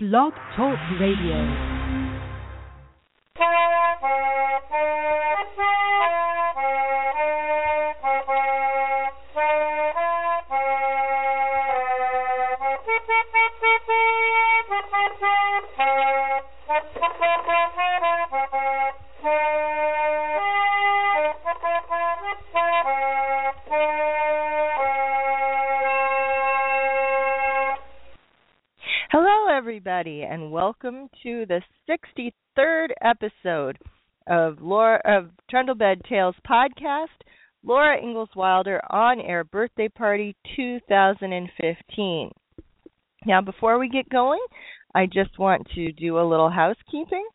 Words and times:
Blog 0.00 0.32
Talk 0.54 0.78
Radio. 1.00 1.42
Everybody, 29.98 30.22
and 30.22 30.52
welcome 30.52 31.08
to 31.24 31.44
the 31.46 31.60
63rd 31.88 32.88
episode 33.02 33.76
of 34.28 34.58
Laura 34.60 35.00
of 35.04 35.30
Trundlebed 35.50 36.02
Tales 36.08 36.36
podcast. 36.48 37.06
Laura 37.64 38.00
Ingalls 38.00 38.28
Wilder 38.36 38.80
on 38.90 39.20
air 39.20 39.42
birthday 39.42 39.88
party 39.88 40.36
2015. 40.54 42.30
Now, 43.26 43.40
before 43.40 43.78
we 43.80 43.88
get 43.88 44.08
going, 44.08 44.38
I 44.94 45.06
just 45.06 45.36
want 45.36 45.66
to 45.74 45.90
do 45.90 46.18
a 46.18 46.28
little 46.28 46.50
housekeeping. 46.50 47.26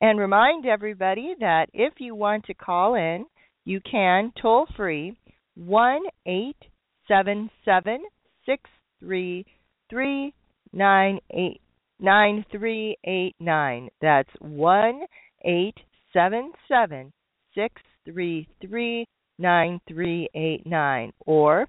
And 0.00 0.18
remind 0.18 0.64
everybody 0.64 1.34
that 1.40 1.66
if 1.74 1.94
you 1.98 2.14
want 2.14 2.46
to 2.46 2.54
call 2.54 2.94
in, 2.94 3.26
you 3.64 3.80
can 3.80 4.32
toll 4.40 4.66
free 4.76 5.16
1 5.56 6.02
877 6.26 8.04
633 8.46 10.34
9389. 12.00 13.88
That's 14.00 14.30
1 14.40 15.00
877 15.44 17.12
633 17.54 19.06
9389. 19.38 21.12
Or 21.26 21.62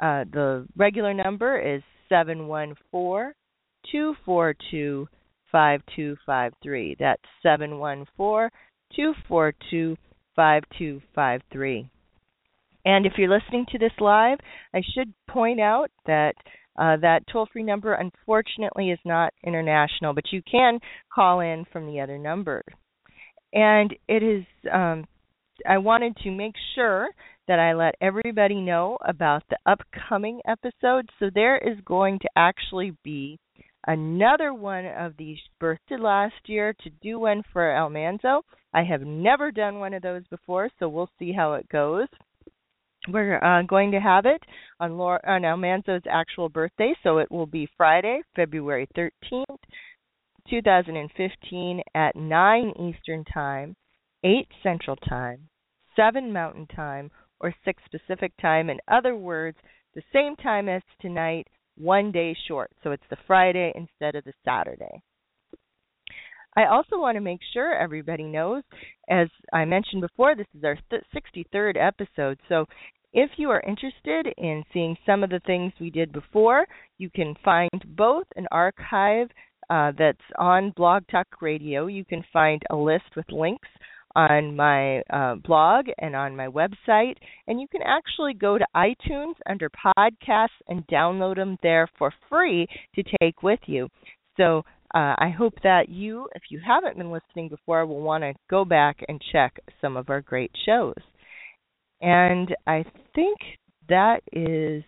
uh, 0.00 0.24
the 0.32 0.66
regular 0.76 1.14
number 1.14 1.58
is 1.58 1.82
714 2.08 3.32
242 3.90 5.08
5253. 5.52 6.96
That's 6.98 7.22
714 7.42 8.50
242 8.94 9.96
5253. 10.36 11.90
And 12.84 13.06
if 13.06 13.12
you're 13.18 13.28
listening 13.28 13.66
to 13.70 13.78
this 13.78 13.92
live, 14.00 14.38
I 14.74 14.80
should 14.94 15.12
point 15.28 15.60
out 15.60 15.90
that 16.06 16.34
uh, 16.78 16.96
that 16.98 17.24
toll 17.30 17.46
free 17.52 17.62
number 17.62 17.92
unfortunately 17.92 18.90
is 18.90 18.98
not 19.04 19.34
international, 19.44 20.14
but 20.14 20.32
you 20.32 20.40
can 20.50 20.78
call 21.12 21.40
in 21.40 21.66
from 21.72 21.86
the 21.86 22.00
other 22.00 22.16
number. 22.16 22.62
And 23.52 23.94
it 24.08 24.22
is, 24.22 24.44
um, 24.72 25.04
I 25.68 25.78
wanted 25.78 26.16
to 26.22 26.30
make 26.30 26.54
sure 26.74 27.10
that 27.48 27.58
I 27.58 27.74
let 27.74 27.96
everybody 28.00 28.60
know 28.60 28.96
about 29.04 29.42
the 29.50 29.58
upcoming 29.66 30.40
episode. 30.46 31.10
So 31.18 31.30
there 31.34 31.58
is 31.58 31.76
going 31.84 32.20
to 32.20 32.28
actually 32.36 32.96
be 33.02 33.38
another 33.86 34.52
one 34.54 34.86
of 34.86 35.16
these 35.16 35.38
birthday 35.58 35.96
last 35.96 36.34
year 36.46 36.74
to 36.82 36.90
do 37.02 37.18
one 37.20 37.42
for 37.52 37.70
Almanzo. 37.70 38.42
I 38.72 38.82
have 38.84 39.02
never 39.02 39.50
done 39.50 39.78
one 39.78 39.94
of 39.94 40.02
those 40.02 40.26
before, 40.28 40.70
so 40.78 40.88
we'll 40.88 41.10
see 41.18 41.32
how 41.32 41.54
it 41.54 41.68
goes. 41.68 42.08
We're 43.08 43.42
uh, 43.42 43.62
going 43.62 43.92
to 43.92 44.00
have 44.00 44.26
it 44.26 44.42
on, 44.78 44.98
Laura, 44.98 45.20
on 45.26 45.42
Almanzo's 45.42 46.02
actual 46.08 46.48
birthday, 46.48 46.94
so 47.02 47.18
it 47.18 47.30
will 47.30 47.46
be 47.46 47.68
Friday, 47.76 48.20
February 48.36 48.86
13th, 48.96 49.44
2015 50.50 51.82
at 51.94 52.14
9 52.14 52.72
Eastern 52.78 53.24
Time, 53.24 53.74
8 54.22 54.46
Central 54.62 54.96
Time, 54.96 55.48
7 55.96 56.30
Mountain 56.32 56.66
Time, 56.74 57.10
or 57.40 57.54
6 57.64 57.82
Pacific 57.90 58.32
Time. 58.40 58.68
In 58.68 58.78
other 58.86 59.16
words, 59.16 59.56
the 59.94 60.02
same 60.12 60.36
time 60.36 60.68
as 60.68 60.82
tonight, 61.00 61.48
one 61.80 62.12
day 62.12 62.36
short. 62.46 62.70
So 62.82 62.92
it's 62.92 63.02
the 63.10 63.16
Friday 63.26 63.72
instead 63.74 64.14
of 64.14 64.24
the 64.24 64.32
Saturday. 64.44 65.02
I 66.56 66.66
also 66.66 66.98
want 66.98 67.16
to 67.16 67.20
make 67.20 67.40
sure 67.52 67.74
everybody 67.74 68.24
knows, 68.24 68.62
as 69.08 69.28
I 69.52 69.64
mentioned 69.64 70.02
before, 70.02 70.34
this 70.34 70.48
is 70.56 70.64
our 70.64 70.76
th- 70.90 71.02
63rd 71.14 71.76
episode. 71.76 72.40
So 72.48 72.66
if 73.12 73.30
you 73.36 73.50
are 73.50 73.62
interested 73.66 74.32
in 74.36 74.64
seeing 74.72 74.96
some 75.06 75.22
of 75.22 75.30
the 75.30 75.40
things 75.46 75.72
we 75.80 75.90
did 75.90 76.12
before, 76.12 76.66
you 76.98 77.08
can 77.10 77.34
find 77.44 77.70
both 77.96 78.26
an 78.36 78.46
archive 78.50 79.28
uh, 79.68 79.92
that's 79.96 80.18
on 80.38 80.72
Blog 80.76 81.04
Talk 81.10 81.26
Radio. 81.40 81.86
You 81.86 82.04
can 82.04 82.24
find 82.32 82.60
a 82.70 82.76
list 82.76 83.16
with 83.16 83.30
links 83.30 83.68
on 84.16 84.56
my 84.56 85.00
uh, 85.10 85.36
blog 85.36 85.86
and 85.98 86.16
on 86.16 86.36
my 86.36 86.46
website. 86.46 87.14
And 87.46 87.60
you 87.60 87.68
can 87.68 87.82
actually 87.84 88.34
go 88.34 88.58
to 88.58 88.66
iTunes 88.74 89.34
under 89.48 89.70
podcasts 89.70 90.48
and 90.68 90.86
download 90.86 91.36
them 91.36 91.56
there 91.62 91.88
for 91.98 92.12
free 92.28 92.66
to 92.94 93.02
take 93.20 93.42
with 93.42 93.60
you. 93.66 93.88
So 94.36 94.62
uh, 94.94 95.14
I 95.18 95.32
hope 95.36 95.54
that 95.62 95.88
you, 95.88 96.28
if 96.34 96.42
you 96.50 96.60
haven't 96.66 96.98
been 96.98 97.12
listening 97.12 97.48
before, 97.48 97.86
will 97.86 98.00
want 98.00 98.24
to 98.24 98.34
go 98.48 98.64
back 98.64 98.96
and 99.08 99.22
check 99.32 99.58
some 99.80 99.96
of 99.96 100.10
our 100.10 100.20
great 100.20 100.50
shows. 100.66 100.94
And 102.00 102.54
I 102.66 102.84
think 103.14 103.38
that 103.88 104.20
is 104.32 104.82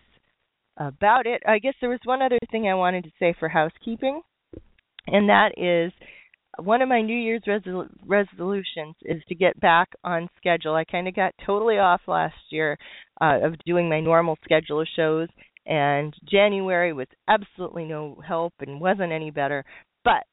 about 0.77 1.25
it. 1.25 1.41
I 1.47 1.59
guess 1.59 1.75
there 1.79 1.89
was 1.89 1.99
one 2.03 2.21
other 2.21 2.39
thing 2.51 2.67
I 2.67 2.73
wanted 2.73 3.03
to 3.03 3.11
say 3.19 3.33
for 3.39 3.47
housekeeping, 3.47 4.21
and 5.07 5.29
that 5.29 5.51
is 5.57 5.93
one 6.59 6.81
of 6.81 6.89
my 6.89 7.01
New 7.01 7.17
Year's 7.17 7.43
resol- 7.47 7.89
resolutions 8.05 8.95
is 9.03 9.21
to 9.27 9.35
get 9.35 9.59
back 9.59 9.89
on 10.03 10.29
schedule. 10.37 10.75
I 10.75 10.83
kind 10.83 11.07
of 11.07 11.15
got 11.15 11.33
totally 11.45 11.77
off 11.77 12.01
last 12.07 12.35
year 12.49 12.77
uh, 13.21 13.39
of 13.43 13.55
doing 13.65 13.89
my 13.89 13.99
normal 13.99 14.37
schedule 14.43 14.81
of 14.81 14.87
shows, 14.95 15.29
and 15.65 16.13
January 16.29 16.93
was 16.93 17.07
absolutely 17.27 17.85
no 17.85 18.21
help 18.25 18.53
and 18.59 18.79
wasn't 18.79 19.11
any 19.11 19.31
better. 19.31 19.63
But 20.03 20.23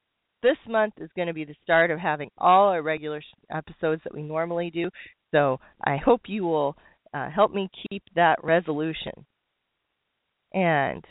this 0.42 0.56
month 0.68 0.94
is 0.98 1.10
going 1.16 1.28
to 1.28 1.34
be 1.34 1.44
the 1.44 1.54
start 1.62 1.90
of 1.90 1.98
having 1.98 2.30
all 2.38 2.68
our 2.68 2.82
regular 2.82 3.22
episodes 3.50 4.02
that 4.04 4.14
we 4.14 4.22
normally 4.22 4.70
do. 4.70 4.90
So 5.32 5.60
I 5.84 5.96
hope 5.96 6.22
you 6.26 6.44
will 6.44 6.76
uh, 7.14 7.30
help 7.30 7.52
me 7.52 7.68
keep 7.88 8.02
that 8.14 8.42
resolution. 8.42 9.12
And 10.52 11.04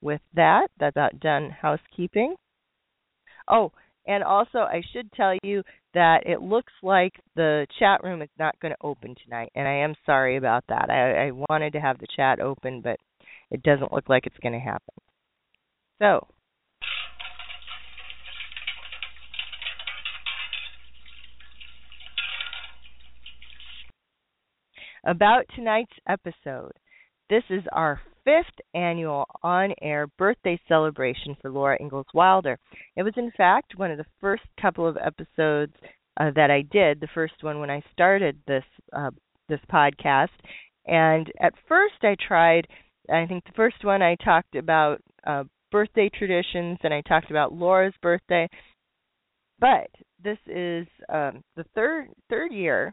with 0.00 0.20
that, 0.34 0.68
that's 0.78 0.94
about 0.94 1.20
done 1.20 1.50
housekeeping. 1.50 2.36
Oh, 3.48 3.72
and 4.06 4.22
also, 4.22 4.58
I 4.58 4.82
should 4.92 5.10
tell 5.12 5.34
you 5.42 5.62
that 5.94 6.26
it 6.26 6.40
looks 6.40 6.72
like 6.82 7.12
the 7.34 7.66
chat 7.78 8.02
room 8.04 8.22
is 8.22 8.28
not 8.38 8.58
going 8.60 8.72
to 8.72 8.86
open 8.86 9.14
tonight, 9.24 9.50
and 9.54 9.66
I 9.66 9.74
am 9.78 9.94
sorry 10.04 10.36
about 10.36 10.64
that. 10.68 10.90
I, 10.90 11.28
I 11.28 11.30
wanted 11.32 11.72
to 11.72 11.80
have 11.80 11.98
the 11.98 12.06
chat 12.14 12.40
open, 12.40 12.80
but 12.82 12.98
it 13.50 13.62
doesn't 13.62 13.92
look 13.92 14.08
like 14.08 14.26
it's 14.26 14.36
going 14.42 14.52
to 14.52 14.58
happen. 14.58 14.94
So, 16.00 16.26
about 25.06 25.44
tonight's 25.54 25.92
episode. 26.08 26.72
This 27.30 27.44
is 27.50 27.62
our 27.72 28.00
fifth 28.26 28.60
annual 28.74 29.24
on 29.42 29.72
air 29.80 30.08
birthday 30.18 30.60
celebration 30.68 31.36
for 31.40 31.50
Laura 31.50 31.78
Ingalls 31.80 32.06
Wilder. 32.12 32.58
It 32.96 33.04
was, 33.04 33.14
in 33.16 33.30
fact, 33.36 33.78
one 33.78 33.90
of 33.92 33.98
the 33.98 34.04
first 34.20 34.42
couple 34.60 34.86
of 34.86 34.98
episodes 34.98 35.72
uh, 36.18 36.32
that 36.34 36.50
I 36.50 36.62
did, 36.72 37.00
the 37.00 37.08
first 37.14 37.34
one 37.42 37.60
when 37.60 37.70
I 37.70 37.82
started 37.92 38.38
this 38.46 38.64
uh, 38.92 39.10
this 39.48 39.60
podcast. 39.72 40.28
And 40.86 41.30
at 41.40 41.54
first, 41.68 41.94
I 42.02 42.16
tried. 42.26 42.66
I 43.10 43.26
think 43.26 43.44
the 43.44 43.52
first 43.54 43.84
one 43.84 44.02
I 44.02 44.16
talked 44.16 44.56
about 44.56 45.00
uh, 45.24 45.44
birthday 45.70 46.10
traditions, 46.12 46.78
and 46.82 46.92
I 46.92 47.02
talked 47.02 47.30
about 47.30 47.52
Laura's 47.52 47.94
birthday. 48.02 48.48
But 49.60 49.88
this 50.22 50.38
is 50.46 50.86
um, 51.08 51.42
the 51.56 51.64
third 51.74 52.08
third 52.28 52.52
year 52.52 52.92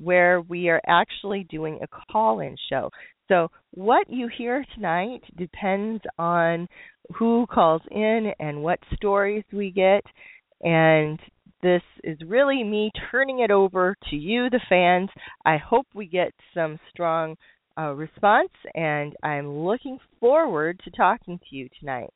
where 0.00 0.40
we 0.40 0.70
are 0.70 0.80
actually 0.86 1.44
doing 1.50 1.78
a 1.82 2.12
call 2.12 2.40
in 2.40 2.56
show. 2.70 2.90
So, 3.30 3.48
what 3.70 4.10
you 4.10 4.28
hear 4.36 4.64
tonight 4.74 5.20
depends 5.36 6.02
on 6.18 6.66
who 7.14 7.46
calls 7.46 7.82
in 7.88 8.32
and 8.40 8.60
what 8.60 8.80
stories 8.96 9.44
we 9.52 9.70
get. 9.70 10.02
And 10.62 11.16
this 11.62 11.82
is 12.02 12.18
really 12.26 12.64
me 12.64 12.90
turning 13.12 13.38
it 13.38 13.52
over 13.52 13.96
to 14.10 14.16
you, 14.16 14.50
the 14.50 14.60
fans. 14.68 15.10
I 15.44 15.58
hope 15.58 15.86
we 15.94 16.06
get 16.06 16.32
some 16.54 16.80
strong 16.90 17.36
uh, 17.78 17.92
response, 17.92 18.50
and 18.74 19.14
I'm 19.22 19.48
looking 19.58 19.98
forward 20.18 20.80
to 20.82 20.90
talking 20.90 21.38
to 21.38 21.56
you 21.56 21.68
tonight. 21.78 22.10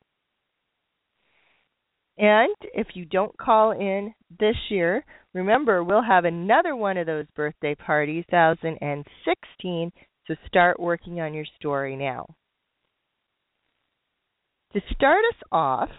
And 2.19 2.57
if 2.75 2.89
you 2.95 3.05
don't 3.05 3.37
call 3.39 3.71
in 3.71 4.15
this 4.41 4.57
year, 4.69 5.05
remember 5.33 5.85
we'll 5.85 6.03
have 6.03 6.25
another 6.25 6.75
one 6.75 6.97
of 6.97 7.07
those 7.07 7.27
birthday 7.37 7.77
parties 7.77 8.25
2016, 8.31 9.93
so 10.27 10.35
start 10.47 10.81
working 10.81 11.21
on 11.21 11.35
your 11.35 11.45
story 11.59 11.97
now. 11.97 12.27
To 14.73 14.81
start 14.95 15.23
us 15.31 15.43
off, 15.53 15.91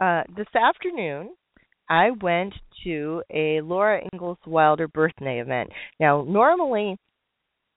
uh, 0.00 0.22
this 0.36 0.48
afternoon 0.54 1.34
I 1.88 2.10
went 2.20 2.54
to 2.84 3.22
a 3.32 3.60
Laura 3.60 4.00
Ingalls 4.12 4.38
Wilder 4.46 4.88
birthday 4.88 5.40
event. 5.40 5.70
Now, 6.00 6.24
normally 6.26 6.96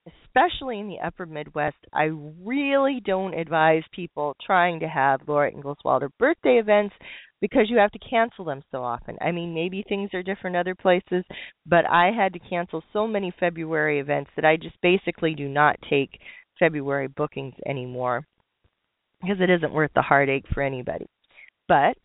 especially 0.06 0.80
in 0.80 0.88
the 0.88 1.00
upper 1.04 1.26
Midwest, 1.26 1.76
I 1.92 2.10
really 2.44 3.00
don't 3.04 3.34
advise 3.34 3.82
people 3.92 4.36
trying 4.44 4.80
to 4.80 4.88
have 4.88 5.20
Laura 5.26 5.50
Ingalls 5.50 5.78
Wilder 5.84 6.10
birthday 6.18 6.58
events 6.58 6.94
because 7.40 7.68
you 7.68 7.78
have 7.78 7.90
to 7.92 7.98
cancel 7.98 8.44
them 8.44 8.62
so 8.70 8.82
often. 8.82 9.16
I 9.20 9.32
mean, 9.32 9.54
maybe 9.54 9.84
things 9.88 10.10
are 10.14 10.22
different 10.22 10.56
other 10.56 10.74
places, 10.74 11.24
but 11.66 11.84
I 11.88 12.10
had 12.10 12.32
to 12.32 12.38
cancel 12.38 12.82
so 12.92 13.06
many 13.06 13.32
February 13.38 14.00
events 14.00 14.30
that 14.36 14.44
I 14.44 14.56
just 14.56 14.76
basically 14.82 15.34
do 15.34 15.48
not 15.48 15.76
take 15.88 16.18
February 16.58 17.08
bookings 17.08 17.54
anymore 17.66 18.24
because 19.20 19.36
it 19.40 19.50
isn't 19.50 19.72
worth 19.72 19.90
the 19.94 20.02
heartache 20.02 20.44
for 20.52 20.62
anybody. 20.62 21.06
But 21.68 21.96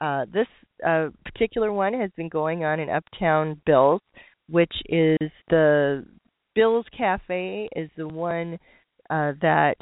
uh, 0.00 0.26
this 0.32 0.46
uh, 0.86 1.08
particular 1.24 1.72
one 1.72 1.94
has 1.94 2.10
been 2.16 2.28
going 2.28 2.64
on 2.64 2.80
in 2.80 2.90
Uptown 2.90 3.60
Bills, 3.64 4.00
which 4.48 4.72
is 4.86 5.30
the 5.48 6.04
Bill's 6.54 6.86
Cafe 6.96 7.68
is 7.74 7.90
the 7.96 8.08
one 8.08 8.58
uh, 9.10 9.32
that 9.40 9.76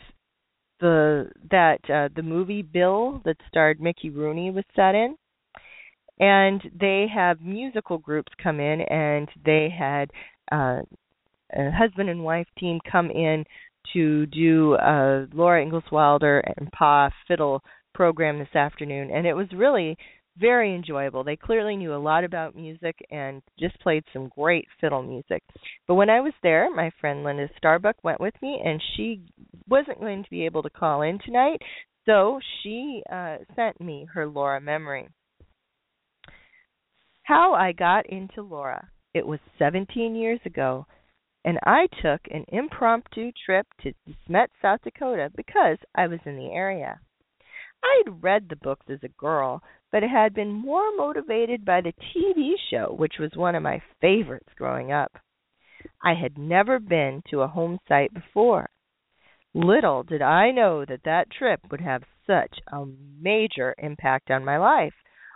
the 0.83 1.31
that 1.51 1.79
uh, 1.89 2.09
the 2.15 2.23
movie 2.23 2.61
Bill 2.61 3.23
that 3.25 3.37
starred 3.49 3.81
Mickey 3.81 4.11
Rooney 4.11 4.51
was 4.51 4.65
set 4.77 4.95
in, 4.95 5.17
and 6.21 6.61
they 6.79 7.07
have 7.13 7.41
musical 7.41 7.97
groups 7.97 8.33
come 8.43 8.61
in, 8.61 8.83
and 8.83 9.29
they 9.47 9.69
had 9.77 10.11
uh, 10.51 10.83
a 11.55 11.71
husband 11.71 12.11
and 12.11 12.23
wife 12.23 12.49
team 12.59 12.79
come 12.91 13.11
in 13.11 13.45
to 13.95 14.27
do 14.27 14.75
a 14.75 15.27
Laura 15.33 15.63
Ingalls 15.63 15.91
Wilder 15.91 16.41
and 16.57 16.71
Pa 16.73 17.11
fiddle 17.27 17.63
program 17.95 18.39
this 18.39 18.55
afternoon, 18.55 19.11
and 19.11 19.27
it 19.27 19.35
was 19.35 19.49
really 19.55 19.97
very 20.39 20.75
enjoyable. 20.75 21.25
They 21.25 21.37
clearly 21.37 21.77
knew 21.77 21.95
a 21.95 21.97
lot 21.97 22.25
about 22.25 22.57
music 22.57 22.97
and 23.11 23.43
just 23.59 23.79
played 23.81 24.05
some 24.13 24.29
great 24.29 24.67
fiddle 24.81 25.03
music. 25.03 25.43
But 25.87 25.95
when 25.97 26.11
I 26.11 26.21
was 26.21 26.33
there, 26.43 26.75
my 26.75 26.91
friend 27.01 27.23
Linda 27.23 27.49
Starbuck 27.59 27.97
went 28.03 28.21
with 28.21 28.35
me, 28.43 28.61
and 28.65 28.83
she 28.97 29.23
wasn't 29.69 30.01
going 30.01 30.25
to 30.25 30.31
be 30.31 30.45
able 30.45 30.63
to 30.63 30.71
call 30.71 31.03
in 31.03 31.19
tonight, 31.25 31.61
so 32.07 32.41
she 32.63 33.03
uh, 33.13 33.37
sent 33.55 33.81
me 33.81 34.07
her 34.13 34.27
Laura 34.27 34.61
memory. 34.61 35.09
How 37.25 37.55
I 37.55 37.73
got 37.73 38.07
into 38.07 38.43
Laura. 38.43 38.89
It 39.15 39.27
was 39.27 39.39
17 39.59 40.17
years 40.17 40.41
ago, 40.45 40.87
and 41.45 41.59
I 41.65 41.87
took 42.03 42.21
an 42.31 42.45
impromptu 42.49 43.31
trip 43.45 43.67
to 43.83 43.93
Smet, 44.27 44.51
South 44.61 44.81
Dakota 44.83 45.31
because 45.37 45.79
I 45.95 46.07
was 46.07 46.21
in 46.25 46.37
the 46.37 46.51
area. 46.51 46.99
I 47.85 48.03
had 48.05 48.23
read 48.23 48.49
the 48.49 48.57
books 48.57 48.87
as 48.89 49.01
a 49.03 49.09
girl, 49.09 49.63
but 49.93 50.03
it 50.03 50.11
had 50.11 50.35
been 50.35 50.51
more 50.51 50.97
motivated 50.97 51.65
by 51.65 51.83
the 51.83 51.93
TV 52.17 52.53
show, 52.71 52.95
which 52.99 53.15
was 53.21 53.31
one 53.37 53.55
of 53.55 53.63
my 53.63 53.81
favorites 54.01 54.49
growing 54.57 54.91
up. 54.91 55.13
I 56.03 56.15
had 56.15 56.39
never 56.39 56.81
been 56.81 57.23
to 57.31 57.43
a 57.43 57.49
home 57.49 57.79
site 57.87 58.13
before. 58.15 58.71
Little 59.55 60.03
did 60.03 60.23
I 60.23 60.51
know 60.51 60.87
that 60.87 61.05
that 61.05 61.31
trip 61.31 61.61
would 61.71 61.83
have 61.83 62.03
such 62.27 62.59
a 62.73 62.87
major 63.21 63.75
impact 63.77 64.31
on 64.31 64.47
my 64.47 64.57
life. 64.57 64.95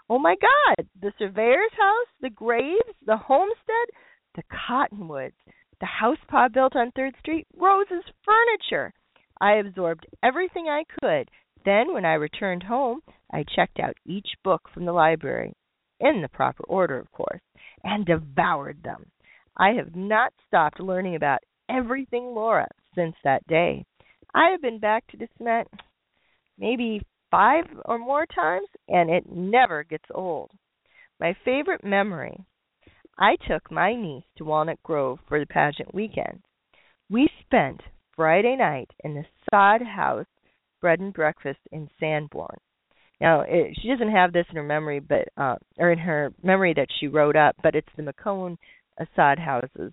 Oh 0.08 0.18
my 0.18 0.36
God, 0.40 0.86
the 1.02 1.12
surveyor's 1.18 1.72
house, 1.78 2.08
the 2.22 2.30
graves, 2.30 2.96
the 3.04 3.18
homestead, 3.18 3.88
the 4.36 4.42
cottonwoods, 4.66 5.36
the 5.80 5.86
house 5.86 6.18
Pa 6.28 6.48
built 6.48 6.74
on 6.74 6.92
3rd 6.96 7.18
Street, 7.18 7.46
Rose's 7.54 8.04
furniture. 8.24 8.92
I 9.38 9.56
absorbed 9.56 10.06
everything 10.22 10.68
I 10.68 10.84
could 11.00 11.28
then, 11.66 11.92
when 11.92 12.04
I 12.04 12.14
returned 12.14 12.62
home, 12.62 13.00
I 13.32 13.44
checked 13.44 13.80
out 13.80 13.96
each 14.04 14.28
book 14.44 14.68
from 14.72 14.84
the 14.84 14.92
library, 14.92 15.52
in 16.00 16.22
the 16.22 16.28
proper 16.28 16.64
order, 16.64 16.98
of 16.98 17.10
course, 17.12 17.42
and 17.82 18.06
devoured 18.06 18.82
them. 18.82 19.10
I 19.56 19.70
have 19.72 19.96
not 19.96 20.32
stopped 20.46 20.80
learning 20.80 21.16
about 21.16 21.40
everything 21.68 22.26
Laura 22.34 22.68
since 22.94 23.16
that 23.24 23.46
day. 23.46 23.84
I 24.34 24.50
have 24.50 24.62
been 24.62 24.78
back 24.78 25.06
to 25.08 25.16
DeSmet 25.16 25.66
maybe 26.58 27.02
five 27.30 27.64
or 27.84 27.98
more 27.98 28.26
times, 28.26 28.68
and 28.88 29.10
it 29.10 29.30
never 29.30 29.82
gets 29.84 30.04
old. 30.14 30.50
My 31.18 31.34
favorite 31.44 31.84
memory 31.84 32.38
I 33.18 33.36
took 33.48 33.70
my 33.70 33.94
niece 33.94 34.26
to 34.36 34.44
Walnut 34.44 34.82
Grove 34.82 35.20
for 35.26 35.40
the 35.40 35.46
pageant 35.46 35.94
weekend. 35.94 36.42
We 37.08 37.30
spent 37.40 37.80
Friday 38.14 38.56
night 38.56 38.90
in 39.02 39.14
the 39.14 39.24
sod 39.50 39.80
house 39.80 40.26
bread 40.82 41.00
and 41.00 41.14
breakfast 41.14 41.60
in 41.72 41.88
Sanborn. 41.98 42.58
Now 43.20 43.42
it, 43.48 43.76
she 43.80 43.88
doesn't 43.88 44.10
have 44.10 44.32
this 44.32 44.46
in 44.50 44.56
her 44.56 44.62
memory, 44.62 45.00
but 45.00 45.28
uh, 45.36 45.56
or 45.78 45.90
in 45.90 45.98
her 45.98 46.32
memory 46.42 46.74
that 46.74 46.88
she 46.98 47.06
wrote 47.06 47.36
up, 47.36 47.56
but 47.62 47.74
it's 47.74 47.88
the 47.96 48.02
McCone 48.02 48.56
Assad 48.98 49.38
houses. 49.38 49.92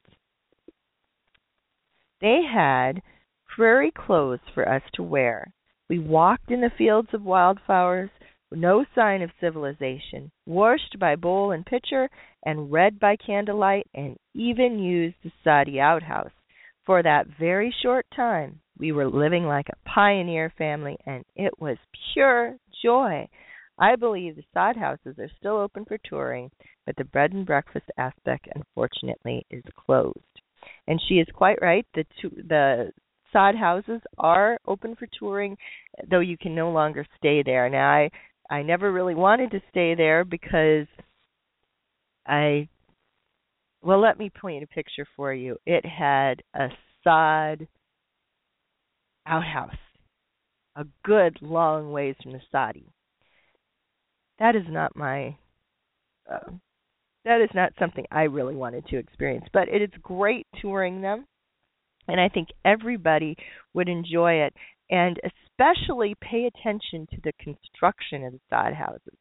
They 2.21 2.41
had 2.51 3.01
prairie 3.55 3.91
clothes 3.91 4.39
for 4.53 4.67
us 4.67 4.81
to 4.93 5.03
wear. 5.03 5.53
We 5.89 5.99
walked 5.99 6.51
in 6.51 6.61
the 6.61 6.71
fields 6.77 7.09
of 7.13 7.23
wildflowers, 7.23 8.09
no 8.51 8.85
sign 8.95 9.21
of 9.21 9.31
civilization, 9.39 10.31
washed 10.45 10.97
by 10.99 11.15
bowl 11.15 11.51
and 11.51 11.65
pitcher, 11.65 12.09
and 12.45 12.71
read 12.71 12.99
by 12.99 13.15
candlelight, 13.15 13.87
and 13.93 14.17
even 14.33 14.79
used 14.79 15.15
the 15.23 15.31
Soddy 15.43 15.79
outhouse. 15.79 16.31
For 16.85 17.03
that 17.03 17.27
very 17.39 17.73
short 17.81 18.05
time, 18.15 18.59
we 18.77 18.91
were 18.91 19.07
living 19.07 19.45
like 19.45 19.67
a 19.69 19.89
pioneer 19.89 20.51
family, 20.57 20.97
and 21.05 21.23
it 21.35 21.59
was 21.59 21.77
pure 22.13 22.57
joy. 22.83 23.27
I 23.79 23.95
believe 23.95 24.35
the 24.35 24.43
sod 24.53 24.77
houses 24.77 25.15
are 25.17 25.31
still 25.39 25.57
open 25.57 25.85
for 25.85 25.97
touring, 26.05 26.51
but 26.85 26.95
the 26.95 27.05
bread 27.05 27.31
and 27.31 27.45
breakfast 27.45 27.89
aspect, 27.97 28.47
unfortunately, 28.53 29.45
is 29.49 29.63
closed. 29.75 30.19
And 30.87 31.01
she 31.07 31.15
is 31.15 31.27
quite 31.33 31.57
right. 31.61 31.85
The 31.95 32.05
the 32.21 32.91
sod 33.31 33.55
houses 33.55 34.01
are 34.17 34.57
open 34.67 34.95
for 34.95 35.07
touring, 35.17 35.57
though 36.09 36.19
you 36.19 36.37
can 36.37 36.53
no 36.53 36.71
longer 36.71 37.05
stay 37.17 37.41
there. 37.43 37.69
Now, 37.69 37.89
I 37.89 38.09
I 38.49 38.61
never 38.61 38.91
really 38.91 39.15
wanted 39.15 39.51
to 39.51 39.61
stay 39.71 39.95
there 39.95 40.23
because 40.23 40.87
I 42.27 42.69
well, 43.81 43.99
let 43.99 44.17
me 44.17 44.31
paint 44.41 44.63
a 44.63 44.67
picture 44.67 45.05
for 45.15 45.33
you. 45.33 45.57
It 45.65 45.85
had 45.85 46.41
a 46.53 46.69
sod 47.03 47.67
outhouse, 49.25 49.75
a 50.75 50.85
good 51.03 51.37
long 51.41 51.91
ways 51.91 52.15
from 52.21 52.33
the 52.33 52.41
Sadi. 52.51 52.85
That 54.39 54.55
is 54.55 54.63
not 54.67 54.95
my. 54.95 55.37
Uh, 56.31 56.51
that 57.25 57.41
is 57.41 57.49
not 57.53 57.73
something 57.79 58.05
I 58.11 58.23
really 58.23 58.55
wanted 58.55 58.85
to 58.87 58.97
experience, 58.97 59.45
but 59.53 59.69
it 59.69 59.81
is 59.81 59.89
great 60.01 60.45
touring 60.61 61.01
them, 61.01 61.25
and 62.07 62.19
I 62.19 62.27
think 62.29 62.49
everybody 62.65 63.35
would 63.73 63.87
enjoy 63.87 64.33
it, 64.33 64.53
and 64.89 65.17
especially 65.23 66.15
pay 66.21 66.45
attention 66.47 67.07
to 67.11 67.17
the 67.23 67.33
construction 67.39 68.25
of 68.25 68.33
the 68.33 68.39
sod 68.49 68.73
houses. 68.73 69.17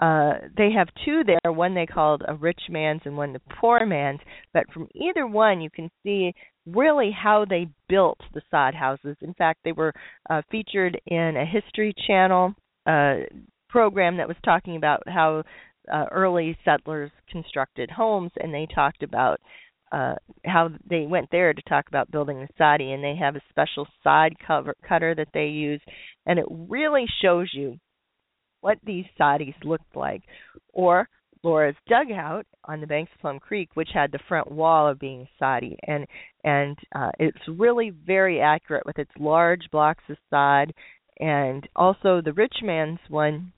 Uh, 0.00 0.34
they 0.56 0.70
have 0.70 0.86
two 1.04 1.22
there, 1.24 1.52
one 1.52 1.74
they 1.74 1.86
called 1.86 2.22
a 2.28 2.34
rich 2.34 2.60
man's 2.68 3.00
and 3.04 3.16
one 3.16 3.32
the 3.32 3.40
poor 3.60 3.84
man's. 3.84 4.20
But 4.52 4.70
from 4.72 4.86
either 4.94 5.26
one, 5.26 5.60
you 5.60 5.70
can 5.70 5.90
see 6.04 6.32
really 6.74 7.10
how 7.10 7.44
they 7.48 7.68
built 7.88 8.18
the 8.34 8.42
sod 8.50 8.74
houses. 8.74 9.16
In 9.20 9.34
fact, 9.34 9.60
they 9.64 9.72
were 9.72 9.92
uh, 10.30 10.42
featured 10.50 11.00
in 11.06 11.36
a 11.36 11.44
History 11.44 11.94
Channel 12.06 12.54
uh, 12.86 13.16
program 13.68 14.16
that 14.16 14.28
was 14.28 14.36
talking 14.44 14.76
about 14.76 15.02
how 15.06 15.42
uh, 15.92 16.04
early 16.10 16.56
settlers 16.64 17.10
constructed 17.30 17.90
homes, 17.90 18.30
and 18.36 18.52
they 18.52 18.66
talked 18.74 19.02
about 19.02 19.40
uh, 19.92 20.14
how 20.44 20.68
they 20.88 21.06
went 21.06 21.28
there 21.30 21.54
to 21.54 21.62
talk 21.62 21.88
about 21.88 22.10
building 22.10 22.40
the 22.40 22.48
soddy, 22.58 22.92
and 22.92 23.02
they 23.02 23.16
have 23.16 23.36
a 23.36 23.42
special 23.48 23.86
sod 24.02 24.32
cover 24.46 24.74
cutter 24.86 25.14
that 25.14 25.28
they 25.32 25.46
use, 25.46 25.80
and 26.26 26.38
it 26.38 26.44
really 26.50 27.06
shows 27.22 27.48
you 27.54 27.78
what 28.60 28.78
these 28.84 29.06
soddies 29.18 29.54
looked 29.64 29.96
like, 29.96 30.22
or 30.72 31.08
Laura's 31.42 31.76
dugout 31.88 32.46
on 32.64 32.80
the 32.80 32.86
banks 32.86 33.10
of 33.14 33.20
Plum 33.20 33.38
Creek, 33.38 33.70
which 33.74 33.90
had 33.92 34.12
the 34.12 34.18
front 34.28 34.50
wall 34.50 34.88
of 34.88 34.98
being 34.98 35.28
soddy, 35.38 35.76
and 35.86 36.06
and 36.44 36.76
uh, 36.94 37.10
it's 37.18 37.38
really 37.48 37.90
very 37.90 38.40
accurate 38.40 38.86
with 38.86 38.98
its 38.98 39.10
large 39.18 39.70
blocks 39.70 40.04
of 40.08 40.16
sod, 40.30 40.72
and 41.18 41.68
also 41.76 42.20
the 42.20 42.32
rich 42.32 42.56
man's 42.62 43.00
one 43.08 43.52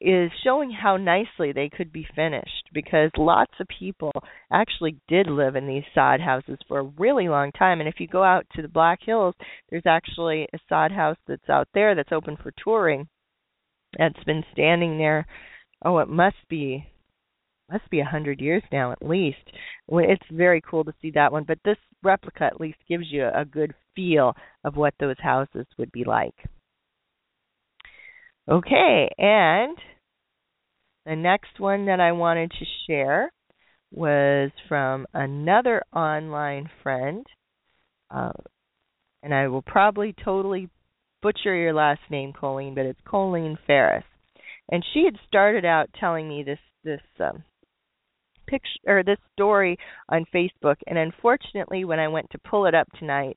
is 0.00 0.30
showing 0.44 0.70
how 0.70 0.96
nicely 0.96 1.50
they 1.50 1.68
could 1.68 1.92
be 1.92 2.06
finished 2.14 2.70
because 2.72 3.10
lots 3.18 3.50
of 3.58 3.66
people 3.80 4.12
actually 4.52 4.96
did 5.08 5.26
live 5.26 5.56
in 5.56 5.66
these 5.66 5.82
sod 5.92 6.20
houses 6.20 6.56
for 6.68 6.78
a 6.78 6.92
really 6.98 7.28
long 7.28 7.50
time 7.50 7.80
and 7.80 7.88
if 7.88 7.96
you 7.98 8.06
go 8.06 8.22
out 8.22 8.46
to 8.54 8.62
the 8.62 8.68
Black 8.68 9.00
Hills 9.04 9.34
there's 9.70 9.86
actually 9.86 10.46
a 10.54 10.58
sod 10.68 10.92
house 10.92 11.16
that's 11.26 11.50
out 11.50 11.66
there 11.74 11.96
that's 11.96 12.12
open 12.12 12.36
for 12.40 12.52
touring 12.62 13.08
that's 13.96 14.22
been 14.24 14.44
standing 14.52 14.98
there. 14.98 15.26
Oh, 15.84 15.98
it 15.98 16.08
must 16.08 16.36
be 16.48 16.86
must 17.70 17.88
be 17.90 18.00
a 18.00 18.04
hundred 18.04 18.40
years 18.40 18.62
now 18.72 18.92
at 18.92 19.06
least. 19.06 19.36
It's 19.88 20.22
very 20.32 20.62
cool 20.62 20.84
to 20.84 20.94
see 21.02 21.10
that 21.12 21.32
one, 21.32 21.44
but 21.44 21.58
this 21.64 21.76
replica 22.02 22.44
at 22.44 22.60
least 22.60 22.78
gives 22.88 23.04
you 23.10 23.26
a 23.26 23.44
good 23.44 23.74
feel 23.94 24.34
of 24.64 24.76
what 24.76 24.94
those 24.98 25.18
houses 25.18 25.66
would 25.76 25.92
be 25.92 26.04
like. 26.04 26.34
Okay, 28.48 29.10
and 29.18 29.76
the 31.04 31.16
next 31.16 31.58
one 31.60 31.86
that 31.86 32.00
I 32.00 32.12
wanted 32.12 32.50
to 32.52 32.64
share 32.86 33.30
was 33.92 34.50
from 34.68 35.06
another 35.12 35.82
online 35.94 36.70
friend, 36.82 37.26
uh, 38.10 38.32
and 39.22 39.34
I 39.34 39.48
will 39.48 39.62
probably 39.62 40.14
totally 40.24 40.70
butcher 41.20 41.54
your 41.54 41.74
last 41.74 42.00
name, 42.10 42.32
Colleen, 42.32 42.74
but 42.74 42.86
it's 42.86 43.00
Colleen 43.06 43.58
Ferris. 43.66 44.04
And 44.70 44.84
she 44.92 45.04
had 45.04 45.16
started 45.26 45.64
out 45.64 45.88
telling 45.98 46.28
me 46.28 46.42
this 46.42 46.58
this 46.84 47.00
um, 47.20 47.42
picture 48.46 48.66
or 48.86 49.02
this 49.02 49.18
story 49.32 49.78
on 50.08 50.24
Facebook, 50.34 50.76
and 50.86 50.98
unfortunately, 50.98 51.84
when 51.84 51.98
I 51.98 52.08
went 52.08 52.30
to 52.30 52.38
pull 52.38 52.66
it 52.66 52.74
up 52.74 52.88
tonight, 52.98 53.36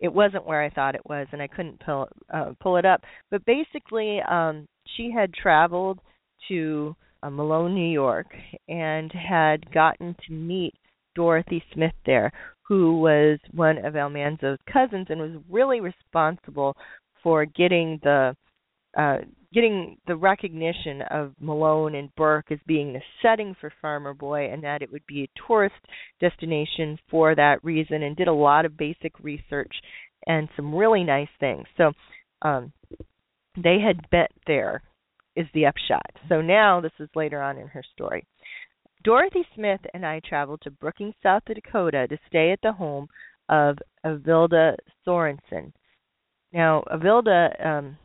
it 0.00 0.12
wasn't 0.12 0.46
where 0.46 0.62
I 0.62 0.70
thought 0.70 0.94
it 0.94 1.06
was, 1.08 1.26
and 1.32 1.40
I 1.40 1.46
couldn't 1.46 1.80
pull 1.80 2.08
uh, 2.32 2.52
pull 2.60 2.76
it 2.76 2.84
up. 2.84 3.02
But 3.30 3.44
basically, 3.44 4.20
um, 4.28 4.66
she 4.96 5.10
had 5.10 5.32
traveled 5.32 6.00
to 6.48 6.94
uh, 7.22 7.30
Malone, 7.30 7.74
New 7.74 7.90
York, 7.90 8.26
and 8.68 9.10
had 9.12 9.70
gotten 9.72 10.14
to 10.26 10.32
meet 10.32 10.74
Dorothy 11.14 11.62
Smith 11.72 11.94
there, 12.04 12.30
who 12.62 13.00
was 13.00 13.38
one 13.52 13.78
of 13.84 13.94
Almanzo's 13.94 14.58
cousins 14.70 15.06
and 15.08 15.20
was 15.20 15.42
really 15.50 15.80
responsible 15.80 16.76
for 17.22 17.46
getting 17.46 17.98
the 18.02 18.36
uh, 18.96 19.18
getting 19.56 19.96
the 20.06 20.14
recognition 20.14 21.00
of 21.10 21.32
Malone 21.40 21.94
and 21.94 22.14
Burke 22.14 22.52
as 22.52 22.58
being 22.66 22.92
the 22.92 23.00
setting 23.22 23.56
for 23.58 23.72
Farmer 23.80 24.12
Boy 24.12 24.52
and 24.52 24.62
that 24.62 24.82
it 24.82 24.92
would 24.92 25.06
be 25.06 25.22
a 25.22 25.46
tourist 25.48 25.74
destination 26.20 26.98
for 27.10 27.34
that 27.34 27.64
reason 27.64 28.02
and 28.02 28.14
did 28.14 28.28
a 28.28 28.32
lot 28.34 28.66
of 28.66 28.76
basic 28.76 29.12
research 29.22 29.72
and 30.26 30.50
some 30.56 30.74
really 30.74 31.04
nice 31.04 31.30
things. 31.40 31.64
So 31.78 31.92
um 32.42 32.70
they 33.56 33.78
had 33.80 34.10
bet 34.10 34.30
there 34.46 34.82
is 35.36 35.46
the 35.54 35.64
upshot. 35.64 36.10
So 36.28 36.42
now 36.42 36.82
this 36.82 36.92
is 37.00 37.08
later 37.14 37.40
on 37.40 37.56
in 37.56 37.66
her 37.68 37.82
story. 37.94 38.26
Dorothy 39.04 39.46
Smith 39.54 39.80
and 39.94 40.04
I 40.04 40.20
traveled 40.28 40.60
to 40.64 40.70
Brookings, 40.70 41.14
South 41.22 41.44
Dakota 41.46 42.06
to 42.08 42.18
stay 42.28 42.50
at 42.50 42.60
the 42.62 42.72
home 42.72 43.08
of 43.48 43.78
Avilda 44.04 44.76
Sorensen. 45.06 45.72
Now, 46.52 46.84
Avilda 46.92 47.66
um, 47.66 47.96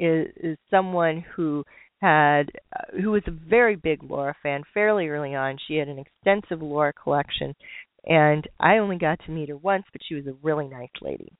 is, 0.00 0.28
is 0.36 0.58
someone 0.70 1.24
who 1.36 1.62
had 2.00 2.50
uh, 2.74 2.98
who 3.00 3.10
was 3.10 3.22
a 3.26 3.48
very 3.48 3.76
big 3.76 4.02
Laura 4.02 4.34
fan 4.42 4.62
fairly 4.72 5.08
early 5.08 5.34
on. 5.34 5.58
She 5.68 5.76
had 5.76 5.88
an 5.88 5.98
extensive 5.98 6.62
Laura 6.62 6.92
collection, 6.92 7.54
and 8.06 8.48
I 8.58 8.78
only 8.78 8.96
got 8.96 9.20
to 9.26 9.30
meet 9.30 9.50
her 9.50 9.56
once, 9.56 9.84
but 9.92 10.00
she 10.06 10.14
was 10.14 10.26
a 10.26 10.36
really 10.42 10.66
nice 10.66 10.88
lady. 11.02 11.32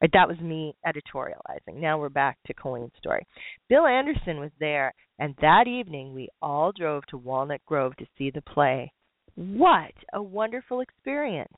That 0.00 0.28
was 0.28 0.38
me 0.40 0.74
editorializing. 0.86 1.80
Now 1.80 1.98
we're 1.98 2.10
back 2.10 2.36
to 2.46 2.54
Colleen's 2.54 2.92
story. 2.98 3.26
Bill 3.68 3.86
Anderson 3.86 4.40
was 4.40 4.50
there, 4.60 4.92
and 5.18 5.34
that 5.40 5.66
evening 5.66 6.12
we 6.12 6.28
all 6.42 6.72
drove 6.72 7.06
to 7.06 7.16
Walnut 7.16 7.64
Grove 7.64 7.96
to 7.96 8.06
see 8.18 8.30
the 8.30 8.42
play. 8.42 8.92
What 9.36 9.94
a 10.12 10.22
wonderful 10.22 10.80
experience! 10.80 11.52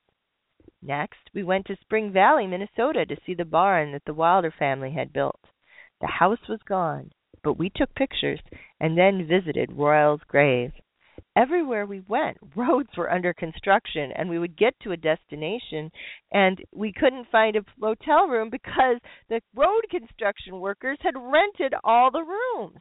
Next, 0.82 1.18
we 1.34 1.42
went 1.42 1.66
to 1.66 1.76
Spring 1.80 2.12
Valley, 2.12 2.46
Minnesota 2.46 3.04
to 3.06 3.16
see 3.26 3.34
the 3.34 3.44
barn 3.44 3.92
that 3.92 4.02
the 4.06 4.14
Wilder 4.14 4.54
family 4.56 4.92
had 4.92 5.12
built. 5.12 5.40
The 6.00 6.06
house 6.06 6.48
was 6.48 6.60
gone, 6.68 7.10
but 7.42 7.58
we 7.58 7.70
took 7.70 7.94
pictures 7.94 8.40
and 8.80 8.96
then 8.96 9.26
visited 9.26 9.72
Royal's 9.72 10.22
grave. 10.28 10.72
Everywhere 11.36 11.86
we 11.86 12.00
went, 12.00 12.38
roads 12.56 12.90
were 12.96 13.10
under 13.10 13.32
construction, 13.32 14.12
and 14.12 14.28
we 14.28 14.38
would 14.38 14.56
get 14.56 14.78
to 14.80 14.92
a 14.92 14.96
destination 14.96 15.90
and 16.32 16.62
we 16.72 16.92
couldn't 16.92 17.28
find 17.30 17.56
a 17.56 17.64
motel 17.76 18.28
room 18.28 18.50
because 18.50 18.98
the 19.28 19.40
road 19.54 19.82
construction 19.90 20.60
workers 20.60 20.98
had 21.00 21.14
rented 21.16 21.74
all 21.82 22.10
the 22.10 22.24
rooms. 22.24 22.78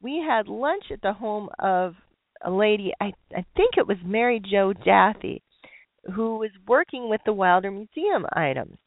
We 0.00 0.24
had 0.26 0.48
lunch 0.48 0.84
at 0.90 1.02
the 1.02 1.12
home 1.12 1.48
of 1.58 1.94
a 2.42 2.50
lady, 2.50 2.92
I, 3.00 3.12
I 3.34 3.44
think 3.56 3.76
it 3.76 3.86
was 3.86 3.96
Mary 4.04 4.40
Jo 4.40 4.72
Jaffe, 4.72 5.42
who 6.14 6.36
was 6.36 6.50
working 6.66 7.08
with 7.08 7.20
the 7.24 7.32
Wilder 7.32 7.70
Museum 7.70 8.24
items. 8.32 8.78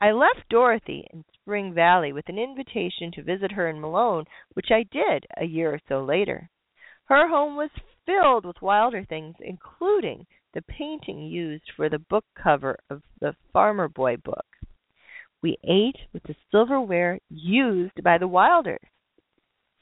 I 0.00 0.10
left 0.10 0.48
Dorothy 0.50 1.06
in 1.12 1.24
Spring 1.44 1.74
Valley 1.74 2.10
with 2.10 2.26
an 2.30 2.38
invitation 2.38 3.12
to 3.12 3.22
visit 3.22 3.52
her 3.52 3.68
in 3.68 3.78
Malone, 3.78 4.24
which 4.54 4.70
I 4.70 4.84
did 4.90 5.26
a 5.36 5.44
year 5.44 5.74
or 5.74 5.80
so 5.86 6.02
later. 6.02 6.48
Her 7.04 7.28
home 7.28 7.54
was 7.54 7.68
filled 8.06 8.46
with 8.46 8.62
Wilder 8.62 9.04
things, 9.04 9.36
including 9.40 10.26
the 10.54 10.62
painting 10.62 11.18
used 11.18 11.70
for 11.76 11.90
the 11.90 11.98
book 11.98 12.24
cover 12.34 12.78
of 12.88 13.02
the 13.20 13.36
Farmer 13.52 13.88
Boy 13.88 14.16
book. 14.16 14.46
We 15.42 15.58
ate 15.64 15.98
with 16.14 16.22
the 16.22 16.34
silverware 16.50 17.18
used 17.28 18.02
by 18.02 18.16
the 18.16 18.28
Wilders. 18.28 18.88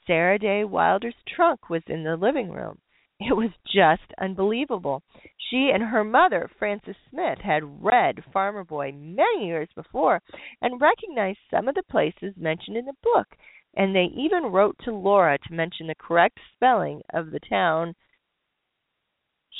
Sarah 0.05 0.39
Day 0.39 0.65
Wilder's 0.65 1.15
trunk 1.33 1.69
was 1.69 1.83
in 1.87 2.03
the 2.03 2.17
living 2.17 2.51
room, 2.51 2.81
it 3.19 3.35
was 3.35 3.51
just 3.65 4.11
unbelievable. 4.19 5.01
She 5.49 5.71
and 5.73 5.83
her 5.83 6.03
mother, 6.03 6.49
Frances 6.57 6.95
Smith, 7.09 7.39
had 7.43 7.83
read 7.83 8.23
Farmer 8.31 8.63
Boy 8.63 8.91
many 8.91 9.45
years 9.45 9.69
before 9.75 10.21
and 10.61 10.81
recognized 10.81 11.39
some 11.51 11.67
of 11.67 11.75
the 11.75 11.83
places 11.89 12.33
mentioned 12.37 12.77
in 12.77 12.85
the 12.85 12.93
book, 13.03 13.27
and 13.75 13.95
they 13.95 14.07
even 14.15 14.51
wrote 14.51 14.75
to 14.85 14.91
Laura 14.91 15.37
to 15.37 15.53
mention 15.53 15.87
the 15.87 15.95
correct 15.95 16.39
spelling 16.55 17.01
of 17.13 17.31
the 17.31 17.39
town 17.49 17.93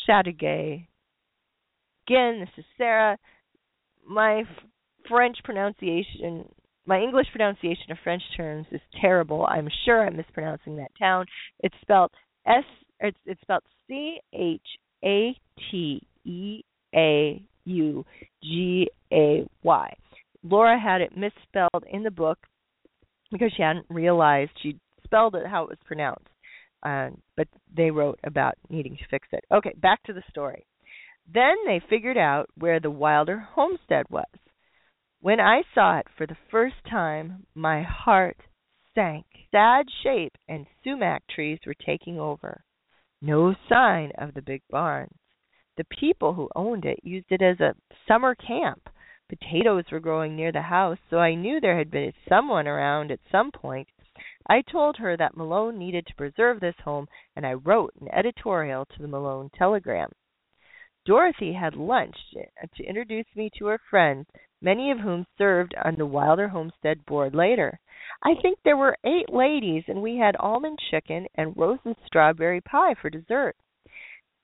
Chateaugay. 0.07 0.87
Again, 2.07 2.39
this 2.39 2.49
is 2.57 2.65
Sarah. 2.77 3.17
My 4.05 4.43
French 5.07 5.37
pronunciation, 5.43 6.49
my 6.85 6.99
English 6.99 7.27
pronunciation 7.31 7.91
of 7.91 7.97
French 8.03 8.23
terms 8.35 8.65
is 8.71 8.81
terrible. 8.99 9.45
I'm 9.45 9.69
sure 9.85 10.05
I'm 10.05 10.17
mispronouncing 10.17 10.75
that 10.77 10.91
town. 10.99 11.25
It's 11.59 11.75
spelled 11.81 12.11
S 12.45 12.65
it's 13.03 13.17
it's 13.25 13.41
spelled 13.41 13.63
C 13.87 14.19
H 14.33 14.61
A 15.03 15.35
T 15.69 16.01
E 16.25 16.61
A 16.95 17.43
U 17.65 18.05
G 18.41 18.89
A 19.11 19.45
Y. 19.61 19.93
Laura 20.43 20.79
had 20.79 21.01
it 21.01 21.15
misspelled 21.15 21.83
in 21.89 22.03
the 22.03 22.11
book 22.11 22.39
because 23.31 23.51
she 23.55 23.61
hadn't 23.61 23.85
realized 23.89 24.51
she 24.61 24.79
spelled 25.03 25.35
it 25.35 25.45
how 25.45 25.63
it 25.63 25.69
was 25.69 25.77
pronounced. 25.85 26.27
Um, 26.83 27.21
but 27.37 27.47
they 27.75 27.91
wrote 27.91 28.19
about 28.25 28.55
needing 28.69 28.97
to 28.97 29.07
fix 29.09 29.27
it. 29.31 29.45
Okay, 29.53 29.73
back 29.81 30.03
to 30.03 30.13
the 30.13 30.23
story. 30.29 30.65
Then 31.33 31.55
they 31.65 31.81
figured 31.89 32.17
out 32.17 32.49
where 32.57 32.81
the 32.81 32.91
Wilder 32.91 33.39
homestead 33.39 34.05
was. 34.09 34.25
When 35.21 35.39
I 35.39 35.63
saw 35.73 35.99
it 35.99 36.07
for 36.17 36.27
the 36.27 36.35
first 36.51 36.75
time, 36.89 37.45
my 37.55 37.81
heart 37.83 38.37
sank. 38.93 39.25
Sad 39.51 39.85
shape 40.03 40.33
and 40.49 40.65
sumac 40.83 41.23
trees 41.33 41.59
were 41.65 41.75
taking 41.85 42.19
over. 42.19 42.63
No 43.25 43.55
sign 43.69 44.11
of 44.17 44.33
the 44.33 44.41
big 44.41 44.63
barns. 44.69 45.17
The 45.77 45.85
people 45.85 46.33
who 46.33 46.49
owned 46.57 46.83
it 46.83 46.99
used 47.03 47.31
it 47.31 47.41
as 47.41 47.57
a 47.61 47.73
summer 48.05 48.35
camp. 48.35 48.89
Potatoes 49.29 49.85
were 49.89 50.01
growing 50.01 50.35
near 50.35 50.51
the 50.51 50.63
house, 50.63 50.97
so 51.09 51.19
I 51.19 51.33
knew 51.33 51.61
there 51.61 51.77
had 51.77 51.89
been 51.89 52.11
someone 52.27 52.67
around 52.67 53.11
at 53.11 53.21
some 53.31 53.49
point. 53.49 53.87
I 54.49 54.61
told 54.61 54.97
her 54.97 55.15
that 55.15 55.37
Malone 55.37 55.77
needed 55.77 56.05
to 56.07 56.15
preserve 56.15 56.59
this 56.59 56.75
home, 56.83 57.07
and 57.33 57.47
I 57.47 57.53
wrote 57.53 57.93
an 58.01 58.09
editorial 58.09 58.85
to 58.87 59.01
the 59.01 59.07
Malone 59.07 59.49
Telegram. 59.57 60.11
Dorothy 61.05 61.53
had 61.53 61.77
lunch 61.77 62.17
to 62.75 62.83
introduce 62.83 63.33
me 63.37 63.49
to 63.57 63.67
her 63.67 63.79
friends, 63.89 64.27
many 64.63 64.89
of 64.89 64.99
whom 64.99 65.25
served 65.37 65.75
on 65.83 65.95
the 65.97 66.05
Wilder 66.05 66.47
Homestead 66.47 67.05
board 67.05 67.35
later. 67.35 67.79
I 68.23 68.33
think 68.41 68.57
there 68.63 68.77
were 68.77 68.97
eight 69.05 69.31
ladies, 69.31 69.83
and 69.87 70.01
we 70.01 70.17
had 70.17 70.35
almond 70.39 70.79
chicken 70.89 71.27
and 71.35 71.55
roasted 71.57 71.97
strawberry 72.05 72.61
pie 72.61 72.95
for 73.01 73.09
dessert. 73.09 73.55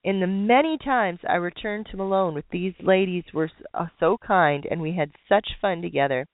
In 0.04 0.20
the 0.20 0.28
many 0.28 0.78
times 0.78 1.20
I 1.28 1.36
returned 1.36 1.88
to 1.88 1.98
Malone 1.98 2.34
with 2.34 2.46
these 2.52 2.74
ladies 2.82 3.24
were 3.34 3.50
uh, 3.74 3.88
so 4.00 4.18
kind, 4.18 4.66
and 4.70 4.82
we 4.82 4.94
had 4.94 5.12
such 5.28 5.48
fun 5.62 5.82
together. 5.82 6.26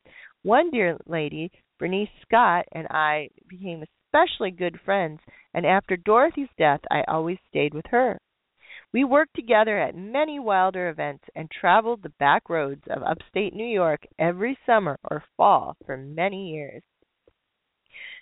One 0.44 0.70
dear 0.72 0.98
lady, 1.08 1.52
Bernice 1.80 2.10
Scott, 2.22 2.66
and 2.72 2.88
I 2.90 3.30
became 3.48 3.84
especially 3.84 4.52
good 4.52 4.80
friends, 4.86 5.20
and 5.54 5.66
after 5.66 5.98
Dorothy's 5.98 6.50
death 6.58 6.82
I 6.90 7.04
always 7.08 7.38
stayed 7.50 7.74
with 7.74 7.86
her. 7.88 8.20
We 8.96 9.04
worked 9.04 9.36
together 9.36 9.78
at 9.78 9.94
many 9.94 10.40
Wilder 10.40 10.88
events 10.88 11.26
and 11.36 11.52
traveled 11.52 12.02
the 12.02 12.14
back 12.18 12.50
roads 12.50 12.84
of 12.90 13.04
upstate 13.04 13.54
New 13.54 13.66
York 13.66 14.08
every 14.18 14.58
summer 14.66 14.98
or 15.12 15.22
fall 15.36 15.76
for 15.86 15.98
many 15.98 16.52
years. 16.54 16.82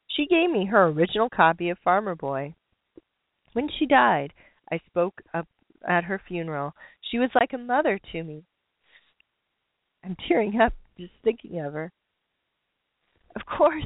She 0.07 0.25
gave 0.25 0.49
me 0.49 0.65
her 0.65 0.87
original 0.87 1.29
copy 1.29 1.69
of 1.69 1.77
Farmer 1.83 2.15
Boy. 2.15 2.55
When 3.51 3.69
she 3.77 3.85
died, 3.85 4.33
I 4.71 4.79
spoke 4.87 5.21
up 5.35 5.47
at 5.87 6.05
her 6.05 6.19
funeral. 6.27 6.73
She 7.11 7.19
was 7.19 7.29
like 7.35 7.53
a 7.53 7.59
mother 7.59 7.99
to 8.11 8.23
me. 8.23 8.43
I'm 10.03 10.17
tearing 10.27 10.59
up 10.59 10.73
just 10.97 11.13
thinking 11.23 11.59
of 11.59 11.73
her. 11.73 11.91
Of 13.35 13.45
course, 13.45 13.85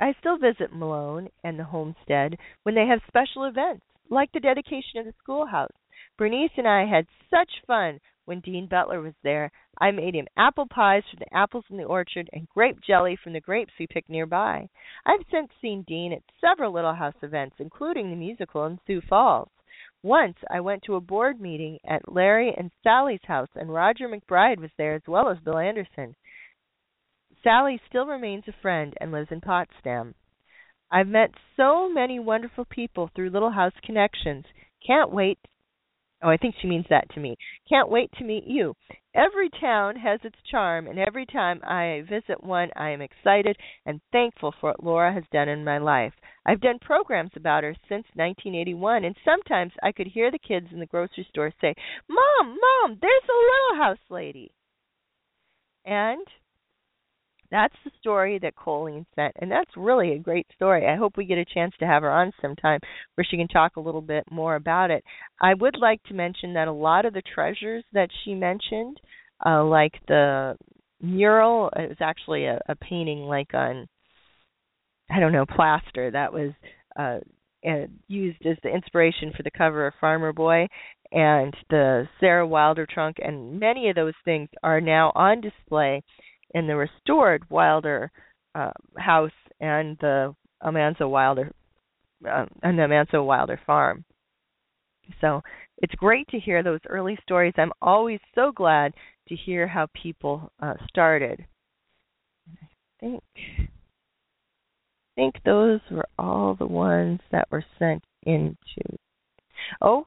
I 0.00 0.14
still 0.18 0.36
visit 0.36 0.74
Malone 0.74 1.28
and 1.44 1.56
the 1.56 1.62
homestead 1.62 2.38
when 2.64 2.74
they 2.74 2.88
have 2.88 3.02
special 3.06 3.44
events, 3.44 3.84
like 4.10 4.32
the 4.32 4.40
dedication 4.40 4.98
of 4.98 5.04
the 5.04 5.14
schoolhouse. 5.22 5.70
Bernice 6.18 6.50
and 6.56 6.66
I 6.66 6.84
had 6.84 7.06
such 7.30 7.62
fun 7.66 8.00
when 8.24 8.40
Dean 8.40 8.66
Butler 8.66 9.00
was 9.00 9.14
there. 9.22 9.50
I 9.80 9.92
made 9.92 10.14
him 10.14 10.26
apple 10.36 10.66
pies 10.66 11.04
from 11.08 11.20
the 11.20 11.34
apples 11.34 11.64
in 11.70 11.76
the 11.76 11.84
orchard 11.84 12.28
and 12.32 12.48
grape 12.48 12.80
jelly 12.84 13.16
from 13.22 13.32
the 13.32 13.40
grapes 13.40 13.72
we 13.78 13.86
picked 13.86 14.10
nearby. 14.10 14.68
I've 15.06 15.24
since 15.30 15.48
seen 15.62 15.84
Dean 15.86 16.12
at 16.12 16.22
several 16.40 16.72
Little 16.72 16.94
House 16.94 17.14
events, 17.22 17.56
including 17.60 18.10
the 18.10 18.16
musical 18.16 18.66
in 18.66 18.80
Sioux 18.86 19.00
Falls. 19.08 19.48
Once 20.02 20.36
I 20.50 20.60
went 20.60 20.82
to 20.84 20.96
a 20.96 21.00
board 21.00 21.40
meeting 21.40 21.78
at 21.86 22.12
Larry 22.12 22.52
and 22.56 22.70
Sally's 22.82 23.24
house, 23.24 23.48
and 23.54 23.72
Roger 23.72 24.08
MacBride 24.08 24.58
was 24.58 24.70
there 24.76 24.94
as 24.94 25.02
well 25.06 25.28
as 25.28 25.38
Bill 25.38 25.58
Anderson. 25.58 26.16
Sally 27.44 27.80
still 27.88 28.06
remains 28.06 28.44
a 28.48 28.52
friend 28.60 28.94
and 29.00 29.12
lives 29.12 29.30
in 29.30 29.40
Potsdam. 29.40 30.14
I've 30.90 31.06
met 31.06 31.30
so 31.56 31.88
many 31.88 32.18
wonderful 32.18 32.64
people 32.64 33.10
through 33.14 33.30
Little 33.30 33.52
House 33.52 33.74
Connections. 33.84 34.44
Can't 34.84 35.12
wait. 35.12 35.38
Oh, 36.20 36.28
I 36.28 36.36
think 36.36 36.56
she 36.60 36.66
means 36.66 36.86
that 36.90 37.08
to 37.10 37.20
me. 37.20 37.36
Can't 37.68 37.90
wait 37.90 38.10
to 38.18 38.24
meet 38.24 38.44
you. 38.44 38.74
Every 39.14 39.48
town 39.60 39.94
has 39.96 40.18
its 40.24 40.36
charm, 40.50 40.88
and 40.88 40.98
every 40.98 41.24
time 41.26 41.60
I 41.62 42.02
visit 42.08 42.42
one, 42.42 42.70
I 42.74 42.90
am 42.90 43.00
excited 43.00 43.56
and 43.86 44.00
thankful 44.10 44.52
for 44.60 44.70
what 44.70 44.82
Laura 44.82 45.12
has 45.12 45.24
done 45.32 45.48
in 45.48 45.64
my 45.64 45.78
life. 45.78 46.12
I've 46.44 46.60
done 46.60 46.78
programs 46.80 47.30
about 47.36 47.62
her 47.62 47.74
since 47.88 48.04
1981, 48.14 49.04
and 49.04 49.16
sometimes 49.24 49.72
I 49.82 49.92
could 49.92 50.08
hear 50.08 50.30
the 50.30 50.38
kids 50.38 50.66
in 50.72 50.80
the 50.80 50.86
grocery 50.86 51.26
store 51.30 51.52
say, 51.60 51.74
Mom, 52.08 52.58
Mom, 52.60 52.98
there's 53.00 53.28
a 53.28 53.76
Little 53.76 53.84
House 53.84 54.04
lady. 54.10 54.50
And 55.84 56.26
that's 57.50 57.74
the 57.84 57.90
story 57.98 58.38
that 58.40 58.56
Colleen 58.56 59.06
sent, 59.14 59.34
and 59.40 59.50
that's 59.50 59.70
really 59.76 60.12
a 60.12 60.18
great 60.18 60.46
story. 60.54 60.86
I 60.86 60.96
hope 60.96 61.16
we 61.16 61.24
get 61.24 61.38
a 61.38 61.44
chance 61.44 61.74
to 61.78 61.86
have 61.86 62.02
her 62.02 62.10
on 62.10 62.32
sometime 62.42 62.80
where 63.14 63.26
she 63.28 63.36
can 63.36 63.48
talk 63.48 63.76
a 63.76 63.80
little 63.80 64.02
bit 64.02 64.24
more 64.30 64.56
about 64.56 64.90
it. 64.90 65.02
I 65.40 65.54
would 65.54 65.76
like 65.78 66.02
to 66.04 66.14
mention 66.14 66.54
that 66.54 66.68
a 66.68 66.72
lot 66.72 67.06
of 67.06 67.14
the 67.14 67.22
treasures 67.34 67.84
that 67.92 68.10
she 68.24 68.34
mentioned, 68.34 69.00
uh, 69.44 69.64
like 69.64 69.94
the 70.08 70.56
mural, 71.00 71.70
it 71.76 71.88
was 71.88 71.98
actually 72.00 72.44
a, 72.46 72.60
a 72.68 72.74
painting 72.76 73.20
like 73.20 73.54
on, 73.54 73.88
I 75.10 75.20
don't 75.20 75.32
know, 75.32 75.46
plaster 75.46 76.10
that 76.10 76.32
was 76.32 76.50
uh, 76.98 77.20
uh, 77.66 77.86
used 78.08 78.44
as 78.46 78.56
the 78.62 78.74
inspiration 78.74 79.32
for 79.36 79.42
the 79.42 79.50
cover 79.56 79.86
of 79.86 79.94
Farmer 80.00 80.32
Boy, 80.32 80.66
and 81.10 81.54
the 81.70 82.06
Sarah 82.20 82.46
Wilder 82.46 82.86
trunk, 82.86 83.16
and 83.20 83.58
many 83.58 83.88
of 83.88 83.96
those 83.96 84.14
things 84.24 84.48
are 84.62 84.80
now 84.80 85.10
on 85.14 85.40
display 85.40 86.02
in 86.54 86.66
the 86.66 86.76
restored 86.76 87.48
Wilder 87.50 88.10
uh, 88.54 88.70
house 88.96 89.30
and 89.60 89.96
the 90.00 90.34
Almanzo 90.64 91.08
Wilder 91.08 91.52
uh, 92.28 92.46
and 92.62 92.78
the 92.78 92.82
Almanzo 92.82 93.22
Wilder 93.22 93.60
farm. 93.66 94.04
So 95.20 95.42
it's 95.78 95.94
great 95.94 96.26
to 96.28 96.38
hear 96.38 96.62
those 96.62 96.80
early 96.88 97.18
stories. 97.22 97.54
I'm 97.56 97.72
always 97.80 98.20
so 98.34 98.52
glad 98.52 98.92
to 99.28 99.36
hear 99.36 99.66
how 99.66 99.86
people 99.94 100.52
uh, 100.60 100.74
started. 100.88 101.44
I 102.50 102.66
think 103.00 103.22
I 105.18 105.20
think 105.20 105.34
those 105.44 105.80
were 105.90 106.08
all 106.18 106.54
the 106.54 106.66
ones 106.66 107.20
that 107.32 107.48
were 107.50 107.64
sent 107.78 108.04
into. 108.24 108.98
Oh, 109.80 110.06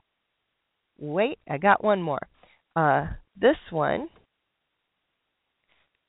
wait, 0.98 1.38
I 1.50 1.57
got 1.57 1.83
one 1.83 2.01
more. 2.01 2.27
Uh, 2.75 3.07
this 3.39 3.57
one 3.71 4.07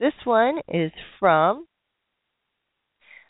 this 0.03 0.13
one 0.25 0.59
is 0.67 0.91
from 1.21 1.65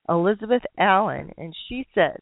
Elizabeth 0.09 0.62
Allen, 0.79 1.31
and 1.37 1.55
she 1.69 1.87
says, 1.95 2.19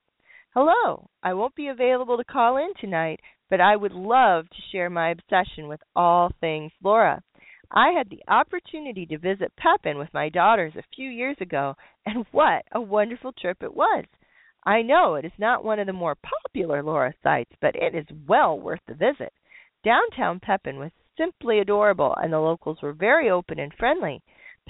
Hello, 0.52 1.08
I 1.22 1.34
won't 1.34 1.54
be 1.54 1.68
available 1.68 2.16
to 2.16 2.24
call 2.24 2.56
in 2.56 2.72
tonight, 2.80 3.20
but 3.48 3.60
I 3.60 3.76
would 3.76 3.92
love 3.92 4.46
to 4.50 4.62
share 4.72 4.90
my 4.90 5.10
obsession 5.10 5.68
with 5.68 5.78
all 5.94 6.32
things 6.40 6.72
Laura. 6.82 7.22
I 7.70 7.90
had 7.90 8.10
the 8.10 8.24
opportunity 8.26 9.06
to 9.06 9.18
visit 9.18 9.52
Pepin 9.56 9.98
with 9.98 10.12
my 10.12 10.28
daughters 10.28 10.72
a 10.76 10.82
few 10.96 11.08
years 11.08 11.36
ago, 11.40 11.76
and 12.04 12.26
what 12.32 12.64
a 12.72 12.80
wonderful 12.80 13.32
trip 13.40 13.58
it 13.62 13.72
was. 13.72 14.04
I 14.66 14.82
know 14.82 15.14
it 15.14 15.24
is 15.24 15.38
not 15.38 15.62
one 15.62 15.78
of 15.78 15.86
the 15.86 15.92
more 15.92 16.16
popular 16.44 16.82
Laura 16.82 17.14
sites, 17.22 17.52
but 17.60 17.76
it 17.76 17.94
is 17.94 18.06
well 18.26 18.58
worth 18.58 18.80
the 18.88 18.94
visit. 18.94 19.32
Downtown 19.84 20.40
Pepin 20.40 20.76
was 20.80 20.90
simply 21.16 21.60
adorable, 21.60 22.16
and 22.16 22.32
the 22.32 22.40
locals 22.40 22.78
were 22.82 22.92
very 22.92 23.30
open 23.30 23.60
and 23.60 23.72
friendly. 23.78 24.20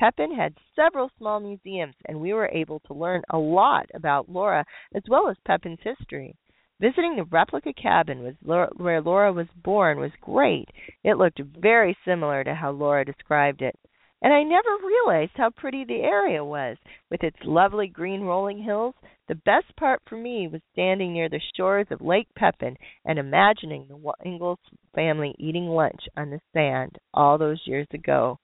Pepin 0.01 0.35
had 0.35 0.55
several 0.75 1.11
small 1.19 1.41
museums, 1.41 1.95
and 2.07 2.19
we 2.19 2.33
were 2.33 2.49
able 2.55 2.81
to 2.87 2.95
learn 2.95 3.21
a 3.29 3.37
lot 3.37 3.85
about 3.93 4.31
Laura 4.31 4.65
as 4.95 5.03
well 5.11 5.29
as 5.29 5.37
Pepin's 5.47 5.79
history. 5.83 6.35
Visiting 6.81 7.17
the 7.17 7.25
replica 7.25 7.75
cabin 7.75 8.23
was 8.23 8.35
Laura, 8.43 8.71
where 8.79 9.03
Laura 9.03 9.31
was 9.31 9.49
born 9.63 10.01
was 10.01 10.11
great. 10.23 10.71
It 11.05 11.19
looked 11.19 11.39
very 11.61 11.95
similar 12.03 12.43
to 12.45 12.55
how 12.55 12.71
Laura 12.71 13.05
described 13.05 13.61
it. 13.61 13.79
And 14.23 14.33
I 14.33 14.43
never 14.43 14.71
realized 14.83 15.33
how 15.35 15.51
pretty 15.51 15.85
the 15.85 16.01
area 16.01 16.43
was, 16.43 16.79
with 17.11 17.23
its 17.23 17.37
lovely 17.45 17.89
green 17.89 18.23
rolling 18.23 18.63
hills. 18.63 18.95
The 19.29 19.35
best 19.35 19.77
part 19.77 20.01
for 20.09 20.17
me 20.17 20.49
was 20.49 20.63
standing 20.73 21.13
near 21.13 21.29
the 21.29 21.43
shores 21.59 21.89
of 21.91 22.01
Lake 22.01 22.29
Pepin 22.39 22.79
and 23.05 23.19
imagining 23.19 23.87
the 23.87 24.13
Ingalls 24.25 24.61
family 24.95 25.35
eating 25.39 25.67
lunch 25.67 26.01
on 26.17 26.31
the 26.31 26.41
sand 26.55 26.97
all 27.13 27.37
those 27.37 27.61
years 27.67 27.89
ago. 27.93 28.39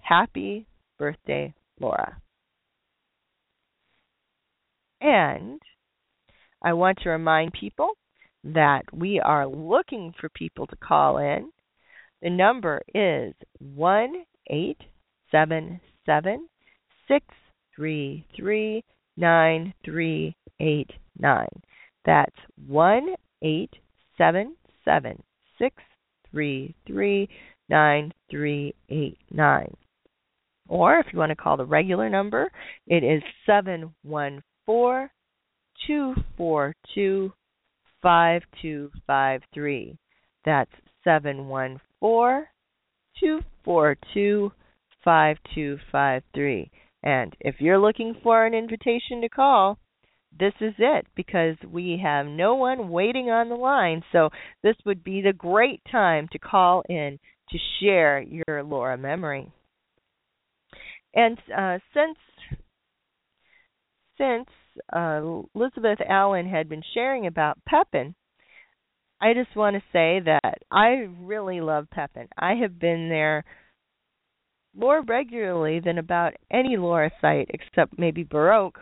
Happy 0.00 0.66
birthday, 0.98 1.54
Laura. 1.80 2.16
And 5.00 5.60
I 6.62 6.72
want 6.72 6.98
to 7.02 7.10
remind 7.10 7.52
people 7.52 7.90
that 8.44 8.82
we 8.92 9.20
are 9.20 9.46
looking 9.46 10.14
for 10.20 10.28
people 10.30 10.66
to 10.68 10.76
call 10.76 11.18
in. 11.18 11.50
The 12.22 12.30
number 12.30 12.80
is 12.94 13.34
one 13.58 14.24
eight 14.48 14.80
seven 15.30 15.80
seven 16.06 16.48
six 17.08 17.26
three 17.74 18.26
three 18.34 18.82
nine 19.16 19.74
three 19.84 20.34
eight 20.60 20.90
nine. 21.18 21.48
That's 22.04 22.36
one 22.66 23.08
eight 23.42 23.70
seven 24.16 24.56
seven 24.84 25.22
six 25.58 25.76
three 26.30 26.74
three 26.86 27.28
nine 27.68 28.12
three 28.30 28.74
eight 28.88 29.18
nine. 29.30 29.74
Or 30.68 30.98
if 30.98 31.06
you 31.12 31.18
want 31.18 31.30
to 31.30 31.36
call 31.36 31.56
the 31.56 31.64
regular 31.64 32.08
number, 32.08 32.50
it 32.86 33.04
is 33.04 33.22
714 33.46 34.42
242 35.86 37.32
5253. 38.02 39.98
That's 40.44 40.70
714 41.04 42.46
242 43.20 44.52
5253. 45.04 46.70
And 47.02 47.36
if 47.40 47.56
you're 47.60 47.78
looking 47.78 48.16
for 48.22 48.44
an 48.44 48.54
invitation 48.54 49.20
to 49.20 49.28
call, 49.28 49.78
this 50.38 50.52
is 50.60 50.74
it 50.78 51.06
because 51.14 51.56
we 51.70 52.00
have 52.02 52.26
no 52.26 52.56
one 52.56 52.90
waiting 52.90 53.30
on 53.30 53.48
the 53.48 53.54
line. 53.54 54.02
So 54.12 54.30
this 54.62 54.76
would 54.84 55.02
be 55.04 55.22
the 55.22 55.32
great 55.32 55.80
time 55.90 56.28
to 56.32 56.38
call 56.38 56.82
in 56.88 57.18
to 57.50 57.58
share 57.80 58.20
your 58.20 58.62
Laura 58.64 58.98
memory. 58.98 59.50
And 61.16 61.38
uh, 61.56 61.78
since 61.94 62.18
since 64.18 64.48
uh, 64.94 65.42
Elizabeth 65.54 65.98
Allen 66.06 66.48
had 66.48 66.68
been 66.68 66.82
sharing 66.94 67.26
about 67.26 67.58
Pepin, 67.66 68.14
I 69.20 69.32
just 69.32 69.56
want 69.56 69.76
to 69.76 69.82
say 69.92 70.20
that 70.24 70.58
I 70.70 71.08
really 71.20 71.60
love 71.62 71.88
Pepin. 71.90 72.28
I 72.36 72.54
have 72.60 72.78
been 72.78 73.08
there 73.08 73.44
more 74.74 75.02
regularly 75.02 75.80
than 75.80 75.96
about 75.96 76.34
any 76.50 76.76
Laura 76.76 77.10
site 77.22 77.50
except 77.50 77.98
maybe 77.98 78.22
Burr 78.22 78.52
Oak, 78.52 78.78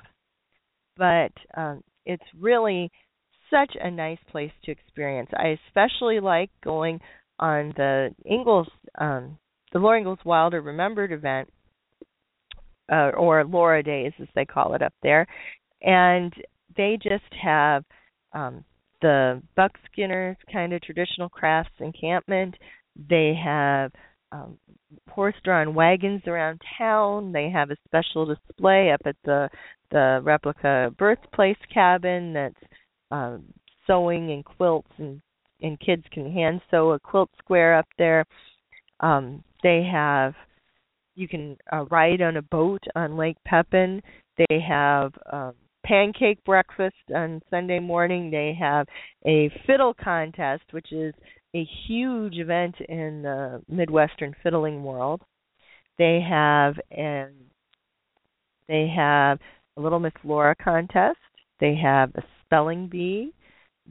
but 0.97 1.33
um, 1.57 1.83
it's 2.05 2.25
really 2.39 2.91
such 3.49 3.77
a 3.81 3.91
nice 3.93 4.19
place 4.33 4.51
to 4.65 4.73
experience. 4.73 5.31
I 5.37 5.57
especially 5.69 6.19
like 6.19 6.51
going 6.65 7.01
on 7.39 7.73
the 7.77 8.13
Ingalls, 8.29 8.69
um, 8.99 9.39
the 9.73 9.79
Laura 9.79 9.99
Ingalls 9.99 10.19
Wilder 10.25 10.61
Remembered 10.61 11.13
event 11.13 11.49
uh, 12.91 13.11
or 13.17 13.45
Laura 13.45 13.83
Days 13.83 14.13
as 14.21 14.29
they 14.35 14.45
call 14.45 14.75
it 14.75 14.83
up 14.83 14.95
there, 15.03 15.27
and 15.83 16.33
they 16.77 16.99
just 17.03 17.33
have 17.43 17.85
um, 18.33 18.65
the 19.03 19.43
Buck 19.57 19.73
Skinner's 19.91 20.37
kind 20.53 20.73
of 20.73 20.83
traditional 20.83 21.29
crafts 21.29 21.75
encampment. 21.81 22.55
They 23.09 23.39
have 23.43 23.93
um, 24.33 24.59
horse-drawn 25.09 25.75
wagons 25.75 26.23
around 26.27 26.61
town. 26.79 27.33
They 27.33 27.51
have 27.51 27.71
a 27.71 27.77
special 27.87 28.27
display 28.27 28.91
up 28.93 29.01
at 29.05 29.17
the 29.25 29.49
the 29.91 30.21
replica 30.25 30.93
birthplace 30.99 31.59
cabin 31.73 32.33
that's 32.33 32.55
um, 33.11 33.45
sewing 33.87 34.33
and 34.33 34.45
quilts 34.45 34.91
and 34.99 35.21
and 35.61 35.79
kids 35.79 36.03
can 36.13 36.31
hand 36.33 36.61
sew 36.71 36.93
a 36.93 36.99
quilt 36.99 37.31
square 37.39 37.77
up 37.77 37.87
there. 37.97 38.25
Um, 39.01 39.45
they 39.63 39.89
have 39.91 40.35
you 41.15 41.29
can 41.29 41.57
uh, 41.73 41.85
ride 41.87 42.23
on 42.23 42.37
a 42.37 42.43
boat 42.43 42.83
on 42.95 43.17
Lake 43.17 43.37
Pepin. 43.47 44.03
They 44.37 44.61
have 44.67 45.13
um, 45.33 45.55
pancake 45.85 46.43
breakfast 46.45 46.97
on 47.15 47.41
Sunday 47.51 47.79
morning. 47.79 48.31
They 48.31 48.57
have 48.59 48.87
a 49.27 49.51
fiddle 49.67 49.95
contest, 49.95 50.65
which 50.73 50.93
is 50.93 51.15
a 51.55 51.67
huge 51.87 52.35
event 52.37 52.75
in 52.89 53.23
the 53.23 53.63
Midwestern 53.69 54.35
fiddling 54.43 54.83
world. 54.83 55.23
They 55.99 56.25
have 56.29 56.75
and 56.91 57.33
they 58.69 58.93
have 58.95 59.39
a 59.77 59.81
Little 59.81 60.01
Miss 60.01 60.13
Laura 60.25 60.55
contest. 60.57 61.19
They 61.61 61.77
have 61.83 62.11
a 62.17 62.23
spelling 62.45 62.89
bee. 62.89 63.33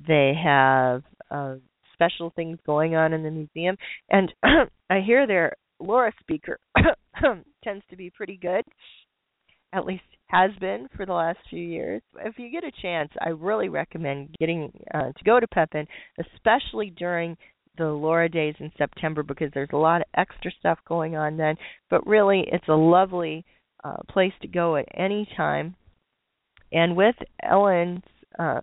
They 0.08 0.34
have 0.44 1.04
uh, 1.32 1.56
special 1.94 2.32
things 2.36 2.58
going 2.66 2.96
on 2.96 3.14
in 3.14 3.24
the 3.24 3.30
museum, 3.30 3.78
and 4.10 4.34
I 4.90 5.00
hear 5.06 5.28
their 5.28 5.54
Laura 5.80 6.12
speaker 6.20 6.58
tends 7.64 7.84
to 7.90 7.96
be 7.96 8.10
pretty 8.10 8.38
good. 8.38 8.64
At 9.74 9.86
least 9.86 10.04
has 10.28 10.52
been 10.60 10.88
for 10.96 11.06
the 11.06 11.14
last 11.14 11.40
few 11.50 11.62
years. 11.62 12.02
If 12.20 12.38
you 12.38 12.50
get 12.50 12.64
a 12.64 12.82
chance, 12.82 13.10
I 13.22 13.30
really 13.30 13.70
recommend 13.70 14.36
getting 14.40 14.72
uh, 14.94 15.12
to 15.12 15.24
go 15.26 15.40
to 15.40 15.48
Pepin, 15.48 15.88
especially 16.20 16.90
during 16.90 17.38
the 17.78 17.86
Laura 17.86 18.30
days 18.30 18.56
in 18.60 18.72
September 18.78 19.24
because 19.24 19.50
there's 19.54 19.70
a 19.74 19.78
lot 19.78 20.02
of 20.02 20.08
extra 20.16 20.52
stuff 20.60 20.80
going 20.88 21.16
on 21.16 21.38
then. 21.38 21.56
But 21.90 22.06
really, 22.06 22.46
it's 22.52 22.68
a 22.68 22.74
lovely 22.74 23.46
uh, 23.84 23.98
place 24.10 24.34
to 24.42 24.48
go 24.48 24.76
at 24.76 24.86
any 24.96 25.28
time. 25.36 25.76
And 26.72 26.96
with 26.96 27.16
Ellen's 27.44 28.04
uh, 28.40 28.62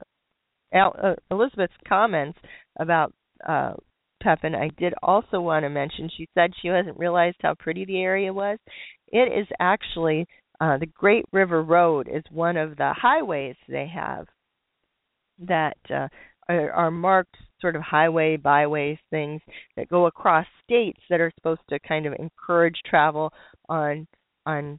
Al, 0.72 0.96
uh, 1.02 1.14
Elizabeth's 1.30 1.72
comments 1.86 2.38
about 2.78 3.12
uh, 3.48 3.74
Pepin, 4.22 4.54
I 4.54 4.70
did 4.78 4.94
also 5.02 5.40
want 5.40 5.64
to 5.64 5.70
mention 5.70 6.10
she 6.16 6.28
said 6.34 6.52
she 6.60 6.68
hasn't 6.68 6.98
realized 6.98 7.38
how 7.40 7.54
pretty 7.58 7.84
the 7.84 8.00
area 8.00 8.32
was. 8.32 8.58
It 9.08 9.32
is 9.38 9.46
actually 9.58 10.26
uh, 10.60 10.78
the 10.78 10.86
Great 10.86 11.24
River 11.32 11.62
Road 11.62 12.08
is 12.12 12.22
one 12.30 12.56
of 12.56 12.76
the 12.76 12.92
highways 12.96 13.56
they 13.68 13.90
have 13.92 14.26
that 15.46 15.78
uh, 15.88 16.08
are, 16.48 16.70
are 16.72 16.90
marked 16.90 17.36
sort 17.60 17.76
of 17.76 17.82
highway 17.82 18.36
byways 18.36 18.98
things 19.10 19.40
that 19.76 19.88
go 19.88 20.06
across 20.06 20.46
states 20.64 21.00
that 21.08 21.20
are 21.20 21.32
supposed 21.34 21.60
to 21.68 21.78
kind 21.80 22.06
of 22.06 22.14
encourage 22.14 22.76
travel 22.88 23.32
on 23.68 24.06
on 24.46 24.78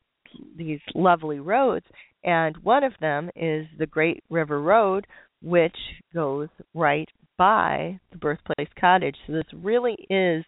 these 0.56 0.80
lovely 0.96 1.40
roads 1.40 1.86
and 2.24 2.56
one 2.64 2.84
of 2.84 2.94
them 3.02 3.30
is 3.36 3.66
the 3.78 3.86
Great 3.86 4.24
River 4.30 4.62
Road 4.62 5.06
which 5.42 5.76
goes 6.14 6.48
right 6.74 7.10
by 7.38 8.00
the 8.12 8.18
birthplace 8.18 8.70
cottage 8.80 9.16
so 9.26 9.34
this 9.34 9.44
really 9.54 9.96
is 10.10 10.44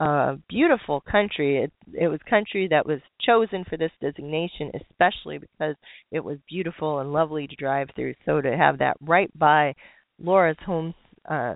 a 0.00 0.38
beautiful 0.48 1.02
country 1.02 1.64
it 1.64 1.72
it 1.92 2.08
was 2.08 2.20
country 2.28 2.66
that 2.68 2.86
was 2.86 3.00
chosen 3.20 3.64
for 3.68 3.76
this 3.76 3.92
designation 4.00 4.70
especially 4.74 5.38
because 5.38 5.74
it 6.10 6.20
was 6.20 6.38
beautiful 6.48 7.00
and 7.00 7.12
lovely 7.12 7.46
to 7.46 7.56
drive 7.56 7.88
through 7.94 8.14
so 8.24 8.40
to 8.40 8.56
have 8.56 8.78
that 8.78 8.96
right 9.00 9.30
by 9.38 9.74
Laura's 10.18 10.56
home 10.64 10.94
uh, 11.28 11.54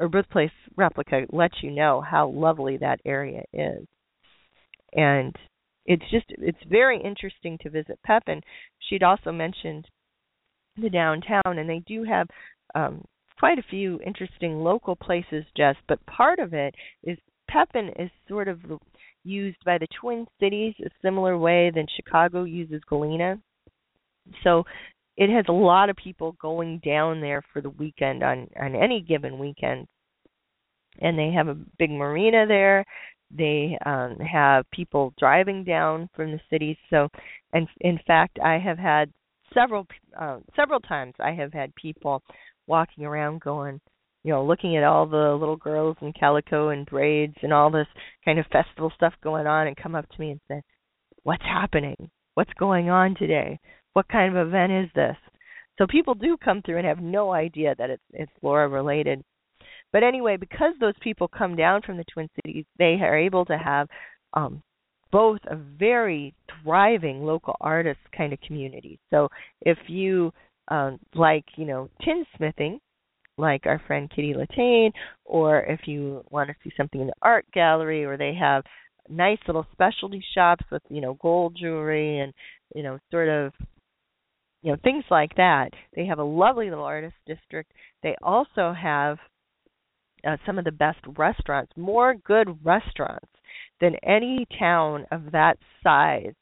or 0.00 0.08
birthplace 0.08 0.50
replica 0.76 1.26
lets 1.30 1.56
you 1.62 1.70
know 1.70 2.00
how 2.00 2.28
lovely 2.28 2.78
that 2.78 3.00
area 3.04 3.42
is. 3.52 3.86
And 4.92 5.34
it's 5.86 6.02
just 6.10 6.26
it's 6.28 6.58
very 6.68 7.00
interesting 7.00 7.58
to 7.62 7.70
visit 7.70 7.98
Pepin. 8.04 8.40
She'd 8.88 9.02
also 9.02 9.30
mentioned 9.30 9.86
the 10.76 10.90
downtown, 10.90 11.58
and 11.58 11.68
they 11.68 11.82
do 11.86 12.04
have 12.04 12.26
um, 12.74 13.04
quite 13.40 13.58
a 13.58 13.64
few 13.70 13.98
interesting 14.06 14.60
local 14.60 14.94
places. 14.94 15.44
Just, 15.56 15.78
but 15.88 16.04
part 16.06 16.38
of 16.38 16.52
it 16.52 16.74
is 17.02 17.18
Pepin 17.50 17.90
is 17.98 18.10
sort 18.28 18.46
of 18.46 18.60
used 19.24 19.58
by 19.64 19.78
the 19.78 19.88
Twin 20.00 20.26
Cities 20.38 20.74
a 20.84 20.90
similar 21.02 21.36
way 21.36 21.72
than 21.74 21.86
Chicago 21.96 22.44
uses 22.44 22.82
Galena. 22.88 23.40
So 24.44 24.64
it 25.16 25.30
has 25.30 25.46
a 25.48 25.52
lot 25.52 25.90
of 25.90 25.96
people 25.96 26.36
going 26.40 26.80
down 26.84 27.20
there 27.20 27.42
for 27.52 27.60
the 27.60 27.70
weekend 27.70 28.22
on 28.22 28.46
on 28.60 28.76
any 28.76 29.00
given 29.00 29.38
weekend 29.38 29.86
and 31.00 31.18
they 31.18 31.30
have 31.30 31.48
a 31.48 31.56
big 31.78 31.90
marina 31.90 32.46
there 32.46 32.84
they 33.36 33.76
um 33.86 34.16
have 34.16 34.64
people 34.72 35.12
driving 35.18 35.62
down 35.64 36.08
from 36.14 36.32
the 36.32 36.40
city 36.48 36.78
so 36.88 37.08
and 37.52 37.68
in 37.80 37.98
fact 38.06 38.38
i 38.42 38.58
have 38.58 38.78
had 38.78 39.12
several 39.52 39.86
uh, 40.18 40.38
several 40.56 40.80
times 40.80 41.12
i 41.20 41.32
have 41.32 41.52
had 41.52 41.74
people 41.74 42.22
walking 42.70 43.04
around 43.04 43.40
going 43.40 43.80
you 44.24 44.32
know 44.32 44.44
looking 44.44 44.76
at 44.76 44.84
all 44.84 45.06
the 45.06 45.36
little 45.38 45.56
girls 45.56 45.96
in 46.00 46.12
calico 46.12 46.70
and 46.70 46.86
braids 46.86 47.36
and 47.42 47.52
all 47.52 47.70
this 47.70 47.88
kind 48.24 48.38
of 48.38 48.46
festival 48.46 48.90
stuff 48.94 49.12
going 49.22 49.46
on 49.46 49.66
and 49.66 49.76
come 49.76 49.94
up 49.94 50.08
to 50.08 50.20
me 50.20 50.30
and 50.30 50.40
say 50.48 50.62
what's 51.24 51.42
happening 51.42 52.10
what's 52.34 52.52
going 52.58 52.88
on 52.88 53.14
today 53.18 53.58
what 53.92 54.08
kind 54.08 54.36
of 54.36 54.46
event 54.46 54.72
is 54.72 54.88
this? 54.94 55.16
So 55.78 55.86
people 55.86 56.14
do 56.14 56.36
come 56.42 56.62
through 56.62 56.78
and 56.78 56.86
have 56.86 57.00
no 57.00 57.32
idea 57.32 57.74
that 57.78 57.90
it's 57.90 58.02
it's 58.12 58.32
Laura 58.42 58.68
related. 58.68 59.22
But 59.92 60.02
anyway, 60.02 60.36
because 60.36 60.74
those 60.80 60.94
people 61.00 61.26
come 61.26 61.56
down 61.56 61.82
from 61.82 61.96
the 61.96 62.04
Twin 62.12 62.28
Cities, 62.36 62.64
they 62.78 62.98
are 63.00 63.18
able 63.18 63.44
to 63.46 63.58
have 63.58 63.88
um, 64.34 64.62
both 65.10 65.40
a 65.50 65.56
very 65.56 66.34
thriving 66.62 67.24
local 67.24 67.56
artist 67.60 67.98
kind 68.16 68.32
of 68.32 68.40
community. 68.42 69.00
So 69.10 69.28
if 69.62 69.78
you 69.88 70.32
um, 70.70 70.98
like, 71.14 71.44
you 71.56 71.66
know, 71.66 71.88
tinsmithing, 72.02 72.78
like 73.36 73.66
our 73.66 73.80
friend 73.86 74.10
Kitty 74.14 74.34
Latane, 74.34 74.92
or 75.24 75.60
if 75.60 75.80
you 75.86 76.24
want 76.30 76.48
to 76.48 76.56
see 76.62 76.72
something 76.76 77.00
in 77.00 77.08
the 77.08 77.12
art 77.22 77.46
gallery, 77.52 78.04
or 78.04 78.16
they 78.16 78.34
have 78.34 78.62
nice 79.08 79.38
little 79.46 79.66
specialty 79.72 80.24
shops 80.34 80.64
with, 80.70 80.82
you 80.88 81.00
know, 81.00 81.14
gold 81.20 81.56
jewelry 81.58 82.20
and, 82.20 82.32
you 82.74 82.82
know, 82.82 82.98
sort 83.10 83.28
of 83.28 83.52
you 84.62 84.70
know 84.70 84.78
things 84.82 85.04
like 85.10 85.34
that. 85.36 85.70
They 85.94 86.06
have 86.06 86.18
a 86.18 86.24
lovely 86.24 86.68
little 86.68 86.84
artist 86.84 87.14
district. 87.26 87.72
They 88.02 88.14
also 88.22 88.72
have 88.72 89.18
uh, 90.26 90.36
some 90.44 90.58
of 90.58 90.64
the 90.64 90.72
best 90.72 90.98
restaurants, 91.16 91.72
more 91.76 92.14
good 92.14 92.58
restaurants 92.64 93.30
than 93.80 93.94
any 94.02 94.46
town 94.58 95.06
of 95.10 95.32
that 95.32 95.56
size 95.82 96.34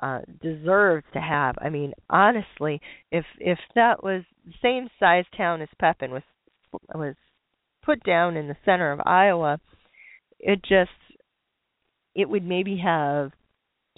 uh, 0.00 0.20
deserves 0.40 1.04
to 1.12 1.20
have. 1.20 1.56
I 1.60 1.68
mean, 1.68 1.92
honestly, 2.10 2.80
if 3.10 3.24
if 3.38 3.58
that 3.74 4.02
was 4.02 4.22
the 4.46 4.52
same 4.62 4.88
size 4.98 5.24
town 5.36 5.62
as 5.62 5.68
Pepin 5.78 6.10
was 6.10 6.22
was 6.94 7.14
put 7.84 8.02
down 8.04 8.36
in 8.36 8.48
the 8.48 8.56
center 8.64 8.92
of 8.92 9.00
Iowa, 9.04 9.58
it 10.38 10.60
just 10.62 10.90
it 12.14 12.28
would 12.28 12.44
maybe 12.44 12.76
have 12.84 13.32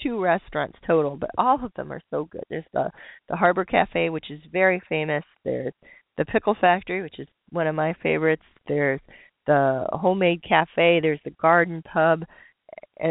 two 0.03 0.21
restaurants 0.21 0.79
total, 0.87 1.17
but 1.17 1.31
all 1.37 1.63
of 1.65 1.73
them 1.75 1.93
are 1.93 2.03
so 2.11 2.25
good. 2.31 2.45
There's 2.49 2.65
the 2.73 2.91
the 3.29 3.37
Harbor 3.37 3.65
Cafe, 3.65 4.11
which 4.11 4.31
is 4.31 4.41
very 4.53 4.81
famous. 4.89 5.25
There's 5.45 5.75
the 6.17 6.25
Pickle 6.25 6.57
Factory, 6.61 7.03
which 7.03 7.19
is 7.19 7.29
one 7.51 7.67
of 7.67 7.75
my 7.75 7.95
favorites. 8.03 8.43
There's 8.67 9.01
the 9.47 9.87
Homemade 9.93 10.43
Cafe. 10.49 11.01
There's 11.01 11.21
the 11.25 11.31
Garden 11.31 11.83
Pub. 11.83 12.25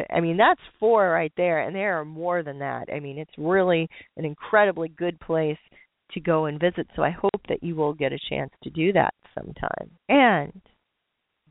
I 0.10 0.19
mean, 0.19 0.38
that's 0.38 0.62
four 0.80 1.10
right 1.10 1.34
there, 1.38 1.62
and 1.62 1.75
there 1.75 1.99
are 1.99 2.06
more 2.06 2.43
than 2.43 2.60
that. 2.60 2.89
I 2.93 2.99
mean, 2.99 3.17
it's 3.17 3.34
really 3.38 3.89
an 4.17 4.25
incredibly 4.25 4.89
good 4.89 5.19
place 5.19 5.58
to 6.12 6.19
go 6.19 6.45
and 6.45 6.60
visit. 6.60 6.88
So 6.95 7.04
I 7.04 7.12
hope 7.12 7.41
that 7.47 7.63
you 7.63 7.75
will 7.75 7.93
get 7.93 8.13
a 8.13 8.19
chance 8.30 8.52
to 8.63 8.69
do 8.69 8.93
that 8.93 9.13
sometime. 9.36 9.91
And 10.08 10.62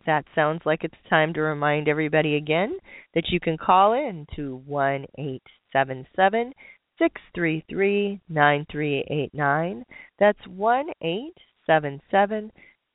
that 0.07 0.25
sounds 0.35 0.63
like 0.65 0.85
it's 0.85 0.95
time 1.11 1.35
to 1.35 1.41
remind 1.41 1.89
everybody 1.89 2.37
again 2.37 2.79
that 3.15 3.29
you 3.29 3.41
can 3.41 3.59
call 3.59 3.93
in 3.93 4.27
to 4.37 4.63
one 4.67 5.05
eight 5.19 5.43
seven 5.73 6.07
seven 6.17 6.53
six 6.99 7.21
three 7.35 7.65
three 7.69 8.21
nine 8.29 8.67
three 8.71 9.05
eight 9.11 9.35
nine. 9.35 9.85
That's 10.19 10.39
one 10.47 10.87
eight 11.03 11.37
seven 11.67 12.01
seven 12.11 12.51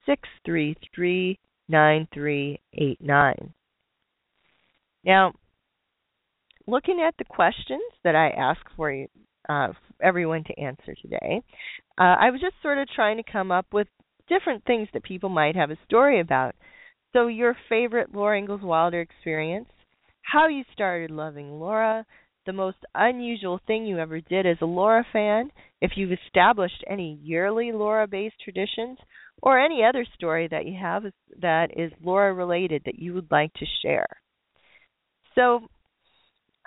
six 0.06 0.28
three 0.46 0.76
three 0.96 1.40
nine 1.70 2.08
three 2.14 2.60
eight 2.74 3.00
nine. 3.00 3.54
Now, 5.06 5.34
looking 6.68 7.04
at 7.06 7.16
the 7.18 7.26
questions 7.26 7.82
that 8.04 8.16
I 8.16 8.30
asked 8.30 8.70
for 8.76 8.92
you, 8.92 9.08
uh, 9.50 9.70
everyone 10.02 10.44
to 10.46 10.60
answer 10.60 10.96
today, 11.02 11.42
uh, 11.98 12.16
I 12.20 12.32
was 12.32 12.40
just 12.40 12.56
sort 12.62 12.78
of 12.78 12.88
trying 12.96 13.18
to 13.18 13.32
come 13.32 13.52
up 13.52 13.66
with 13.74 13.88
different 14.30 14.64
things 14.66 14.88
that 14.94 15.04
people 15.04 15.30
might 15.30 15.56
have 15.56 15.72
a 15.72 15.78
story 15.86 16.22
about. 16.22 16.56
So, 17.12 17.28
your 17.28 17.56
favorite 17.70 18.16
Laura 18.16 18.40
Ingalls 18.40 18.62
Wilder 18.62 19.02
experience, 19.02 19.68
how 20.22 20.48
you 20.48 20.64
started 20.74 21.12
loving 21.12 21.60
Laura, 21.60 22.06
the 22.46 22.54
most 22.54 22.78
unusual 22.96 23.60
thing 23.68 23.86
you 23.86 24.00
ever 24.00 24.20
did 24.22 24.46
as 24.46 24.58
a 24.62 24.66
Laura 24.66 25.06
fan, 25.14 25.52
if 25.82 25.92
you've 25.96 26.18
established 26.26 26.84
any 26.90 27.20
yearly 27.22 27.72
Laura 27.72 28.08
based 28.08 28.36
traditions, 28.44 28.98
or 29.42 29.60
any 29.60 29.84
other 29.84 30.06
story 30.16 30.48
that 30.48 30.66
you 30.66 30.78
have 30.80 31.04
that 31.42 31.78
is 31.78 31.92
Laura 32.02 32.34
related 32.34 32.82
that 32.86 33.00
you 33.00 33.14
would 33.14 33.30
like 33.30 33.54
to 33.56 33.66
share. 33.82 34.08
So, 35.36 35.68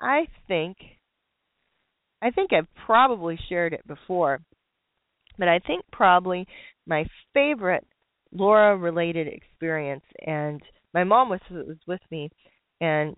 I 0.00 0.26
think 0.48 0.76
I 2.22 2.30
think 2.30 2.52
I've 2.52 2.68
probably 2.84 3.38
shared 3.48 3.72
it 3.72 3.86
before, 3.86 4.40
but 5.38 5.48
I 5.48 5.58
think 5.60 5.84
probably 5.92 6.46
my 6.86 7.04
favorite 7.34 7.86
Laura 8.32 8.76
related 8.76 9.28
experience 9.28 10.04
and 10.26 10.60
my 10.92 11.04
mom 11.04 11.28
was 11.28 11.40
was 11.50 11.76
with 11.86 12.00
me 12.10 12.30
and 12.80 13.16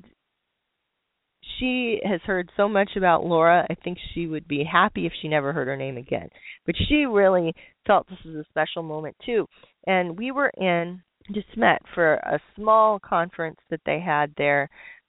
she 1.58 2.00
has 2.04 2.20
heard 2.22 2.50
so 2.56 2.68
much 2.68 2.90
about 2.96 3.24
Laura. 3.24 3.66
I 3.68 3.74
think 3.74 3.98
she 4.14 4.26
would 4.26 4.46
be 4.46 4.64
happy 4.64 5.06
if 5.06 5.12
she 5.20 5.28
never 5.28 5.52
heard 5.52 5.68
her 5.68 5.76
name 5.76 5.96
again. 5.96 6.28
But 6.66 6.74
she 6.88 7.06
really 7.06 7.54
felt 7.86 8.08
this 8.08 8.18
was 8.24 8.36
a 8.36 8.48
special 8.50 8.82
moment 8.82 9.16
too. 9.24 9.46
And 9.86 10.18
we 10.18 10.30
were 10.30 10.52
in 10.56 11.02
De 11.32 11.44
Smet 11.54 11.80
for 11.94 12.14
a 12.14 12.40
small 12.56 12.98
conference 13.00 13.58
that 13.70 13.80
they 13.86 14.00
had 14.00 14.32
there 14.36 14.68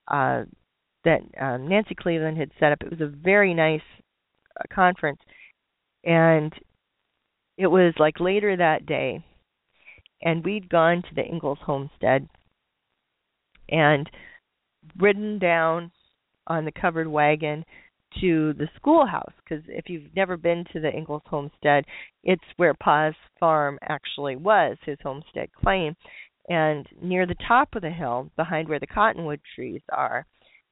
uh, 0.09 0.43
that 1.05 1.21
um, 1.39 1.67
Nancy 1.67 1.95
Cleveland 1.95 2.37
had 2.37 2.51
set 2.59 2.71
up. 2.71 2.79
It 2.81 2.91
was 2.91 3.01
a 3.01 3.07
very 3.07 3.53
nice 3.53 3.81
uh, 4.59 4.63
conference, 4.73 5.19
and 6.03 6.53
it 7.57 7.67
was 7.67 7.93
like 7.99 8.19
later 8.19 8.55
that 8.57 8.85
day, 8.85 9.23
and 10.21 10.43
we'd 10.43 10.69
gone 10.69 11.01
to 11.03 11.15
the 11.15 11.25
Ingalls 11.25 11.59
homestead 11.61 12.27
and 13.69 14.09
ridden 14.97 15.39
down 15.39 15.91
on 16.47 16.65
the 16.65 16.71
covered 16.71 17.07
wagon 17.07 17.63
to 18.19 18.53
the 18.53 18.67
schoolhouse 18.75 19.33
because 19.43 19.63
if 19.67 19.85
you've 19.87 20.15
never 20.15 20.35
been 20.35 20.65
to 20.73 20.79
the 20.79 20.89
Ingalls 20.89 21.21
homestead, 21.25 21.85
it's 22.23 22.43
where 22.57 22.73
Pa's 22.73 23.13
farm 23.39 23.77
actually 23.83 24.35
was, 24.35 24.77
his 24.83 24.97
homestead 25.03 25.49
claim. 25.53 25.95
And 26.49 26.87
near 27.01 27.25
the 27.25 27.35
top 27.47 27.75
of 27.75 27.83
the 27.83 27.91
hill, 27.91 28.31
behind 28.35 28.67
where 28.67 28.79
the 28.79 28.87
cottonwood 28.87 29.39
trees 29.55 29.81
are, 29.91 30.25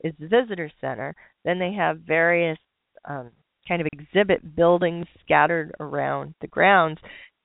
is 0.03 0.13
the 0.19 0.27
visitor 0.27 0.71
center. 0.81 1.15
Then 1.45 1.59
they 1.59 1.73
have 1.73 1.99
various 1.99 2.57
um, 3.05 3.31
kind 3.67 3.81
of 3.81 3.87
exhibit 3.93 4.55
buildings 4.55 5.05
scattered 5.23 5.71
around 5.79 6.33
the 6.41 6.47
grounds. 6.47 6.99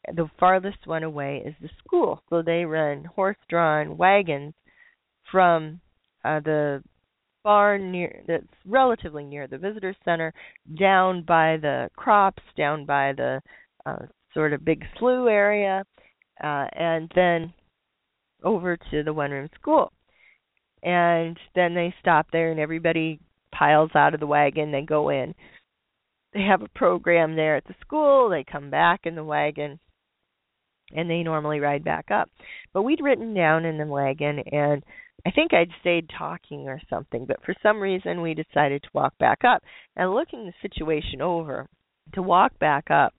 The 0.06 0.28
farthest 0.40 0.86
one 0.86 1.02
away 1.02 1.42
is 1.46 1.54
the 1.60 1.68
school, 1.78 2.22
so 2.30 2.42
they 2.42 2.64
run 2.64 3.04
horse-drawn 3.04 3.96
wagons 3.96 4.54
from 5.30 5.80
uh, 6.24 6.40
the 6.40 6.82
barn 7.44 7.90
near 7.90 8.22
that's 8.26 8.46
relatively 8.64 9.24
near 9.24 9.46
the 9.46 9.58
visitor 9.58 9.94
center 10.04 10.32
down 10.78 11.24
by 11.24 11.56
the 11.56 11.88
crops 11.96 12.42
down 12.56 12.86
by 12.86 13.12
the 13.16 13.40
uh, 13.84 13.96
sort 14.32 14.52
of 14.52 14.64
big 14.64 14.84
slough 14.96 15.28
area 15.28 15.84
uh, 16.42 16.66
and 16.72 17.10
then 17.16 17.52
over 18.42 18.76
to 18.90 19.02
the 19.02 19.12
one 19.12 19.30
room 19.30 19.48
school. 19.54 19.92
And 20.82 21.38
then 21.54 21.74
they 21.74 21.94
stop 22.00 22.26
there 22.32 22.50
and 22.50 22.58
everybody 22.58 23.20
piles 23.54 23.90
out 23.94 24.14
of 24.14 24.20
the 24.20 24.26
wagon. 24.26 24.72
They 24.72 24.82
go 24.82 25.10
in. 25.10 25.34
They 26.34 26.42
have 26.42 26.62
a 26.62 26.68
program 26.68 27.36
there 27.36 27.56
at 27.56 27.64
the 27.64 27.74
school. 27.80 28.28
They 28.28 28.44
come 28.44 28.70
back 28.70 29.00
in 29.04 29.14
the 29.14 29.24
wagon 29.24 29.78
and 30.94 31.08
they 31.08 31.22
normally 31.22 31.60
ride 31.60 31.84
back 31.84 32.10
up. 32.10 32.28
But 32.72 32.82
we'd 32.82 33.02
ridden 33.02 33.34
down 33.34 33.64
in 33.64 33.78
the 33.78 33.86
wagon 33.86 34.40
and 34.50 34.82
I 35.24 35.30
think 35.30 35.54
I'd 35.54 35.70
stayed 35.80 36.10
talking 36.18 36.68
or 36.68 36.80
something, 36.90 37.26
but 37.26 37.44
for 37.44 37.54
some 37.62 37.78
reason 37.78 38.22
we 38.22 38.34
decided 38.34 38.82
to 38.82 38.88
walk 38.92 39.16
back 39.18 39.44
up. 39.44 39.62
And 39.94 40.12
looking 40.12 40.46
the 40.46 40.68
situation 40.68 41.20
over, 41.20 41.68
to 42.14 42.22
walk 42.22 42.58
back 42.58 42.90
up 42.90 43.14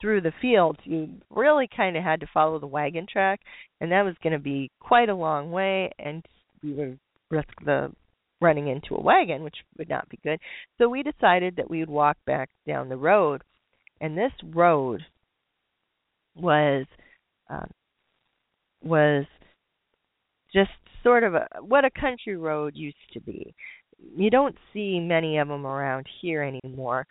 through 0.00 0.20
the 0.20 0.32
fields, 0.42 0.78
you 0.84 1.08
really 1.30 1.68
kind 1.74 1.96
of 1.96 2.04
had 2.04 2.20
to 2.20 2.26
follow 2.32 2.58
the 2.58 2.66
wagon 2.66 3.06
track, 3.10 3.40
and 3.80 3.92
that 3.92 4.02
was 4.02 4.14
going 4.22 4.32
to 4.32 4.38
be 4.38 4.70
quite 4.80 5.08
a 5.08 5.14
long 5.14 5.50
way, 5.50 5.90
and 5.98 6.24
we 6.62 6.72
would 6.72 6.98
risk 7.30 7.48
the 7.64 7.92
running 8.40 8.68
into 8.68 8.94
a 8.94 9.02
wagon, 9.02 9.42
which 9.42 9.56
would 9.78 9.88
not 9.88 10.08
be 10.08 10.18
good. 10.22 10.38
So 10.78 10.88
we 10.88 11.02
decided 11.02 11.56
that 11.56 11.70
we 11.70 11.80
would 11.80 11.88
walk 11.88 12.16
back 12.26 12.50
down 12.66 12.88
the 12.88 12.96
road, 12.96 13.42
and 14.00 14.16
this 14.16 14.32
road 14.52 15.02
was 16.36 16.84
um, 17.48 17.70
was 18.82 19.24
just 20.52 20.70
sort 21.02 21.24
of 21.24 21.34
a 21.34 21.46
what 21.60 21.84
a 21.84 21.90
country 21.90 22.36
road 22.36 22.74
used 22.76 22.96
to 23.12 23.20
be. 23.20 23.54
You 24.16 24.30
don't 24.30 24.56
see 24.72 25.00
many 25.00 25.38
of 25.38 25.48
them 25.48 25.66
around 25.66 26.06
here 26.20 26.42
anymore. 26.42 27.06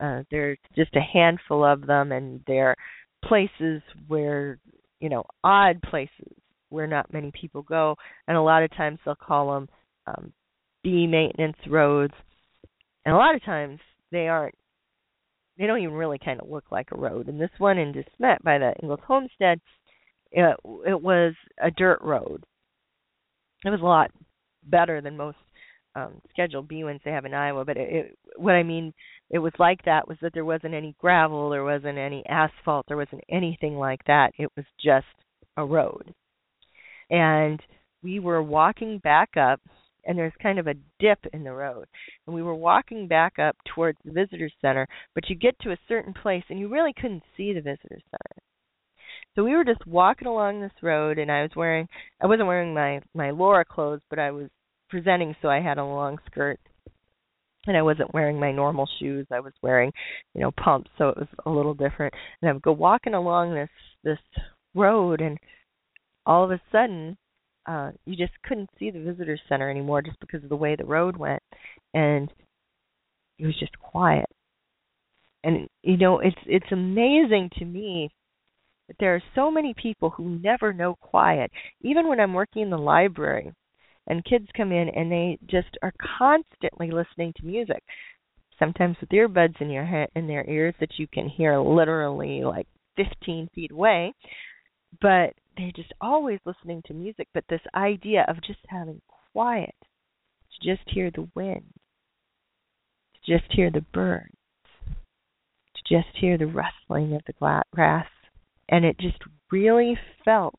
Uh, 0.00 0.22
there's 0.30 0.58
just 0.74 0.94
a 0.94 1.00
handful 1.00 1.64
of 1.64 1.86
them, 1.86 2.12
and 2.12 2.40
they're 2.46 2.76
places 3.24 3.82
where 4.08 4.58
you 5.00 5.08
know 5.08 5.24
odd 5.42 5.80
places 5.82 6.32
where 6.68 6.86
not 6.86 7.12
many 7.12 7.32
people 7.40 7.62
go, 7.62 7.96
and 8.28 8.36
a 8.36 8.42
lot 8.42 8.62
of 8.62 8.70
times 8.76 8.98
they'll 9.04 9.14
call 9.14 9.54
them 9.54 9.68
um, 10.06 10.32
B 10.82 11.06
maintenance 11.06 11.56
roads, 11.68 12.14
and 13.04 13.14
a 13.14 13.18
lot 13.18 13.34
of 13.34 13.44
times 13.44 13.78
they 14.12 14.28
aren't. 14.28 14.54
They 15.58 15.66
don't 15.66 15.80
even 15.80 15.94
really 15.94 16.18
kind 16.22 16.38
of 16.40 16.50
look 16.50 16.64
like 16.70 16.88
a 16.92 16.98
road. 16.98 17.28
And 17.28 17.40
this 17.40 17.50
one 17.56 17.78
in 17.78 17.92
De 17.92 18.04
Smet 18.16 18.44
by 18.44 18.58
the 18.58 18.74
Ingalls 18.82 19.00
Homestead, 19.06 19.58
it, 20.30 20.56
it 20.86 21.00
was 21.00 21.32
a 21.62 21.70
dirt 21.70 22.02
road 22.02 22.44
it 23.64 23.70
was 23.70 23.80
a 23.80 23.84
lot 23.84 24.10
better 24.64 25.00
than 25.00 25.16
most 25.16 25.38
um 25.94 26.20
scheduled 26.30 26.68
B 26.68 26.84
ones 26.84 27.00
they 27.04 27.10
have 27.10 27.24
in 27.24 27.34
Iowa. 27.34 27.64
But 27.64 27.76
it, 27.76 27.88
it, 27.92 28.18
what 28.36 28.52
I 28.52 28.62
mean, 28.62 28.92
it 29.30 29.38
was 29.38 29.52
like 29.58 29.84
that 29.84 30.08
was 30.08 30.18
that 30.22 30.32
there 30.34 30.44
wasn't 30.44 30.74
any 30.74 30.94
gravel, 31.00 31.50
there 31.50 31.64
wasn't 31.64 31.98
any 31.98 32.24
asphalt, 32.28 32.86
there 32.88 32.96
wasn't 32.96 33.24
anything 33.30 33.76
like 33.76 34.00
that. 34.06 34.32
It 34.38 34.50
was 34.56 34.66
just 34.82 35.06
a 35.56 35.64
road, 35.64 36.12
and 37.10 37.60
we 38.02 38.20
were 38.20 38.42
walking 38.42 38.98
back 38.98 39.36
up. 39.36 39.60
And 40.08 40.16
there's 40.16 40.32
kind 40.40 40.60
of 40.60 40.68
a 40.68 40.74
dip 41.00 41.18
in 41.32 41.42
the 41.42 41.50
road. 41.50 41.86
And 42.26 42.36
we 42.36 42.40
were 42.40 42.54
walking 42.54 43.08
back 43.08 43.40
up 43.40 43.56
towards 43.74 43.98
the 44.04 44.12
visitor 44.12 44.48
center, 44.60 44.86
but 45.16 45.28
you 45.28 45.34
get 45.34 45.58
to 45.62 45.72
a 45.72 45.78
certain 45.88 46.14
place 46.14 46.44
and 46.48 46.60
you 46.60 46.68
really 46.68 46.92
couldn't 46.92 47.24
see 47.36 47.52
the 47.52 47.60
visitor 47.60 47.98
center 48.08 48.42
so 49.36 49.44
we 49.44 49.54
were 49.54 49.64
just 49.64 49.86
walking 49.86 50.26
along 50.26 50.60
this 50.60 50.72
road, 50.82 51.18
and 51.18 51.30
I 51.30 51.42
was 51.42 51.50
wearing 51.54 51.86
I 52.20 52.26
wasn't 52.26 52.48
wearing 52.48 52.72
my 52.74 53.00
my 53.14 53.30
Laura 53.30 53.64
clothes, 53.64 54.00
but 54.08 54.18
I 54.18 54.30
was 54.30 54.48
presenting, 54.88 55.36
so 55.42 55.48
I 55.48 55.60
had 55.60 55.78
a 55.78 55.84
long 55.84 56.18
skirt, 56.26 56.58
and 57.66 57.76
I 57.76 57.82
wasn't 57.82 58.14
wearing 58.14 58.38
my 58.38 58.52
normal 58.52 58.88
shoes. 58.98 59.26
I 59.30 59.40
was 59.40 59.52
wearing, 59.62 59.92
you 60.34 60.40
know, 60.40 60.52
pumps, 60.52 60.90
so 60.98 61.08
it 61.08 61.16
was 61.16 61.28
a 61.44 61.50
little 61.50 61.74
different. 61.74 62.14
And 62.40 62.48
I 62.48 62.52
would 62.52 62.62
go 62.62 62.72
walking 62.72 63.14
along 63.14 63.54
this 63.54 63.68
this 64.04 64.18
road, 64.74 65.20
and 65.20 65.38
all 66.24 66.44
of 66.44 66.50
a 66.50 66.60
sudden, 66.70 67.16
uh, 67.66 67.90
you 68.04 68.16
just 68.16 68.32
couldn't 68.44 68.70
see 68.78 68.90
the 68.90 69.00
visitor 69.00 69.38
center 69.48 69.70
anymore, 69.70 70.02
just 70.02 70.20
because 70.20 70.42
of 70.42 70.48
the 70.48 70.56
way 70.56 70.76
the 70.76 70.84
road 70.84 71.16
went, 71.16 71.42
and 71.94 72.32
it 73.38 73.46
was 73.46 73.58
just 73.58 73.76
quiet. 73.78 74.26
And 75.44 75.68
you 75.82 75.96
know, 75.96 76.20
it's 76.20 76.36
it's 76.46 76.72
amazing 76.72 77.50
to 77.58 77.64
me 77.64 78.10
that 78.88 78.96
there 79.00 79.14
are 79.14 79.22
so 79.34 79.50
many 79.50 79.74
people 79.80 80.10
who 80.10 80.38
never 80.40 80.72
know 80.72 80.94
quiet. 81.00 81.50
Even 81.82 82.08
when 82.08 82.20
I'm 82.20 82.34
working 82.34 82.62
in 82.62 82.70
the 82.70 82.78
library 82.78 83.52
and 84.06 84.24
kids 84.24 84.46
come 84.56 84.72
in 84.72 84.88
and 84.90 85.10
they 85.10 85.38
just 85.46 85.76
are 85.82 85.92
constantly 86.18 86.90
listening 86.90 87.32
to 87.36 87.46
music, 87.46 87.82
sometimes 88.58 88.96
with 89.00 89.10
earbuds 89.10 89.60
in 89.60 89.70
your 89.70 89.84
head 89.84 90.08
in 90.14 90.26
their 90.26 90.48
ears 90.48 90.74
that 90.80 90.98
you 90.98 91.06
can 91.12 91.28
hear 91.28 91.58
literally 91.58 92.42
like 92.44 92.66
15 92.96 93.48
feet 93.54 93.70
away, 93.70 94.12
but 95.00 95.34
they're 95.56 95.72
just 95.74 95.92
always 96.00 96.38
listening 96.44 96.82
to 96.86 96.94
music. 96.94 97.28
But 97.34 97.44
this 97.48 97.60
idea 97.74 98.24
of 98.28 98.36
just 98.46 98.60
having 98.68 99.00
quiet, 99.32 99.74
to 99.80 100.74
just 100.74 100.88
hear 100.88 101.10
the 101.10 101.28
wind, 101.34 101.64
to 103.14 103.38
just 103.38 103.52
hear 103.52 103.70
the 103.70 103.84
birds, 103.92 104.30
to 104.86 105.94
just 105.94 106.16
hear 106.18 106.38
the 106.38 106.46
rustling 106.46 107.14
of 107.14 107.22
the 107.26 107.34
grass 107.72 108.06
and 108.68 108.84
it 108.84 108.98
just 108.98 109.18
really 109.50 109.96
felt 110.24 110.58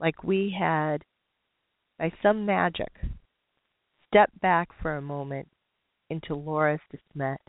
like 0.00 0.24
we 0.24 0.54
had, 0.58 1.04
by 2.02 2.12
some 2.20 2.44
magic, 2.44 2.90
stepped 4.08 4.40
back 4.40 4.70
for 4.82 4.96
a 4.96 5.00
moment 5.00 5.46
into 6.10 6.34
Laura's 6.34 6.80
De 6.90 6.98
Smet. 7.12 7.40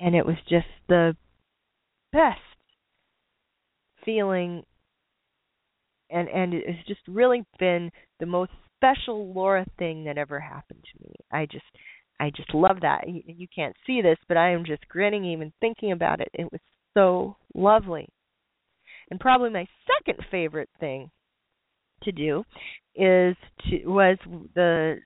And 0.00 0.16
it 0.16 0.24
was 0.24 0.36
just 0.48 0.68
the 0.88 1.14
best 2.10 2.40
feeling 4.06 4.62
and 6.08 6.30
and 6.30 6.54
it's 6.54 6.88
just 6.88 7.00
really 7.06 7.44
been 7.58 7.90
the 8.20 8.24
most 8.24 8.52
special 8.76 9.34
Laura 9.34 9.66
thing 9.78 10.04
that 10.04 10.16
ever 10.16 10.40
happened 10.40 10.82
to 10.82 11.04
me. 11.04 11.14
I 11.30 11.44
just 11.44 11.66
I 12.18 12.30
just 12.34 12.54
love 12.54 12.78
that. 12.80 13.06
You, 13.06 13.20
you 13.26 13.46
can't 13.54 13.76
see 13.86 14.00
this, 14.00 14.16
but 14.28 14.38
I 14.38 14.52
am 14.52 14.64
just 14.64 14.88
grinning 14.88 15.26
even 15.26 15.52
thinking 15.60 15.92
about 15.92 16.22
it. 16.22 16.28
It 16.32 16.50
was 16.50 16.62
so 16.94 17.36
lovely. 17.54 18.08
And 19.10 19.20
probably 19.20 19.50
my 19.50 19.66
second 19.86 20.24
favorite 20.30 20.70
thing 20.80 21.10
to 22.02 22.12
do 22.12 22.44
is 22.94 23.36
to 23.70 23.86
was 23.86 24.18
the 24.54 24.96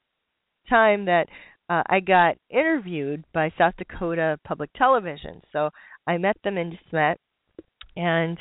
time 0.68 1.04
that 1.06 1.26
uh, 1.68 1.82
I 1.86 2.00
got 2.00 2.36
interviewed 2.50 3.24
by 3.32 3.52
South 3.56 3.74
Dakota 3.78 4.38
Public 4.44 4.70
Television. 4.74 5.40
So 5.52 5.70
I 6.06 6.18
met 6.18 6.36
them 6.44 6.58
in 6.58 6.70
De 6.70 6.78
Smet, 6.90 7.18
and 7.96 8.38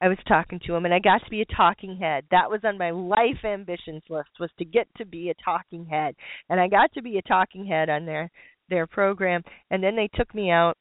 I 0.00 0.08
was 0.08 0.18
talking 0.26 0.60
to 0.66 0.72
them, 0.72 0.84
and 0.84 0.92
I 0.94 0.98
got 0.98 1.22
to 1.24 1.30
be 1.30 1.42
a 1.42 1.56
talking 1.56 1.96
head. 1.96 2.24
That 2.30 2.50
was 2.50 2.60
on 2.64 2.78
my 2.78 2.90
life 2.90 3.44
ambitions 3.44 4.02
list 4.08 4.30
was 4.40 4.50
to 4.58 4.64
get 4.64 4.88
to 4.96 5.04
be 5.04 5.30
a 5.30 5.34
talking 5.44 5.86
head, 5.86 6.14
and 6.48 6.60
I 6.60 6.68
got 6.68 6.92
to 6.94 7.02
be 7.02 7.18
a 7.18 7.22
talking 7.22 7.66
head 7.66 7.88
on 7.88 8.04
their 8.04 8.30
their 8.68 8.86
program. 8.86 9.42
And 9.70 9.82
then 9.82 9.94
they 9.94 10.08
took 10.14 10.34
me 10.34 10.50
out 10.50 10.76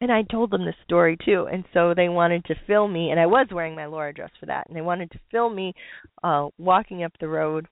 and 0.00 0.10
I 0.10 0.22
told 0.22 0.50
them 0.50 0.64
the 0.64 0.74
story 0.84 1.16
too, 1.24 1.46
and 1.52 1.64
so 1.72 1.94
they 1.94 2.08
wanted 2.08 2.44
to 2.46 2.54
film 2.66 2.92
me, 2.92 3.10
and 3.10 3.20
I 3.20 3.26
was 3.26 3.48
wearing 3.52 3.74
my 3.74 3.86
Laura 3.86 4.12
dress 4.12 4.30
for 4.38 4.46
that, 4.46 4.66
and 4.68 4.76
they 4.76 4.80
wanted 4.80 5.10
to 5.12 5.20
film 5.30 5.54
me 5.54 5.74
uh 6.22 6.48
walking 6.58 7.02
up 7.04 7.12
the 7.20 7.28
road 7.28 7.66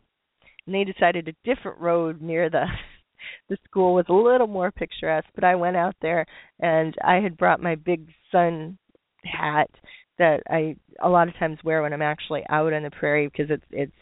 and 0.68 0.74
they 0.74 0.84
decided 0.84 1.26
a 1.26 1.48
different 1.54 1.80
road 1.80 2.20
near 2.20 2.50
the 2.50 2.66
the 3.48 3.56
school 3.64 3.94
was 3.94 4.04
a 4.08 4.12
little 4.12 4.46
more 4.46 4.70
picturesque. 4.70 5.28
But 5.34 5.44
I 5.44 5.54
went 5.56 5.76
out 5.76 5.96
there, 6.00 6.26
and 6.60 6.94
I 7.02 7.16
had 7.16 7.38
brought 7.38 7.62
my 7.62 7.74
big 7.74 8.08
sun 8.30 8.78
hat 9.24 9.70
that 10.18 10.42
I 10.48 10.76
a 11.02 11.08
lot 11.08 11.28
of 11.28 11.36
times 11.38 11.58
wear 11.64 11.82
when 11.82 11.92
I'm 11.92 12.02
actually 12.02 12.44
out 12.50 12.72
on 12.72 12.82
the 12.82 12.90
prairie 12.90 13.28
because 13.28 13.50
it's 13.50 13.64
it's 13.70 13.92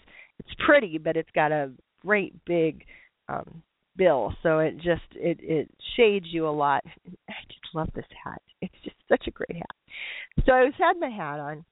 it's 0.40 0.64
pretty, 0.66 0.98
but 0.98 1.16
it's 1.16 1.30
got 1.34 1.52
a 1.52 1.70
great 2.02 2.34
big 2.44 2.84
um 3.28 3.62
bill, 3.96 4.35
so 4.42 4.59
it 4.59 4.76
just 4.76 5.02
it 5.14 5.38
it 5.40 5.70
shades 5.96 6.26
you 6.30 6.48
a 6.48 6.50
lot. 6.50 6.85
I 7.28 7.35
just 7.48 7.74
love 7.74 7.88
this 7.94 8.06
hat. 8.24 8.40
It's 8.61 8.74
just 8.85 8.96
such 9.09 9.26
a 9.26 9.30
great 9.30 9.56
hat. 9.56 10.44
So 10.44 10.52
I 10.52 10.64
was 10.64 10.74
had 10.78 10.98
my 10.98 11.11
hat 11.11 11.40
on. 11.40 11.64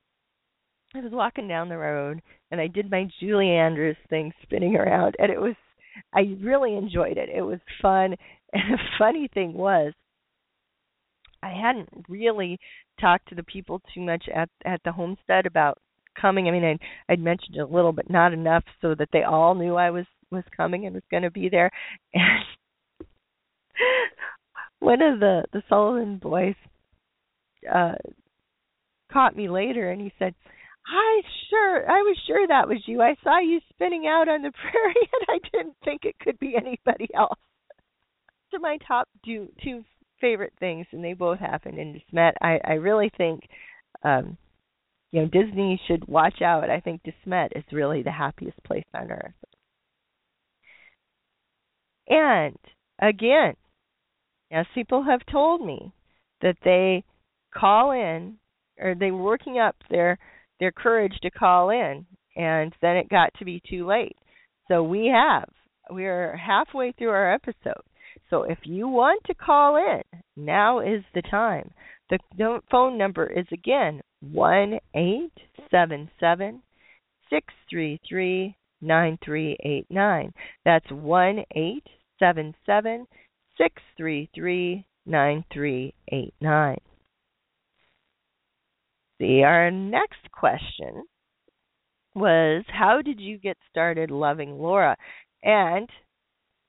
I 0.94 1.00
was 1.00 1.12
walking 1.12 1.48
down 1.48 1.68
the 1.68 1.76
road 1.76 2.22
and 2.50 2.60
I 2.60 2.68
did 2.68 2.90
my 2.90 3.08
Julie 3.18 3.50
Andrews 3.50 3.96
thing 4.08 4.32
spinning 4.42 4.76
around 4.76 5.16
and 5.18 5.30
it 5.30 5.40
was 5.40 5.56
I 6.12 6.37
really 6.40 6.76
enjoyed 6.76 7.16
it. 7.16 7.28
It 7.28 7.42
was 7.42 7.60
fun. 7.82 8.16
And 8.56 8.74
the 8.74 8.78
funny 9.00 9.28
thing 9.34 9.52
was 9.54 9.94
I 11.42 11.52
hadn't 11.52 11.88
really 12.08 12.56
talked 13.00 13.28
to 13.30 13.34
the 13.34 13.42
people 13.42 13.82
too 13.92 14.00
much 14.00 14.28
at 14.32 14.48
at 14.64 14.80
the 14.84 14.92
homestead 14.92 15.44
about 15.46 15.78
coming. 16.20 16.48
I 16.48 16.52
mean, 16.52 16.64
I'd, 16.64 16.78
I'd 17.08 17.20
mentioned 17.20 17.56
it 17.56 17.60
a 17.60 17.66
little, 17.66 17.92
but 17.92 18.08
not 18.08 18.32
enough 18.32 18.62
so 18.80 18.94
that 18.94 19.08
they 19.12 19.24
all 19.24 19.56
knew 19.56 19.74
I 19.74 19.90
was 19.90 20.06
was 20.30 20.44
coming 20.56 20.87
and 20.87 20.94
was 20.94 21.04
going 21.10 21.22
to 21.24 21.30
be 21.30 21.48
there. 21.48 21.70
And 22.14 22.44
one 24.80 25.02
of 25.02 25.20
the 25.20 25.44
the 25.52 25.62
Sullivan 25.68 26.18
boys 26.18 26.54
uh 27.72 27.94
caught 29.12 29.37
me 29.37 29.48
later, 29.48 29.90
and 29.90 30.00
he 30.00 30.12
said, 30.18 30.34
"I 30.87 31.22
sure, 31.50 31.90
I 31.90 32.02
was 32.02 32.18
sure 32.26 32.46
that 32.48 32.68
was 32.68 32.82
you. 32.87 33.02
I 33.02 33.16
saw 33.24 33.40
you 33.40 33.60
spinning 33.70 34.06
out 34.06 34.28
on 34.28 34.42
the 34.42 34.52
prairie, 34.70 35.10
and 35.12 35.26
I 35.28 35.38
didn't 35.56 35.76
think 35.84 36.04
it 36.04 36.18
could 36.20 36.38
be 36.38 36.56
anybody 36.56 37.08
else." 37.14 37.38
to 38.52 38.58
my 38.60 38.78
top 38.87 39.08
two 39.24 39.48
two 39.62 39.84
favorite 40.20 40.54
things, 40.60 40.87
and 40.92 41.04
they 41.04 41.14
both 41.14 41.38
happened 41.38 41.78
in 41.78 41.92
De 41.94 42.04
Smet. 42.10 42.34
I 42.42 42.60
I 42.64 42.72
really 42.74 43.10
think. 43.16 43.42
um 44.04 44.37
you 45.12 45.20
know 45.22 45.28
Disney 45.28 45.80
should 45.87 46.06
watch 46.08 46.42
out. 46.42 46.70
I 46.70 46.80
think 46.80 47.02
De 47.04 47.12
Smet 47.24 47.52
is 47.56 47.64
really 47.72 48.02
the 48.02 48.10
happiest 48.12 48.62
place 48.64 48.84
on 48.94 49.10
earth. 49.12 49.34
And 52.08 52.56
again, 53.00 53.54
as 54.52 54.66
people 54.74 55.02
have 55.02 55.20
told 55.30 55.64
me 55.64 55.92
that 56.42 56.56
they 56.64 57.04
call 57.54 57.92
in 57.92 58.36
or 58.78 58.94
they 58.94 59.10
were 59.10 59.22
working 59.22 59.58
up 59.58 59.76
their 59.90 60.18
their 60.60 60.72
courage 60.72 61.14
to 61.22 61.30
call 61.30 61.70
in 61.70 62.06
and 62.36 62.72
then 62.80 62.96
it 62.96 63.08
got 63.08 63.32
to 63.38 63.44
be 63.44 63.62
too 63.68 63.86
late. 63.86 64.16
So 64.68 64.82
we 64.82 65.06
have 65.06 65.48
we're 65.90 66.36
halfway 66.36 66.92
through 66.92 67.10
our 67.10 67.32
episode. 67.32 67.82
So 68.30 68.44
if 68.44 68.58
you 68.64 68.88
want 68.88 69.22
to 69.26 69.34
call 69.34 69.76
in, 69.76 70.02
now 70.36 70.80
is 70.80 71.02
the 71.14 71.22
time. 71.22 71.70
The 72.10 72.60
phone 72.70 72.96
number 72.98 73.26
is 73.26 73.46
again 73.52 74.00
one 74.20 74.78
eight 74.94 75.32
seven 75.70 76.10
seven 76.20 76.62
six 77.30 77.46
three 77.68 78.00
three 78.08 78.56
9389. 78.80 80.32
That's 80.64 80.90
1 80.90 81.38
877 81.50 83.06
633 83.58 84.87
9389. 85.06 86.76
See, 89.20 89.42
our 89.42 89.70
next 89.70 90.30
question 90.32 91.04
was 92.14 92.64
How 92.68 93.00
did 93.02 93.20
you 93.20 93.38
get 93.38 93.56
started 93.70 94.10
loving 94.10 94.58
Laura? 94.58 94.96
And 95.42 95.88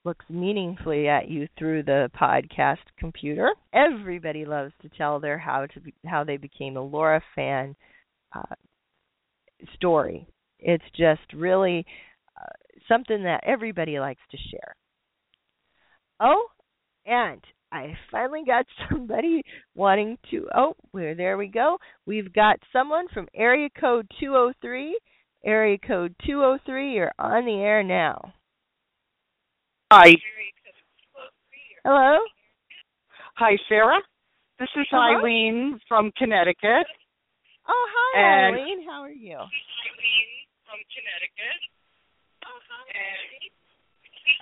looks 0.03 0.25
meaningfully 0.29 1.07
at 1.07 1.27
you 1.29 1.47
through 1.57 1.83
the 1.83 2.09
podcast 2.19 2.77
computer. 2.97 3.49
Everybody 3.73 4.45
loves 4.45 4.71
to 4.81 4.89
tell 4.89 5.19
their 5.19 5.37
how 5.37 5.65
to 5.73 5.79
be, 5.79 5.93
how 6.05 6.23
they 6.23 6.37
became 6.37 6.77
a 6.77 6.81
Laura 6.81 7.21
fan 7.33 7.75
uh, 8.33 8.55
story. 9.73 10.27
It's 10.67 10.83
just 10.97 11.21
really 11.35 11.85
uh, 12.35 12.51
something 12.87 13.23
that 13.23 13.41
everybody 13.45 13.99
likes 13.99 14.21
to 14.31 14.37
share. 14.51 14.75
Oh, 16.19 16.47
and 17.05 17.39
I 17.71 17.93
finally 18.11 18.41
got 18.47 18.65
somebody 18.89 19.43
wanting 19.75 20.17
to. 20.31 20.47
Oh, 20.55 20.73
where 20.91 21.13
there 21.13 21.37
we 21.37 21.47
go. 21.47 21.77
We've 22.07 22.33
got 22.33 22.57
someone 22.73 23.05
from 23.13 23.27
area 23.35 23.69
code 23.79 24.07
203. 24.19 24.97
Area 25.45 25.77
code 25.77 26.15
203, 26.25 26.93
you're 26.95 27.11
on 27.19 27.45
the 27.45 27.53
air 27.53 27.83
now. 27.83 28.33
Hi. 29.93 30.13
Hello. 31.83 32.17
Hi, 33.35 33.55
Sarah. 33.69 33.99
This 34.57 34.69
is 34.75 34.87
Hello? 34.89 35.19
Eileen 35.19 35.79
from 35.87 36.11
Connecticut. 36.17 36.87
Oh, 37.67 37.87
hi, 37.93 38.19
And- 38.19 38.55
Eileen. 38.55 38.87
How 38.89 39.01
are 39.03 39.11
you? 39.11 39.37
From 40.75 40.83
Connecticut. 40.91 41.59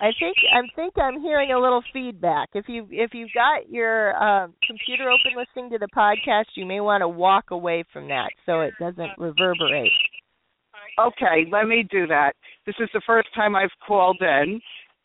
I 0.00 0.10
think 0.18 0.36
I 0.52 0.60
think 0.74 0.94
I'm 0.98 1.20
hearing 1.20 1.52
a 1.52 1.60
little 1.60 1.82
feedback. 1.92 2.48
If 2.54 2.68
you 2.68 2.88
if 2.90 3.14
you've 3.14 3.30
got 3.34 3.70
your 3.70 4.16
um, 4.20 4.54
computer 4.66 5.08
open 5.10 5.38
listening 5.38 5.70
to 5.70 5.78
the 5.78 5.88
podcast, 5.94 6.46
you 6.56 6.66
may 6.66 6.80
want 6.80 7.02
to 7.02 7.08
walk 7.08 7.52
away 7.52 7.84
from 7.92 8.08
that 8.08 8.30
so 8.44 8.60
it 8.60 8.74
doesn't 8.80 9.10
reverberate. 9.18 9.92
Okay, 10.98 11.46
let 11.50 11.66
me 11.66 11.86
do 11.90 12.06
that. 12.08 12.32
This 12.66 12.74
is 12.80 12.88
the 12.92 13.02
first 13.06 13.28
time 13.34 13.54
I've 13.54 13.70
called 13.86 14.18
in, 14.20 14.60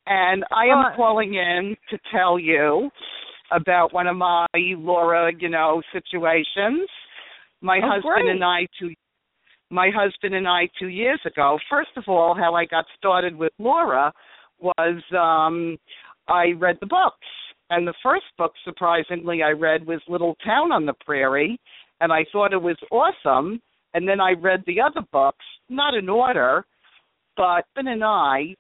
and 0.08 0.44
I 0.52 0.65
am 0.65 0.96
calling 0.96 1.36
in 1.36 1.76
to 1.92 1.98
tell 2.12 2.39
you 2.39 2.89
about 3.52 3.94
one 3.94 4.08
of 4.08 4.15
my 4.15 4.48
Laura, 4.56 5.32
you 5.38 5.50
know, 5.50 5.82
situations. 5.94 6.89
My 7.62 7.80
Oh, 7.84 7.89
husband 7.89 8.24
great. 8.24 8.30
and 8.36 8.44
I 8.44 8.68
two 8.80 8.94
my 9.70 9.90
husband 9.96 10.36
and 10.36 10.48
I 10.48 10.68
two 10.80 10.88
years 10.88 11.20
ago. 11.26 11.58
First 11.70 11.92
of 11.98 12.04
all, 12.08 12.36
how 12.36 12.56
I 12.56 12.66
got 12.66 12.86
started 12.98 13.36
with 13.36 13.54
Laura 13.60 14.12
was 14.60 15.02
um 15.12 15.78
I 16.28 16.52
read 16.58 16.78
the 16.80 16.88
books. 16.88 17.28
And 17.72 17.88
the 17.88 17.94
first 18.02 18.26
book 18.38 18.54
surprisingly 18.66 19.44
I 19.44 19.52
read 19.52 19.86
was 19.86 20.02
Little 20.08 20.36
Town 20.44 20.72
on 20.72 20.86
the 20.86 20.94
Prairie 21.06 21.60
and 22.02 22.12
I 22.12 22.26
thought 22.32 22.54
it 22.54 22.62
was 22.62 22.78
awesome. 22.92 23.62
And 23.94 24.08
then 24.08 24.20
I 24.20 24.32
read 24.32 24.64
the 24.66 24.82
other 24.82 25.06
books, 25.12 25.46
not 25.70 25.94
in 25.94 26.10
order, 26.10 26.66
but 27.36 27.66
Ben 27.76 27.88
and 27.88 28.04
I 28.04 28.56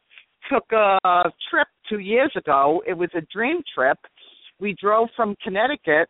took 0.51 0.71
a 0.71 1.23
trip 1.49 1.67
two 1.87 1.99
years 1.99 2.31
ago. 2.35 2.81
It 2.87 2.93
was 2.93 3.09
a 3.15 3.21
dream 3.33 3.61
trip. 3.75 3.97
We 4.59 4.75
drove 4.81 5.09
from 5.15 5.35
Connecticut 5.43 6.09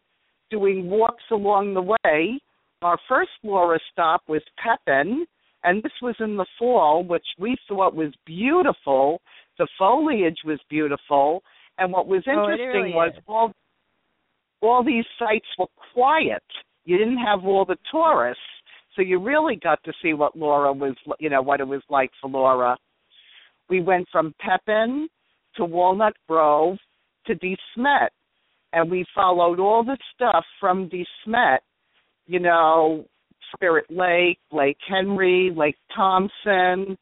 doing 0.49 0.89
walks 0.89 1.23
along 1.31 1.73
the 1.73 1.81
way. 1.81 2.39
Our 2.81 2.97
first 3.09 3.31
Laura 3.43 3.79
stop 3.91 4.23
was 4.27 4.41
Pepin, 4.63 5.25
and 5.63 5.83
this 5.83 5.91
was 6.01 6.15
in 6.19 6.37
the 6.37 6.45
fall, 6.57 7.03
which 7.03 7.25
we 7.37 7.57
thought 7.67 7.93
was 7.93 8.13
beautiful. 8.25 9.21
The 9.57 9.67
foliage 9.77 10.37
was 10.45 10.59
beautiful, 10.69 11.43
and 11.77 11.91
what 11.91 12.07
was 12.07 12.23
Oh, 12.27 12.31
interesting 12.31 12.67
really 12.67 12.93
was 12.93 13.13
is. 13.15 13.23
all 13.27 13.53
all 14.61 14.83
these 14.83 15.05
sites 15.17 15.47
were 15.57 15.67
quiet. 15.93 16.43
You 16.83 16.97
didn't 16.97 17.17
have 17.17 17.45
all 17.45 17.63
the 17.65 17.77
tourists, 17.89 18.41
so 18.95 19.01
you 19.01 19.19
really 19.19 19.55
got 19.55 19.81
to 19.83 19.93
see 20.01 20.13
what 20.13 20.35
Laura 20.37 20.73
was, 20.73 20.95
you 21.19 21.29
know, 21.29 21.41
what 21.41 21.61
it 21.61 21.67
was 21.67 21.81
like 21.89 22.11
for 22.19 22.29
Laura. 22.29 22.77
We 23.69 23.81
went 23.81 24.07
from 24.11 24.33
Pepin 24.39 25.07
to 25.55 25.65
Walnut 25.65 26.13
Grove 26.27 26.77
to 27.27 27.35
De 27.35 27.55
Smet, 27.73 28.11
and 28.73 28.89
we 28.91 29.05
followed 29.15 29.59
all 29.59 29.83
the 29.83 29.97
stuff 30.13 30.45
from 30.59 30.89
De 30.89 31.05
Smet, 31.23 31.61
you 32.29 32.39
know, 32.39 33.05
Spirit 33.55 33.85
Lake, 33.89 34.37
Lake 34.51 34.77
Henry, 34.87 35.51
Lake 35.55 35.75
Thompson, 35.95 36.95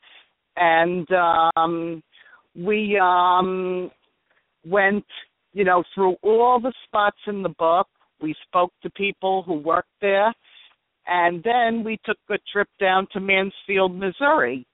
and 0.56 1.08
um 1.58 2.02
we 2.56 2.98
um 2.98 3.92
went, 4.66 5.06
you 5.52 5.66
know, 5.66 5.84
through 5.94 6.16
all 6.24 6.62
the 6.62 6.74
spots 6.86 7.18
in 7.28 7.44
the 7.44 7.54
book. 7.60 7.88
We 8.22 8.34
spoke 8.48 8.72
to 8.82 8.90
people 8.92 9.44
who 9.44 9.56
worked 9.56 9.90
there, 10.00 10.34
and 11.08 11.44
then 11.44 11.84
we 11.84 12.00
took 12.06 12.18
a 12.30 12.38
trip 12.52 12.70
down 12.80 13.06
to 13.12 13.20
Mansfield, 13.20 13.94
Missouri. 13.94 14.66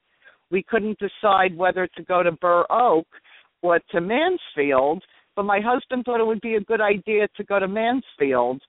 We 0.51 0.61
couldn't 0.61 0.99
decide 0.99 1.57
whether 1.57 1.88
to 1.88 2.03
go 2.03 2.21
to 2.21 2.32
Burr 2.32 2.65
Oak 2.69 3.07
or 3.63 3.80
to 3.91 4.01
Mansfield, 4.01 5.03
but 5.36 5.43
my 5.43 5.59
husband 5.59 6.05
thought 6.05 6.21
it 6.21 6.27
would 6.27 6.41
be 6.41 6.55
a 6.55 6.61
good 6.61 6.80
idea 6.80 7.27
to 7.38 7.43
go 7.43 7.57
to 7.57 7.67
Mansfield. 7.67 8.61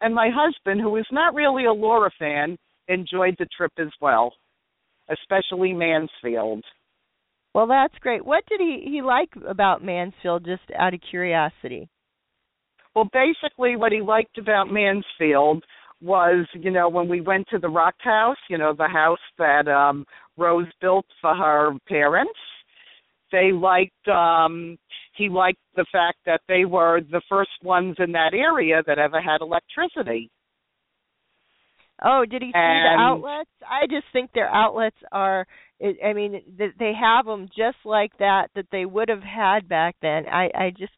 And 0.00 0.14
my 0.14 0.30
husband, 0.34 0.80
who 0.80 0.96
is 0.96 1.06
not 1.10 1.34
really 1.34 1.64
a 1.64 1.72
Laura 1.72 2.10
fan, 2.18 2.56
enjoyed 2.88 3.36
the 3.38 3.46
trip 3.56 3.72
as 3.78 3.92
well, 4.00 4.32
especially 5.10 5.72
Mansfield. 5.72 6.62
Well, 7.54 7.66
that's 7.66 7.94
great. 8.00 8.24
What 8.24 8.44
did 8.48 8.60
he 8.60 8.84
he 8.86 9.02
like 9.02 9.30
about 9.48 9.82
Mansfield? 9.82 10.44
Just 10.44 10.62
out 10.78 10.94
of 10.94 11.00
curiosity. 11.10 11.88
Well, 12.94 13.08
basically, 13.12 13.76
what 13.76 13.92
he 13.92 14.00
liked 14.02 14.38
about 14.38 14.70
Mansfield 14.70 15.64
was, 16.02 16.46
you 16.54 16.70
know, 16.70 16.88
when 16.90 17.08
we 17.08 17.22
went 17.22 17.46
to 17.48 17.58
the 17.58 17.68
Rock 17.68 17.94
House, 17.98 18.36
you 18.50 18.58
know, 18.58 18.74
the 18.76 18.88
house 18.88 19.18
that 19.38 19.66
um 19.68 20.04
Rose 20.36 20.66
built 20.80 21.06
for 21.20 21.34
her 21.34 21.72
parents, 21.88 22.38
They 23.32 23.52
liked 23.52 24.08
um 24.08 24.78
he 25.16 25.28
liked 25.28 25.58
the 25.74 25.86
fact 25.90 26.18
that 26.26 26.40
they 26.48 26.64
were 26.64 27.00
the 27.00 27.22
first 27.28 27.50
ones 27.62 27.96
in 27.98 28.12
that 28.12 28.34
area 28.34 28.82
that 28.86 28.98
ever 28.98 29.20
had 29.20 29.40
electricity. 29.40 30.30
Oh, 32.04 32.24
did 32.26 32.42
he 32.42 32.48
see 32.48 32.58
And- 32.58 33.00
the 33.00 33.02
outlets? 33.02 33.50
I 33.66 33.86
just 33.86 34.06
think 34.12 34.30
their 34.32 34.48
outlets 34.50 34.96
are. 35.12 35.46
I 36.04 36.12
mean, 36.14 36.42
they 36.78 36.92
have 36.94 37.26
them 37.26 37.48
just 37.56 37.78
like 37.84 38.16
that 38.18 38.50
that 38.54 38.66
they 38.70 38.84
would 38.86 39.08
have 39.08 39.22
had 39.22 39.68
back 39.68 39.96
then. 40.00 40.26
I 40.28 40.50
I 40.54 40.70
just 40.76 40.92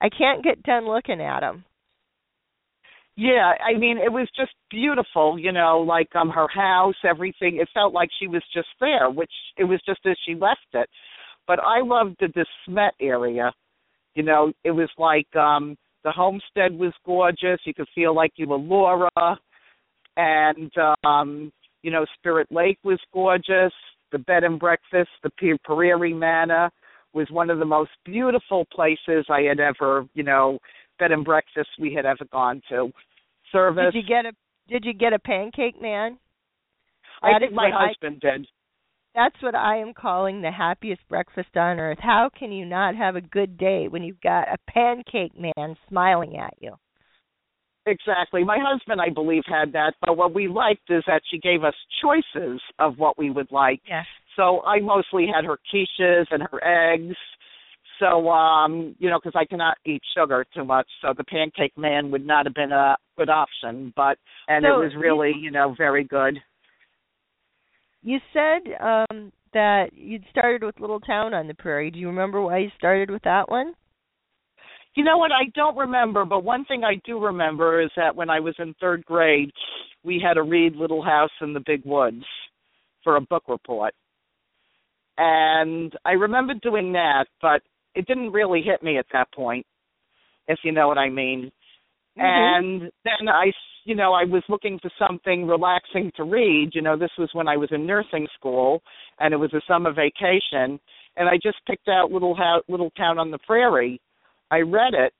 I 0.00 0.08
can't 0.08 0.42
get 0.42 0.62
done 0.62 0.86
looking 0.86 1.20
at 1.20 1.40
them. 1.40 1.64
Yeah, 3.16 3.54
I 3.64 3.76
mean 3.76 3.98
it 3.98 4.12
was 4.12 4.28
just 4.36 4.52
beautiful, 4.70 5.38
you 5.38 5.52
know, 5.52 5.80
like 5.80 6.14
um 6.16 6.30
her 6.30 6.48
house, 6.48 6.94
everything. 7.04 7.56
It 7.56 7.68
felt 7.74 7.92
like 7.92 8.08
she 8.18 8.26
was 8.28 8.42
just 8.54 8.68
there, 8.80 9.10
which 9.10 9.32
it 9.56 9.64
was 9.64 9.80
just 9.84 10.00
as 10.06 10.16
she 10.24 10.34
left 10.34 10.66
it. 10.74 10.88
But 11.46 11.58
I 11.60 11.80
loved 11.80 12.16
the 12.20 12.28
De 12.28 12.44
Smet 12.64 12.94
area. 13.00 13.52
You 14.20 14.26
know, 14.26 14.52
it 14.64 14.72
was 14.72 14.90
like 14.98 15.34
um 15.34 15.78
the 16.04 16.10
homestead 16.12 16.72
was 16.78 16.92
gorgeous. 17.06 17.58
You 17.64 17.72
could 17.72 17.88
feel 17.94 18.14
like 18.14 18.32
you 18.36 18.46
were 18.46 18.58
Laura 18.58 19.08
and 20.18 20.70
um 21.04 21.50
you 21.82 21.90
know, 21.90 22.04
Spirit 22.18 22.46
Lake 22.50 22.78
was 22.84 23.00
gorgeous. 23.14 23.72
The 24.12 24.18
bed 24.18 24.44
and 24.44 24.60
breakfast, 24.60 25.08
the 25.22 25.30
Prairie 25.64 26.12
Manor 26.12 26.68
was 27.14 27.28
one 27.30 27.48
of 27.48 27.58
the 27.60 27.64
most 27.64 27.92
beautiful 28.04 28.66
places 28.70 29.24
I 29.30 29.40
had 29.48 29.58
ever, 29.58 30.04
you 30.12 30.22
know, 30.22 30.58
bed 30.98 31.12
and 31.12 31.24
breakfast 31.24 31.70
we 31.78 31.94
had 31.94 32.04
ever 32.04 32.26
gone 32.30 32.60
to. 32.68 32.90
Service. 33.50 33.94
Did 33.94 34.02
you 34.02 34.06
get 34.06 34.26
a 34.26 34.32
Did 34.68 34.84
you 34.84 34.92
get 34.92 35.14
a 35.14 35.18
pancake 35.18 35.80
man? 35.80 36.18
I 37.22 37.32
that 37.32 37.40
think 37.40 37.54
my 37.54 37.70
what 37.70 37.74
I- 37.74 37.86
husband 37.86 38.20
did. 38.20 38.46
That's 39.14 39.36
what 39.42 39.54
I 39.54 39.78
am 39.78 39.92
calling 39.92 40.40
the 40.40 40.52
happiest 40.52 41.06
breakfast 41.08 41.56
on 41.56 41.80
earth. 41.80 41.98
How 42.00 42.30
can 42.38 42.52
you 42.52 42.64
not 42.64 42.94
have 42.94 43.16
a 43.16 43.20
good 43.20 43.58
day 43.58 43.88
when 43.88 44.02
you've 44.02 44.20
got 44.20 44.48
a 44.48 44.56
pancake 44.70 45.32
man 45.36 45.76
smiling 45.88 46.36
at 46.36 46.54
you? 46.60 46.74
Exactly. 47.86 48.44
My 48.44 48.58
husband, 48.60 49.00
I 49.00 49.08
believe, 49.12 49.42
had 49.46 49.72
that. 49.72 49.94
But 50.00 50.16
what 50.16 50.34
we 50.34 50.46
liked 50.46 50.90
is 50.90 51.02
that 51.06 51.22
she 51.30 51.38
gave 51.38 51.64
us 51.64 51.74
choices 52.02 52.60
of 52.78 52.98
what 52.98 53.18
we 53.18 53.30
would 53.30 53.50
like. 53.50 53.80
Yes. 53.88 54.06
So 54.36 54.62
I 54.62 54.80
mostly 54.80 55.26
had 55.26 55.44
her 55.44 55.58
quiches 55.72 56.26
and 56.30 56.42
her 56.50 56.92
eggs. 56.92 57.16
So, 57.98 58.28
um, 58.28 58.94
you 58.98 59.10
know, 59.10 59.18
because 59.22 59.38
I 59.38 59.44
cannot 59.44 59.76
eat 59.84 60.02
sugar 60.16 60.46
too 60.54 60.64
much, 60.64 60.88
so 61.02 61.12
the 61.16 61.24
pancake 61.24 61.76
man 61.76 62.10
would 62.10 62.26
not 62.26 62.46
have 62.46 62.54
been 62.54 62.72
a 62.72 62.96
good 63.18 63.28
option. 63.28 63.92
But 63.94 64.16
and 64.48 64.64
So 64.64 64.68
it 64.68 64.84
was 64.84 64.92
really, 64.96 65.34
you 65.38 65.50
know, 65.50 65.74
very 65.76 66.04
good. 66.04 66.38
You 68.02 68.18
said 68.32 68.62
um 68.80 69.32
that 69.52 69.90
you'd 69.94 70.24
started 70.30 70.62
with 70.62 70.78
Little 70.80 71.00
Town 71.00 71.34
on 71.34 71.46
the 71.48 71.54
Prairie. 71.54 71.90
Do 71.90 71.98
you 71.98 72.06
remember 72.08 72.40
why 72.40 72.58
you 72.58 72.70
started 72.76 73.10
with 73.10 73.22
that 73.22 73.48
one? 73.50 73.74
You 74.94 75.04
know 75.04 75.18
what? 75.18 75.32
I 75.32 75.50
don't 75.54 75.76
remember, 75.76 76.24
but 76.24 76.44
one 76.44 76.64
thing 76.64 76.82
I 76.84 77.00
do 77.04 77.18
remember 77.18 77.80
is 77.80 77.90
that 77.96 78.14
when 78.14 78.28
I 78.30 78.40
was 78.40 78.54
in 78.58 78.74
third 78.80 79.04
grade, 79.04 79.50
we 80.02 80.20
had 80.24 80.34
to 80.34 80.42
read 80.42 80.74
Little 80.74 81.02
House 81.02 81.30
in 81.40 81.52
the 81.52 81.62
Big 81.64 81.82
Woods 81.84 82.24
for 83.04 83.16
a 83.16 83.20
book 83.20 83.44
report. 83.48 83.94
And 85.16 85.92
I 86.04 86.12
remember 86.12 86.54
doing 86.54 86.92
that, 86.92 87.26
but 87.42 87.62
it 87.94 88.06
didn't 88.06 88.32
really 88.32 88.62
hit 88.62 88.82
me 88.82 88.98
at 88.98 89.06
that 89.12 89.32
point, 89.32 89.66
if 90.48 90.58
you 90.64 90.72
know 90.72 90.88
what 90.88 90.98
I 90.98 91.08
mean. 91.08 91.52
Mm-hmm. 92.18 92.20
And 92.20 92.92
then 93.04 93.28
I, 93.28 93.52
you 93.84 93.94
know, 93.94 94.12
I 94.12 94.24
was 94.24 94.42
looking 94.48 94.78
for 94.80 94.90
something 94.98 95.46
relaxing 95.46 96.10
to 96.16 96.24
read. 96.24 96.70
You 96.74 96.82
know, 96.82 96.96
this 96.96 97.10
was 97.18 97.30
when 97.32 97.48
I 97.48 97.56
was 97.56 97.68
in 97.72 97.86
nursing 97.86 98.26
school, 98.38 98.82
and 99.18 99.32
it 99.32 99.38
was 99.38 99.52
a 99.54 99.60
summer 99.66 99.92
vacation, 99.92 100.80
and 101.16 101.28
I 101.28 101.36
just 101.42 101.58
picked 101.66 101.88
out 101.88 102.10
Little 102.10 102.34
House, 102.34 102.62
Little 102.68 102.90
Town 102.90 103.18
on 103.18 103.30
the 103.30 103.38
Prairie. 103.38 104.00
I 104.50 104.58
read 104.58 104.94
it, 104.94 105.12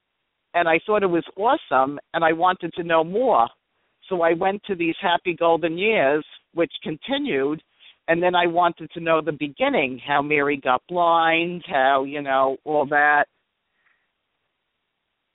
and 0.55 0.69
I 0.69 0.81
thought 0.85 1.03
it 1.03 1.07
was 1.07 1.25
awesome, 1.37 1.99
and 2.15 2.25
I 2.25 2.33
wanted 2.33 2.73
to 2.75 2.83
know 2.83 3.05
more. 3.05 3.49
So 4.09 4.23
I 4.23 4.33
went 4.33 4.63
to 4.65 4.75
these 4.75 4.97
happy 5.01 5.35
golden 5.35 5.79
years, 5.79 6.25
which 6.55 6.73
continued, 6.83 7.63
and 8.09 8.21
then 8.21 8.35
I 8.35 8.47
wanted 8.47 8.91
to 8.93 9.01
know 9.01 9.21
the 9.21 9.33
beginning, 9.33 10.01
how 10.05 10.21
Mary 10.21 10.57
got 10.57 10.83
blind, 10.89 11.63
how 11.67 12.03
you 12.05 12.21
know 12.21 12.57
all 12.65 12.87
that, 12.87 13.27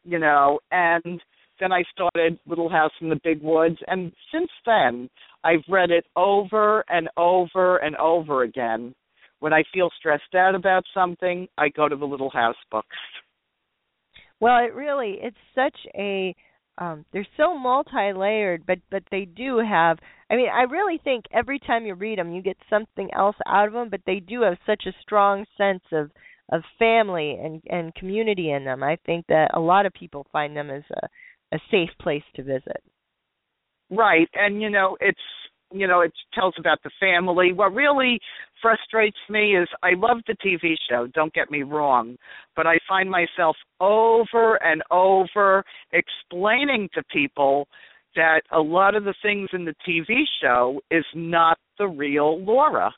you 0.03 0.19
know, 0.19 0.59
and 0.71 1.21
then 1.59 1.71
I 1.71 1.83
started 1.91 2.39
Little 2.45 2.69
House 2.69 2.91
in 3.01 3.09
the 3.09 3.19
Big 3.23 3.41
Woods, 3.41 3.77
and 3.87 4.11
since 4.31 4.49
then 4.65 5.09
I've 5.43 5.63
read 5.69 5.91
it 5.91 6.05
over 6.15 6.83
and 6.89 7.07
over 7.17 7.77
and 7.77 7.95
over 7.97 8.43
again. 8.43 8.93
When 9.39 9.53
I 9.53 9.63
feel 9.73 9.89
stressed 9.97 10.33
out 10.35 10.55
about 10.55 10.83
something, 10.93 11.47
I 11.57 11.69
go 11.69 11.87
to 11.87 11.95
the 11.95 12.05
Little 12.05 12.31
House 12.31 12.55
books. 12.71 12.95
Well, 14.39 14.57
it 14.63 14.73
really 14.73 15.17
it's 15.21 15.37
such 15.53 15.77
a 15.95 16.35
um 16.77 17.05
they're 17.13 17.27
so 17.37 17.57
multi-layered, 17.57 18.65
but 18.65 18.79
but 18.91 19.03
they 19.11 19.25
do 19.25 19.59
have 19.59 19.97
I 20.29 20.35
mean, 20.35 20.49
I 20.49 20.63
really 20.63 20.99
think 21.03 21.25
every 21.31 21.59
time 21.59 21.85
you 21.85 21.93
read 21.93 22.19
them 22.19 22.33
you 22.33 22.41
get 22.41 22.57
something 22.69 23.09
else 23.13 23.35
out 23.45 23.67
of 23.67 23.73
them, 23.73 23.89
but 23.89 24.01
they 24.05 24.19
do 24.19 24.41
have 24.41 24.57
such 24.65 24.83
a 24.87 24.95
strong 25.01 25.45
sense 25.57 25.83
of 25.91 26.11
of 26.51 26.61
family 26.77 27.37
and 27.41 27.61
and 27.69 27.95
community 27.95 28.51
in 28.51 28.65
them. 28.65 28.83
I 28.83 28.97
think 29.05 29.25
that 29.27 29.51
a 29.53 29.59
lot 29.59 29.85
of 29.85 29.93
people 29.93 30.27
find 30.31 30.55
them 30.55 30.69
as 30.69 30.83
a 30.91 31.07
a 31.53 31.59
safe 31.71 31.89
place 32.01 32.23
to 32.35 32.43
visit. 32.43 32.83
Right, 33.89 34.29
and 34.33 34.61
you 34.61 34.69
know, 34.69 34.97
it's 34.99 35.19
you 35.71 35.87
know, 35.87 36.01
it 36.01 36.13
tells 36.33 36.53
about 36.57 36.81
the 36.83 36.91
family. 36.99 37.51
What 37.51 37.73
really 37.73 38.19
frustrates 38.61 39.17
me 39.29 39.57
is 39.57 39.67
I 39.83 39.91
love 39.95 40.17
the 40.27 40.35
TV 40.45 40.75
show, 40.89 41.07
don't 41.13 41.33
get 41.33 41.51
me 41.51 41.63
wrong, 41.63 42.15
but 42.55 42.67
I 42.67 42.77
find 42.87 43.09
myself 43.09 43.55
over 43.79 44.55
and 44.63 44.81
over 44.91 45.63
explaining 45.91 46.89
to 46.93 47.03
people 47.11 47.67
that 48.15 48.41
a 48.51 48.59
lot 48.59 48.95
of 48.95 49.03
the 49.03 49.13
things 49.21 49.49
in 49.53 49.65
the 49.65 49.75
TV 49.87 50.23
show 50.41 50.79
is 50.89 51.05
not 51.13 51.57
the 51.77 51.87
real 51.87 52.41
Laura. 52.43 52.91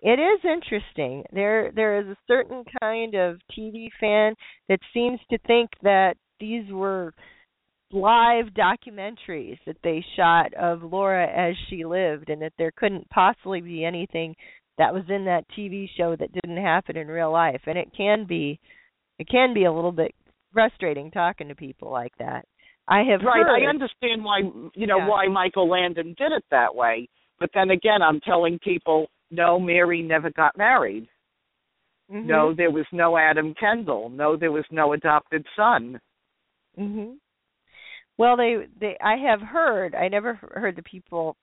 It 0.00 0.18
is 0.20 0.40
interesting. 0.44 1.24
There 1.32 1.72
there 1.74 2.00
is 2.00 2.06
a 2.06 2.16
certain 2.26 2.64
kind 2.80 3.14
of 3.14 3.38
TV 3.56 3.88
fan 3.98 4.34
that 4.68 4.78
seems 4.94 5.20
to 5.30 5.38
think 5.46 5.70
that 5.82 6.16
these 6.40 6.70
were 6.70 7.12
live 7.92 8.46
documentaries 8.46 9.58
that 9.66 9.76
they 9.84 10.04
shot 10.16 10.52
of 10.54 10.82
Laura 10.82 11.26
as 11.28 11.54
she 11.68 11.84
lived 11.84 12.30
and 12.30 12.42
that 12.42 12.52
there 12.58 12.72
couldn't 12.76 13.08
possibly 13.10 13.60
be 13.60 13.84
anything 13.84 14.34
that 14.78 14.92
was 14.92 15.04
in 15.08 15.24
that 15.24 15.44
TV 15.56 15.88
show 15.96 16.16
that 16.16 16.32
didn't 16.32 16.56
happen 16.62 16.96
in 16.96 17.06
real 17.06 17.30
life 17.30 17.60
and 17.66 17.78
it 17.78 17.88
can 17.96 18.26
be 18.26 18.58
it 19.18 19.28
can 19.28 19.54
be 19.54 19.64
a 19.64 19.72
little 19.72 19.92
bit 19.92 20.14
frustrating 20.52 21.10
talking 21.10 21.48
to 21.48 21.54
people 21.54 21.90
like 21.90 22.12
that. 22.18 22.44
I 22.88 22.98
have 23.10 23.20
Right, 23.22 23.44
heard 23.44 23.62
I 23.62 23.68
understand 23.68 24.24
why 24.24 24.40
you 24.74 24.86
know 24.86 24.98
Yeah. 24.98 25.08
why 25.08 25.28
Michael 25.28 25.68
Landon 25.68 26.14
did 26.18 26.32
it 26.32 26.44
that 26.50 26.74
way, 26.74 27.08
but 27.38 27.50
then 27.54 27.70
again, 27.70 28.02
I'm 28.02 28.20
telling 28.20 28.58
people, 28.58 29.08
no, 29.30 29.58
Mary 29.58 30.02
never 30.02 30.30
got 30.30 30.56
married. 30.56 31.08
Mhm. 32.10 32.24
No, 32.24 32.52
there 32.54 32.70
was 32.70 32.86
no 32.92 33.16
Adam 33.16 33.54
Kendall. 33.54 34.08
No, 34.10 34.36
there 34.36 34.52
was 34.52 34.64
no 34.70 34.92
adopted 34.92 35.46
son. 35.56 36.00
Mhm. 36.78 37.16
Well, 38.18 38.36
they 38.36 38.66
they 38.78 38.96
I 39.00 39.16
have 39.16 39.40
heard. 39.40 39.94
I 39.94 40.08
never 40.08 40.34
heard 40.34 40.76
the 40.76 40.82
people 40.82 41.36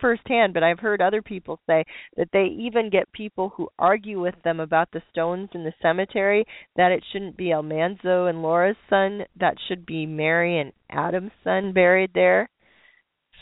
firsthand, 0.00 0.52
but 0.54 0.62
I've 0.64 0.80
heard 0.80 1.00
other 1.00 1.22
people 1.22 1.60
say 1.68 1.84
that 2.16 2.28
they 2.32 2.46
even 2.46 2.90
get 2.90 3.10
people 3.12 3.50
who 3.50 3.68
argue 3.78 4.20
with 4.20 4.34
them 4.42 4.58
about 4.58 4.90
the 4.90 5.02
stones 5.10 5.48
in 5.54 5.62
the 5.64 5.72
cemetery 5.80 6.44
that 6.76 6.90
it 6.90 7.04
shouldn't 7.12 7.36
be 7.36 7.52
Almanzo 7.52 8.26
and 8.26 8.42
Laura's 8.42 8.76
son, 8.90 9.24
that 9.36 9.56
should 9.68 9.86
be 9.86 10.04
Mary 10.06 10.58
and 10.58 10.72
Adam's 10.90 11.30
son 11.44 11.72
buried 11.72 12.10
there. 12.12 12.48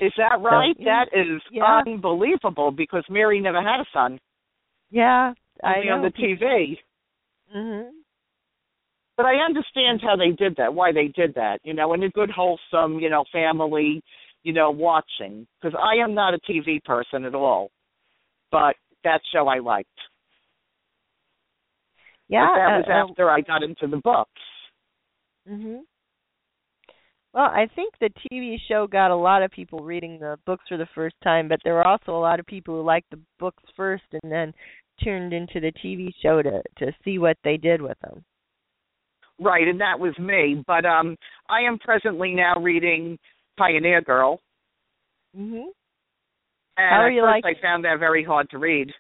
Is 0.01 0.13
that 0.19 0.41
right? 0.41 0.77
yeah. 0.79 1.05
that 1.07 1.17
is 1.19 1.41
Yeah. 1.51 1.83
unbelievable 1.87 2.71
because 2.71 3.05
Mary 3.09 3.41
never 3.41 3.63
had 3.63 3.81
a 3.81 3.87
son. 3.93 4.19
Yeah, 4.91 5.33
I 5.65 5.77
Only 5.77 5.87
know. 5.89 5.95
on 5.97 6.03
the 6.03 6.11
TV. 6.11 6.79
Mhm. 7.55 7.91
But 9.23 9.29
I 9.29 9.37
understand 9.37 10.01
how 10.03 10.17
they 10.17 10.33
did 10.33 10.57
that, 10.57 10.75
why 10.75 10.91
they 10.91 11.07
did 11.07 11.33
that, 11.37 11.61
you 11.63 11.75
know, 11.75 11.93
in 11.93 12.03
a 12.03 12.09
good, 12.09 12.29
wholesome, 12.29 12.99
you 12.99 13.09
know, 13.09 13.23
family, 13.33 14.03
you 14.43 14.53
know, 14.53 14.73
watching. 14.73 15.47
Because 15.61 15.79
I 15.81 16.03
am 16.03 16.13
not 16.13 16.35
a 16.35 16.41
TV 16.41 16.83
person 16.83 17.25
at 17.25 17.33
all, 17.33 17.71
but 18.51 18.75
that 19.05 19.21
show 19.33 19.47
I 19.47 19.61
liked. 19.61 19.89
Yeah, 22.29 22.49
but 22.49 22.57
that 22.57 22.77
was 22.79 22.85
uh, 22.89 22.93
uh, 22.93 23.11
after 23.11 23.31
I 23.31 23.43
got 23.43 23.63
into 23.63 23.87
the 23.87 23.99
books. 23.99 24.41
Mhm. 25.49 25.83
Well, 27.33 27.45
I 27.45 27.69
think 27.77 27.95
the 28.01 28.11
TV 28.29 28.59
show 28.67 28.89
got 28.89 29.13
a 29.13 29.17
lot 29.17 29.45
of 29.45 29.53
people 29.53 29.85
reading 29.85 30.19
the 30.19 30.37
books 30.47 30.65
for 30.69 30.77
the 30.77 30.89
first 30.97 31.15
time, 31.23 31.47
but 31.47 31.61
there 31.63 31.75
were 31.75 31.87
also 31.87 32.11
a 32.11 32.19
lot 32.19 32.41
of 32.41 32.47
people 32.47 32.75
who 32.75 32.83
liked 32.83 33.11
the 33.11 33.21
books 33.39 33.63
first 33.77 34.03
and 34.21 34.33
then 34.33 34.53
turned 35.05 35.33
into 35.33 35.61
the 35.61 35.71
TV 35.81 36.13
show 36.21 36.43
to 36.43 36.61
to 36.79 36.93
see 37.05 37.21
what 37.21 37.37
they 37.45 37.57
did 37.57 37.81
with 37.81 38.01
them. 38.01 38.25
Right, 39.43 39.67
and 39.67 39.81
that 39.81 39.99
was 39.99 40.17
me. 40.19 40.63
But 40.67 40.85
um 40.87 41.17
I 41.49 41.63
am 41.63 41.79
presently 41.79 42.33
now 42.35 42.55
reading 42.61 43.19
Pioneer 43.59 44.01
Girl. 44.01 44.41
Mhm. 45.37 45.67
And 46.77 46.89
How 46.91 47.01
are 47.03 47.11
you 47.11 47.23
like- 47.23 47.45
I 47.45 47.55
found 47.55 47.85
that 47.85 47.99
very 47.99 48.23
hard 48.23 48.49
to 48.51 48.59
read. 48.59 48.93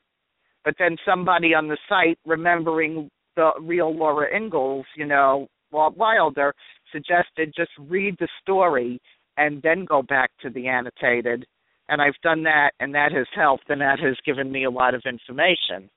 But 0.64 0.76
then 0.78 0.96
somebody 1.04 1.54
on 1.54 1.68
the 1.68 1.78
site, 1.88 2.18
remembering 2.26 3.10
the 3.34 3.52
real 3.60 3.94
Laura 3.94 4.28
Ingalls, 4.34 4.86
you 4.94 5.06
know, 5.06 5.48
Walt 5.70 5.96
Wilder, 5.96 6.54
suggested 6.90 7.54
just 7.56 7.72
read 7.78 8.16
the 8.18 8.28
story 8.40 9.00
and 9.38 9.62
then 9.62 9.84
go 9.86 10.02
back 10.02 10.30
to 10.40 10.50
the 10.50 10.68
annotated. 10.68 11.46
And 11.88 12.00
I've 12.02 12.20
done 12.22 12.42
that, 12.44 12.72
and 12.80 12.94
that 12.94 13.12
has 13.12 13.26
helped, 13.34 13.70
and 13.70 13.80
that 13.80 13.98
has 13.98 14.16
given 14.20 14.52
me 14.52 14.64
a 14.64 14.70
lot 14.70 14.94
of 14.94 15.02
information. 15.06 15.90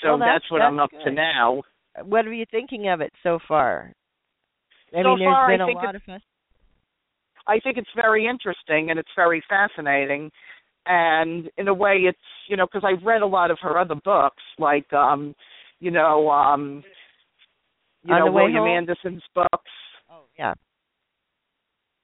So 0.00 0.08
Well, 0.08 0.18
that's- 0.18 0.42
that's, 0.42 0.50
what 0.50 0.58
that's 0.60 0.68
I'm 0.68 0.80
up 0.80 0.90
to 0.90 1.10
now. 1.10 1.62
What 2.04 2.26
are 2.26 2.32
you 2.32 2.46
thinking 2.50 2.88
of 2.88 3.00
it 3.00 3.12
so 3.22 3.38
far? 3.46 3.92
I 4.94 5.02
So 5.02 5.08
mean, 5.10 5.18
there's 5.20 5.32
far, 5.32 5.50
I 5.50 5.54
been 5.54 5.60
a 5.60 5.66
think 5.66 5.76
lot 5.76 5.94
it's- 5.94 6.02
of 6.08 6.14
us. 6.14 6.22
I 7.46 7.58
think 7.58 7.76
it's 7.76 7.90
very 7.96 8.26
interesting 8.26 8.90
and 8.90 8.98
it's 9.00 9.10
very 9.16 9.40
fascinating. 9.48 10.30
And 10.86 11.50
in 11.56 11.66
a 11.68 11.74
way, 11.74 11.98
it's 12.08 12.18
you 12.48 12.56
know 12.56 12.66
because 12.66 12.84
I've 12.84 13.04
read 13.04 13.22
a 13.22 13.26
lot 13.26 13.50
of 13.50 13.58
her 13.60 13.78
other 13.78 13.94
books, 13.96 14.42
like 14.58 14.92
um, 14.92 15.34
you 15.80 15.90
know, 15.90 16.30
um, 16.30 16.82
you 18.04 18.14
On 18.14 18.20
know 18.20 18.26
the 18.26 18.32
William 18.32 18.58
Home? 18.64 18.68
Anderson's 18.68 19.22
books, 19.34 19.70
Oh, 20.10 20.22
yeah. 20.38 20.54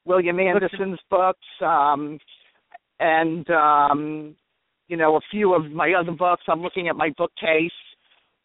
William 0.05 0.39
Anderson's 0.41 0.99
books, 1.11 1.47
um, 1.61 2.19
and 3.01 3.49
um, 3.51 4.37
you 4.89 4.97
know 4.97 5.17
a 5.17 5.21
few 5.31 5.55
of 5.55 5.71
my 5.73 5.93
other 5.93 6.13
books. 6.13 6.43
I'm 6.49 6.63
looking 6.63 6.89
at 6.89 6.97
my 6.97 7.11
bookcase. 7.17 7.71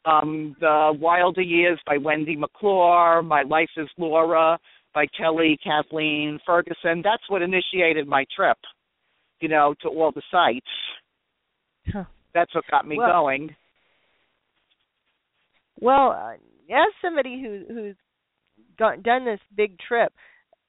Um, 0.05 0.55
the 0.59 0.91
Wilder 0.99 1.41
Years 1.41 1.79
by 1.85 1.97
Wendy 1.97 2.35
McClure, 2.35 3.21
My 3.21 3.43
Life 3.43 3.69
is 3.77 3.87
Laura 3.97 4.59
by 4.93 5.05
Kelly 5.17 5.57
Kathleen 5.63 6.39
Ferguson. 6.45 7.01
That's 7.03 7.23
what 7.29 7.41
initiated 7.41 8.07
my 8.07 8.25
trip, 8.35 8.57
you 9.39 9.47
know, 9.47 9.73
to 9.81 9.87
all 9.87 10.11
the 10.11 10.21
sites. 10.29 10.65
Huh. 11.91 12.03
That's 12.33 12.53
what 12.53 12.65
got 12.69 12.87
me 12.87 12.97
Well- 12.97 13.11
going. 13.11 13.55
Well, 15.79 16.11
uh, 16.11 16.33
as 16.73 16.93
somebody 17.01 17.41
who 17.41 17.65
who's 17.73 17.95
done 18.77 19.25
this 19.25 19.39
big 19.55 19.77
trip, 19.79 20.13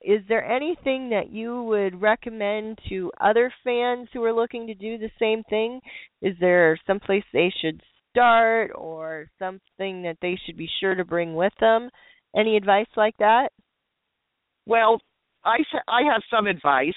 is 0.01 0.20
there 0.28 0.45
anything 0.45 1.11
that 1.11 1.30
you 1.30 1.62
would 1.64 2.01
recommend 2.01 2.78
to 2.89 3.12
other 3.20 3.53
fans 3.62 4.09
who 4.12 4.22
are 4.24 4.32
looking 4.32 4.66
to 4.66 4.74
do 4.74 4.99
the 4.99 5.11
same 5.18 5.43
thing? 5.45 5.80
Is 6.20 6.37
there 6.41 6.78
someplace 6.87 7.24
they 7.32 7.53
should 7.61 7.80
start 8.15 8.71
or 8.77 9.27
something 9.39 10.03
that 10.03 10.17
they 10.23 10.39
should 10.47 10.57
be 10.57 10.69
sure 10.81 10.95
to 10.95 11.05
bring 11.05 11.35
with 11.35 11.53
them? 11.61 11.91
Any 12.37 12.57
advice 12.57 12.87
like 12.97 13.17
that? 13.19 13.49
Well, 14.67 15.01
I 15.45 15.59
I 15.89 16.03
have 16.12 16.23
some 16.31 16.47
advice, 16.47 16.93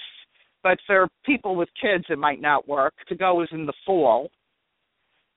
but 0.62 0.78
for 0.86 1.08
people 1.26 1.56
with 1.56 1.68
kids, 1.80 2.04
it 2.08 2.18
might 2.18 2.40
not 2.40 2.68
work. 2.68 2.94
To 3.08 3.16
go 3.16 3.42
is 3.42 3.48
in 3.52 3.66
the 3.66 3.72
fall. 3.84 4.30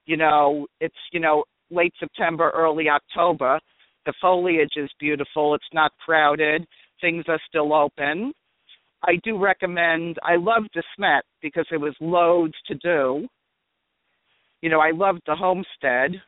You 0.05 0.17
know, 0.17 0.67
it's 0.79 0.95
you 1.11 1.19
know 1.19 1.43
late 1.69 1.93
September, 1.99 2.51
early 2.53 2.87
October. 2.89 3.59
The 4.05 4.13
foliage 4.21 4.73
is 4.77 4.89
beautiful. 4.99 5.55
It's 5.55 5.63
not 5.73 5.91
crowded. 6.03 6.65
Things 7.01 7.25
are 7.27 7.39
still 7.47 7.73
open. 7.73 8.33
I 9.03 9.15
do 9.23 9.37
recommend. 9.37 10.17
I 10.23 10.35
loved 10.35 10.75
Smet 10.95 11.23
because 11.41 11.65
there 11.69 11.79
was 11.79 11.95
loads 11.99 12.53
to 12.67 12.75
do. 12.75 13.27
You 14.61 14.69
know, 14.69 14.79
I 14.79 14.91
loved 14.91 15.21
the 15.25 15.35
homestead. 15.35 16.21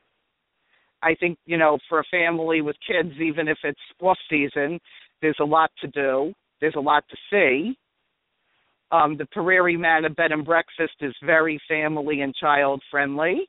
I 1.01 1.15
think 1.19 1.37
you 1.45 1.57
know 1.57 1.77
for 1.89 1.99
a 1.99 2.03
family 2.09 2.61
with 2.61 2.75
kids, 2.87 3.13
even 3.21 3.47
if 3.47 3.57
it's 3.63 3.79
off 4.01 4.17
season, 4.29 4.79
there's 5.21 5.37
a 5.39 5.45
lot 5.45 5.71
to 5.81 5.87
do. 5.87 6.33
There's 6.61 6.75
a 6.75 6.81
lot 6.81 7.03
to 7.09 7.17
see. 7.29 7.77
Um, 8.91 9.17
the 9.17 9.25
Prairie 9.31 9.77
Manor 9.77 10.09
Bed 10.09 10.31
and 10.31 10.45
Breakfast 10.45 10.93
is 11.01 11.13
very 11.25 11.59
family 11.67 12.21
and 12.21 12.33
child 12.35 12.81
friendly. 12.91 13.47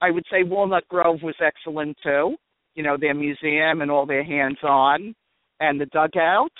I 0.00 0.10
would 0.10 0.24
say 0.30 0.42
Walnut 0.42 0.86
Grove 0.88 1.22
was 1.22 1.34
excellent 1.44 1.96
too. 2.02 2.36
You 2.74 2.82
know, 2.82 2.96
their 2.96 3.14
museum 3.14 3.82
and 3.82 3.90
all 3.90 4.06
their 4.06 4.24
hands 4.24 4.58
on, 4.62 5.14
and 5.58 5.80
the 5.80 5.86
dugout. 5.86 6.52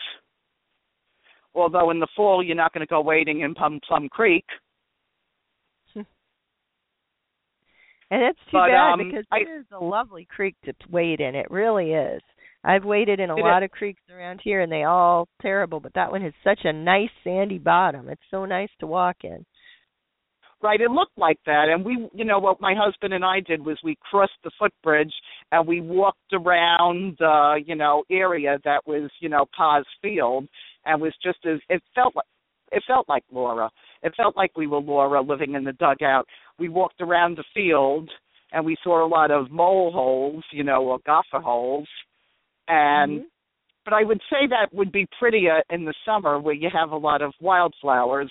Although 1.54 1.90
in 1.90 2.00
the 2.00 2.08
fall 2.14 2.42
you're 2.44 2.56
not 2.56 2.72
going 2.72 2.86
to 2.86 2.90
go 2.90 3.00
wading 3.00 3.40
in 3.40 3.54
Plum 3.54 3.80
Plum 3.86 4.08
Creek. 4.08 4.44
And 8.10 8.22
it's 8.22 8.38
too 8.50 8.58
But, 8.58 8.68
bad 8.68 8.92
um, 8.92 8.98
because 9.04 9.24
I- 9.30 9.40
it 9.40 9.48
is 9.48 9.66
a 9.72 9.82
lovely 9.82 10.24
creek 10.24 10.56
to 10.64 10.74
wade 10.90 11.20
in. 11.20 11.34
It 11.34 11.50
really 11.50 11.92
is. 11.92 12.22
I've 12.62 12.84
waded 12.84 13.20
in 13.20 13.30
a 13.30 13.36
lot 13.36 13.62
of 13.62 13.70
creeks 13.70 14.02
around 14.14 14.40
here, 14.44 14.60
and 14.60 14.70
they 14.70 14.82
all 14.82 15.28
terrible. 15.40 15.80
But 15.80 15.94
that 15.94 16.10
one 16.10 16.20
has 16.20 16.34
such 16.44 16.60
a 16.64 16.72
nice 16.72 17.08
sandy 17.24 17.58
bottom. 17.58 18.08
It's 18.10 18.20
so 18.30 18.44
nice 18.44 18.68
to 18.80 18.86
walk 18.86 19.16
in. 19.24 19.46
Right, 20.62 20.82
it 20.82 20.90
looked 20.90 21.16
like 21.16 21.38
that, 21.46 21.70
and 21.70 21.82
we, 21.82 22.06
you 22.12 22.26
know, 22.26 22.38
what 22.38 22.60
my 22.60 22.74
husband 22.76 23.14
and 23.14 23.24
I 23.24 23.40
did 23.40 23.64
was 23.64 23.78
we 23.82 23.96
crossed 24.02 24.36
the 24.44 24.50
footbridge 24.58 25.14
and 25.52 25.66
we 25.66 25.80
walked 25.80 26.34
around 26.34 27.16
the, 27.18 27.62
you 27.64 27.74
know, 27.74 28.04
area 28.10 28.58
that 28.64 28.86
was, 28.86 29.10
you 29.20 29.30
know, 29.30 29.46
Pa's 29.56 29.86
field, 30.02 30.46
and 30.84 31.00
was 31.00 31.14
just 31.24 31.38
as 31.46 31.60
it 31.70 31.82
felt 31.94 32.14
like 32.14 32.26
it 32.72 32.82
felt 32.86 33.08
like 33.08 33.24
Laura. 33.32 33.70
It 34.02 34.14
felt 34.16 34.36
like 34.36 34.52
we 34.54 34.66
were 34.66 34.80
Laura 34.80 35.22
living 35.22 35.54
in 35.54 35.64
the 35.64 35.72
dugout. 35.72 36.26
We 36.60 36.68
walked 36.68 37.00
around 37.00 37.36
the 37.36 37.44
field 37.54 38.10
and 38.52 38.64
we 38.64 38.76
saw 38.84 39.04
a 39.04 39.08
lot 39.08 39.30
of 39.30 39.50
mole 39.50 39.90
holes, 39.92 40.44
you 40.52 40.62
know, 40.62 40.84
or 40.84 40.98
gopher 41.06 41.40
holes, 41.40 41.88
and 42.68 43.22
Mhm. 43.22 43.26
but 43.84 43.94
I 43.94 44.04
would 44.04 44.20
say 44.30 44.46
that 44.46 44.72
would 44.72 44.92
be 44.92 45.06
prettier 45.18 45.62
in 45.70 45.84
the 45.84 45.94
summer 46.04 46.38
where 46.38 46.54
you 46.54 46.68
have 46.70 46.92
a 46.92 46.96
lot 46.96 47.22
of 47.22 47.32
wildflowers. 47.40 48.30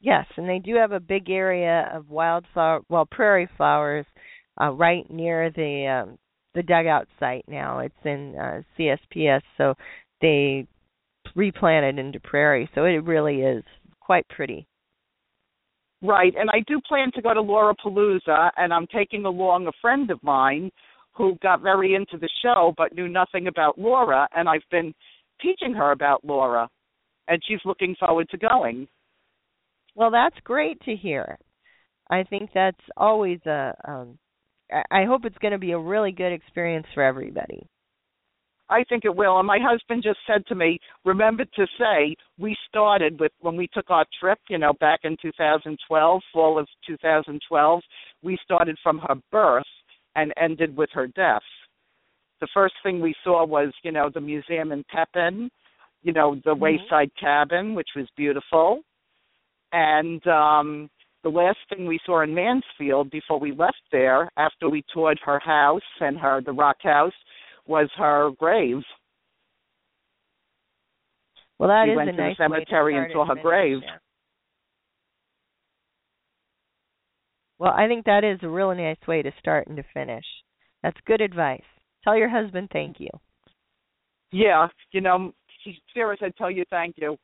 Yes, 0.00 0.26
and 0.36 0.48
they 0.48 0.58
do 0.58 0.74
have 0.74 0.92
a 0.92 1.00
big 1.00 1.30
area 1.30 1.90
of 1.92 2.10
wildflower, 2.10 2.82
well, 2.88 3.06
prairie 3.06 3.46
flowers, 3.56 4.06
uh, 4.60 4.70
right 4.72 5.10
near 5.10 5.50
the 5.50 5.86
um, 5.86 6.18
the 6.54 6.62
dugout 6.62 7.08
site. 7.18 7.44
Now 7.48 7.78
it's 7.80 8.04
in 8.04 8.36
uh, 8.36 8.62
CSPS, 8.76 9.42
so 9.56 9.74
they 10.20 10.66
replanted 11.34 11.98
into 11.98 12.20
prairie. 12.20 12.68
So 12.74 12.84
it 12.84 13.02
really 13.04 13.42
is 13.42 13.64
quite 14.00 14.28
pretty. 14.28 14.66
Right, 16.02 16.34
and 16.38 16.50
I 16.50 16.60
do 16.66 16.80
plan 16.86 17.10
to 17.14 17.22
go 17.22 17.32
to 17.32 17.40
Laurapalooza, 17.40 18.50
and 18.56 18.72
I'm 18.72 18.86
taking 18.88 19.24
along 19.24 19.66
a 19.66 19.72
friend 19.80 20.10
of 20.10 20.22
mine 20.22 20.70
who 21.16 21.38
got 21.42 21.62
very 21.62 21.94
into 21.94 22.18
the 22.18 22.28
show 22.42 22.74
but 22.76 22.94
knew 22.94 23.08
nothing 23.08 23.46
about 23.46 23.78
Laura, 23.78 24.28
and 24.36 24.48
I've 24.48 24.60
been 24.70 24.92
teaching 25.40 25.72
her 25.74 25.92
about 25.92 26.24
Laura, 26.24 26.68
and 27.28 27.40
she's 27.48 27.60
looking 27.64 27.96
forward 27.98 28.28
to 28.30 28.36
going. 28.36 28.86
Well, 29.94 30.10
that's 30.10 30.36
great 30.44 30.78
to 30.82 30.94
hear. 30.94 31.38
I 32.10 32.22
think 32.24 32.50
that's 32.54 32.76
always 32.96 33.40
a. 33.46 33.74
Um, 33.88 34.18
I 34.90 35.04
hope 35.04 35.24
it's 35.24 35.38
going 35.38 35.52
to 35.52 35.58
be 35.58 35.72
a 35.72 35.78
really 35.78 36.12
good 36.12 36.32
experience 36.32 36.86
for 36.92 37.02
everybody. 37.02 37.66
I 38.68 38.82
think 38.84 39.04
it 39.04 39.14
will. 39.14 39.38
And 39.38 39.46
my 39.46 39.58
husband 39.60 40.02
just 40.02 40.18
said 40.26 40.44
to 40.46 40.54
me, 40.54 40.78
remember 41.04 41.44
to 41.44 41.66
say 41.78 42.16
we 42.38 42.56
started 42.68 43.20
with 43.20 43.32
when 43.40 43.56
we 43.56 43.68
took 43.68 43.90
our 43.90 44.04
trip, 44.18 44.38
you 44.48 44.58
know, 44.58 44.72
back 44.74 45.00
in 45.04 45.16
2012, 45.22 46.22
fall 46.32 46.58
of 46.58 46.66
2012, 46.86 47.82
we 48.22 48.38
started 48.42 48.76
from 48.82 48.98
her 48.98 49.14
birth 49.30 49.64
and 50.16 50.32
ended 50.36 50.76
with 50.76 50.90
her 50.92 51.06
death. 51.08 51.42
The 52.40 52.48
first 52.52 52.74
thing 52.82 53.00
we 53.00 53.14
saw 53.22 53.46
was, 53.46 53.72
you 53.82 53.92
know, 53.92 54.10
the 54.12 54.20
museum 54.20 54.72
in 54.72 54.84
Pepin, 54.92 55.50
you 56.02 56.12
know, 56.12 56.34
the 56.44 56.54
Mhm. 56.54 56.58
wayside 56.60 57.14
cabin, 57.16 57.74
which 57.74 57.94
was 57.94 58.08
beautiful. 58.16 58.82
And 59.72 60.26
um 60.26 60.90
the 61.22 61.30
last 61.30 61.58
thing 61.68 61.86
we 61.86 61.98
saw 62.06 62.20
in 62.20 62.32
Mansfield 62.32 63.10
before 63.10 63.40
we 63.40 63.50
left 63.50 63.82
there, 63.90 64.30
after 64.36 64.68
we 64.68 64.82
toured 64.92 65.18
her 65.24 65.40
house 65.40 65.82
and 66.00 66.16
her 66.18 66.40
the 66.40 66.52
rock 66.52 66.80
house, 66.82 67.14
was 67.66 67.88
her 67.96 68.30
grave. 68.38 68.82
Well, 71.58 71.68
that 71.68 71.84
We 71.84 71.92
is 71.92 71.96
went 71.96 72.08
a 72.10 72.12
to 72.12 72.16
the 72.16 72.22
nice 72.22 72.36
cemetery 72.36 72.94
way 72.94 73.00
to 73.00 73.04
and 73.04 73.12
saw 73.12 73.26
her 73.26 73.34
grave. 73.40 73.78
yeah. 73.82 73.96
Well, 77.58 77.72
I 77.72 77.88
think 77.88 78.04
that 78.04 78.22
is 78.24 78.38
a 78.42 78.48
really 78.48 78.76
nice 78.76 78.98
way 79.08 79.22
to 79.22 79.32
start 79.38 79.66
and 79.66 79.76
to 79.78 79.82
finish. 79.94 80.24
That's 80.82 80.98
good 81.06 81.22
advice. 81.22 81.64
Tell 82.04 82.16
your 82.16 82.28
husband 82.28 82.68
thank 82.72 83.00
you. 83.00 83.08
Yeah, 84.30 84.68
you 84.92 85.00
know, 85.00 85.32
she, 85.64 85.80
Sarah 85.94 86.16
said, 86.20 86.36
"Tell 86.36 86.50
you 86.50 86.64
thank 86.70 86.96
you." 86.98 87.16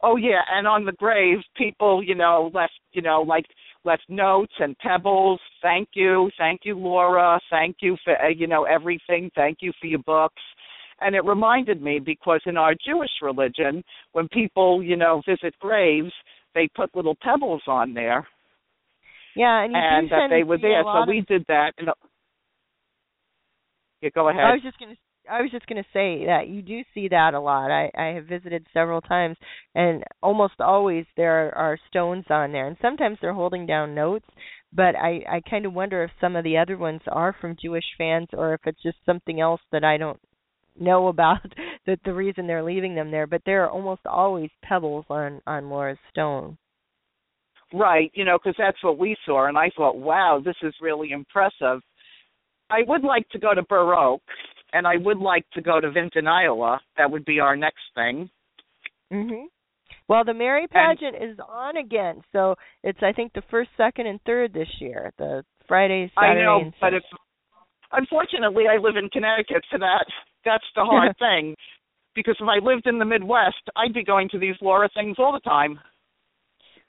Oh 0.00 0.16
yeah, 0.16 0.40
and 0.50 0.66
on 0.66 0.84
the 0.84 0.92
grave, 0.92 1.38
people, 1.56 2.02
you 2.02 2.14
know, 2.14 2.50
left, 2.54 2.72
you 2.92 3.02
know, 3.02 3.22
like 3.22 3.44
left 3.84 4.04
notes 4.08 4.52
and 4.58 4.76
pebbles. 4.78 5.40
Thank 5.60 5.90
you, 5.94 6.30
thank 6.38 6.60
you, 6.64 6.76
Laura. 6.78 7.40
Thank 7.50 7.76
you 7.80 7.96
for, 8.04 8.14
uh, 8.20 8.28
you 8.28 8.46
know, 8.46 8.64
everything. 8.64 9.30
Thank 9.34 9.58
you 9.60 9.72
for 9.80 9.86
your 9.86 10.00
books. 10.00 10.42
And 11.00 11.16
it 11.16 11.24
reminded 11.24 11.82
me 11.82 11.98
because 11.98 12.40
in 12.46 12.56
our 12.56 12.74
Jewish 12.86 13.10
religion, 13.20 13.82
when 14.12 14.28
people, 14.28 14.82
you 14.82 14.96
know, 14.96 15.20
visit 15.28 15.54
graves, 15.58 16.12
they 16.54 16.68
put 16.76 16.94
little 16.94 17.16
pebbles 17.20 17.62
on 17.66 17.94
there, 17.94 18.26
Yeah, 19.34 19.64
and 19.64 19.72
you 19.72 19.78
and 19.78 20.10
that 20.10 20.28
they 20.30 20.44
were 20.44 20.58
there. 20.58 20.82
So 20.84 21.04
we 21.08 21.22
did 21.22 21.44
that. 21.48 21.72
And, 21.78 21.88
yeah, 24.00 24.10
go 24.14 24.28
ahead. 24.28 24.44
I 24.44 24.52
was 24.52 24.62
just 24.62 24.78
going 24.78 24.94
to 24.94 25.01
I 25.30 25.40
was 25.42 25.50
just 25.50 25.66
going 25.66 25.82
to 25.82 25.88
say 25.92 26.26
that 26.26 26.48
you 26.48 26.62
do 26.62 26.82
see 26.94 27.08
that 27.08 27.34
a 27.34 27.40
lot. 27.40 27.70
I 27.70 27.90
I 27.96 28.14
have 28.14 28.26
visited 28.26 28.66
several 28.72 29.00
times 29.00 29.36
and 29.74 30.02
almost 30.22 30.54
always 30.60 31.04
there 31.16 31.56
are, 31.56 31.78
stones 31.88 32.24
on 32.30 32.52
there 32.52 32.66
and 32.66 32.76
sometimes 32.82 33.18
they're 33.20 33.32
holding 33.32 33.66
down 33.66 33.94
notes, 33.94 34.26
but 34.72 34.96
I 34.96 35.22
I 35.28 35.40
kind 35.48 35.66
of 35.66 35.74
wonder 35.74 36.02
if 36.02 36.10
some 36.20 36.36
of 36.36 36.44
the 36.44 36.58
other 36.58 36.76
ones 36.76 37.00
are 37.06 37.34
from 37.40 37.56
Jewish 37.60 37.84
fans 37.96 38.28
or 38.32 38.54
if 38.54 38.60
it's 38.66 38.82
just 38.82 38.98
something 39.06 39.40
else 39.40 39.60
that 39.70 39.84
I 39.84 39.96
don't 39.96 40.20
know 40.78 41.08
about 41.08 41.40
that 41.86 42.00
the 42.04 42.14
reason 42.14 42.46
they're 42.46 42.64
leaving 42.64 42.94
them 42.94 43.10
there, 43.10 43.26
but 43.26 43.42
there 43.44 43.64
are 43.64 43.70
almost 43.70 44.02
always 44.06 44.50
pebbles 44.62 45.06
on 45.08 45.40
on 45.46 45.70
Laura's 45.70 45.98
stone. 46.10 46.58
Right, 47.74 48.10
you 48.14 48.24
know, 48.26 48.38
because 48.38 48.56
that's 48.58 48.82
what 48.84 48.98
we 48.98 49.16
saw, 49.24 49.46
and 49.46 49.56
I 49.56 49.70
thought, 49.74 49.96
wow, 49.96 50.42
this 50.44 50.56
is 50.62 50.74
really 50.82 51.10
impressive. 51.12 51.80
I 52.68 52.80
would 52.86 53.02
like 53.02 53.28
to 53.30 53.38
go 53.38 53.54
to 53.54 53.64
Oak, 53.70 54.22
and 54.72 54.86
I 54.86 54.96
would 54.96 55.18
like 55.18 55.44
to 55.52 55.62
go 55.62 55.80
to 55.80 55.90
Vinton, 55.90 56.26
Iowa. 56.26 56.80
That 56.96 57.10
would 57.10 57.24
be 57.24 57.40
our 57.40 57.56
next 57.56 57.82
thing. 57.94 58.30
Mhm. 59.12 59.46
Well, 60.08 60.24
the 60.24 60.34
Mary 60.34 60.66
pageant 60.66 61.16
and, 61.16 61.32
is 61.32 61.38
on 61.40 61.76
again, 61.76 62.22
so 62.32 62.56
it's 62.82 63.02
I 63.02 63.12
think 63.12 63.32
the 63.32 63.42
first, 63.42 63.70
second, 63.76 64.06
and 64.06 64.20
third 64.22 64.52
this 64.52 64.68
year. 64.80 65.12
The 65.18 65.44
Friday, 65.68 66.10
Saturday, 66.14 66.40
I 66.40 66.44
know, 66.44 66.72
but 66.80 66.94
it's 66.94 67.06
unfortunately 67.92 68.64
I 68.68 68.78
live 68.78 68.96
in 68.96 69.08
Connecticut, 69.10 69.64
so 69.70 69.78
that 69.78 70.06
that's 70.44 70.64
the 70.74 70.84
hard 70.84 71.16
thing. 71.18 71.54
Because 72.14 72.36
if 72.40 72.48
I 72.48 72.58
lived 72.58 72.86
in 72.86 72.98
the 72.98 73.04
Midwest, 73.04 73.62
I'd 73.76 73.94
be 73.94 74.04
going 74.04 74.28
to 74.30 74.38
these 74.38 74.56
Laura 74.60 74.88
things 74.94 75.16
all 75.18 75.32
the 75.32 75.40
time. 75.40 75.80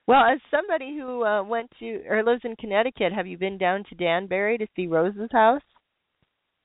Well, 0.05 0.25
as 0.25 0.39
somebody 0.51 0.97
who 0.97 1.23
uh, 1.23 1.43
went 1.43 1.71
to 1.79 2.03
or 2.09 2.23
lives 2.23 2.41
in 2.43 2.57
Connecticut, 2.57 3.13
have 3.13 3.25
you 3.25 3.37
been 3.37 3.57
down 3.57 3.85
to 3.85 3.95
Danbury 3.95 4.57
to 4.57 4.67
see 4.75 4.87
Rose's 4.87 5.29
house? 5.31 5.61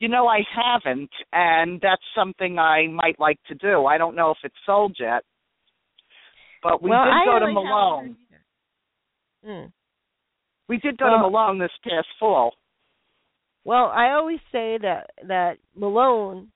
You 0.00 0.08
know, 0.08 0.28
I 0.28 0.40
haven't, 0.54 1.10
and 1.32 1.80
that's 1.80 2.02
something 2.14 2.58
I 2.58 2.86
might 2.86 3.18
like 3.18 3.38
to 3.48 3.54
do. 3.56 3.86
I 3.86 3.98
don't 3.98 4.14
know 4.14 4.30
if 4.30 4.38
it's 4.44 4.54
sold 4.64 4.96
yet, 5.00 5.22
but 6.62 6.82
we 6.82 6.90
well, 6.90 7.04
did 7.04 7.10
I 7.10 7.24
go 7.24 7.46
to 7.46 7.52
Malone. 7.52 8.16
Mm. 9.46 9.72
We 10.68 10.78
did 10.78 10.98
go 10.98 11.06
well, 11.06 11.16
to 11.16 11.22
Malone 11.22 11.58
this 11.58 11.70
past 11.82 12.06
fall. 12.20 12.52
Well, 13.64 13.92
I 13.94 14.12
always 14.12 14.38
say 14.52 14.78
that 14.82 15.10
that 15.26 15.58
Malone 15.74 16.52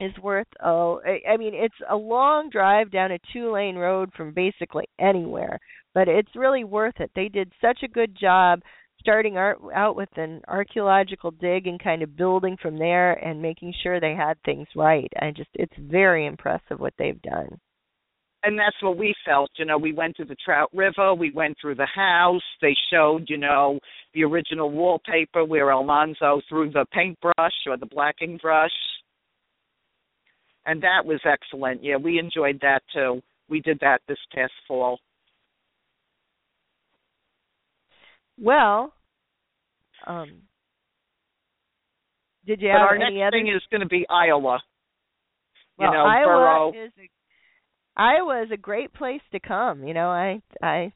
is 0.00 0.12
worth 0.22 0.46
oh 0.62 1.00
I 1.26 1.36
mean 1.36 1.54
it's 1.54 1.74
a 1.88 1.96
long 1.96 2.50
drive 2.50 2.90
down 2.90 3.12
a 3.12 3.18
two 3.32 3.50
lane 3.50 3.76
road 3.76 4.10
from 4.14 4.34
basically 4.34 4.84
anywhere 5.00 5.58
but 5.94 6.06
it's 6.06 6.36
really 6.36 6.64
worth 6.64 7.00
it 7.00 7.10
they 7.16 7.28
did 7.28 7.50
such 7.62 7.78
a 7.82 7.88
good 7.88 8.14
job 8.14 8.60
starting 9.06 9.36
art, 9.36 9.58
out 9.74 9.96
with 9.96 10.08
an 10.16 10.40
archaeological 10.48 11.30
dig 11.30 11.66
and 11.66 11.82
kind 11.82 12.02
of 12.02 12.16
building 12.16 12.56
from 12.60 12.78
there 12.78 13.12
and 13.12 13.40
making 13.40 13.72
sure 13.82 14.00
they 14.00 14.14
had 14.14 14.36
things 14.44 14.66
right 14.74 15.10
i 15.20 15.30
just 15.30 15.50
it's 15.54 15.72
very 15.78 16.26
impressive 16.26 16.78
what 16.78 16.94
they've 16.98 17.22
done 17.22 17.48
and 18.42 18.58
that's 18.58 18.76
what 18.82 18.98
we 18.98 19.14
felt 19.24 19.50
you 19.56 19.64
know 19.64 19.78
we 19.78 19.92
went 19.92 20.16
to 20.16 20.24
the 20.24 20.36
trout 20.44 20.70
river 20.74 21.14
we 21.14 21.30
went 21.30 21.56
through 21.60 21.74
the 21.74 21.88
house 21.94 22.42
they 22.60 22.74
showed 22.90 23.24
you 23.28 23.38
know 23.38 23.78
the 24.14 24.24
original 24.24 24.70
wallpaper 24.70 25.44
where 25.44 25.70
Almanzo 25.70 26.40
threw 26.48 26.70
the 26.70 26.86
paintbrush 26.92 27.66
or 27.66 27.76
the 27.76 27.86
blacking 27.86 28.38
brush 28.42 28.72
and 30.66 30.82
that 30.82 31.06
was 31.06 31.20
excellent. 31.24 31.82
Yeah, 31.82 31.96
we 31.96 32.18
enjoyed 32.18 32.58
that 32.60 32.82
too. 32.92 33.22
We 33.48 33.60
did 33.60 33.78
that 33.80 34.00
this 34.08 34.18
past 34.34 34.52
fall. 34.66 34.98
Well, 38.38 38.92
um, 40.06 40.42
did 42.46 42.60
you 42.60 42.68
but 42.68 42.78
have 42.78 42.88
our 42.88 42.94
any 42.94 43.16
next 43.16 43.28
other? 43.28 43.30
thing 43.38 43.48
is 43.54 43.62
going 43.70 43.80
to 43.80 43.86
be 43.86 44.06
Iowa. 44.08 44.60
Well, 45.78 45.88
you 45.88 45.90
know, 45.90 46.04
Iowa 46.04 46.26
Burrow. 46.26 46.68
is 46.70 46.92
a, 46.98 48.00
Iowa 48.00 48.42
is 48.42 48.50
a 48.52 48.56
great 48.56 48.92
place 48.94 49.20
to 49.32 49.40
come. 49.40 49.84
You 49.84 49.94
know, 49.94 50.08
I 50.08 50.40
I 50.62 50.92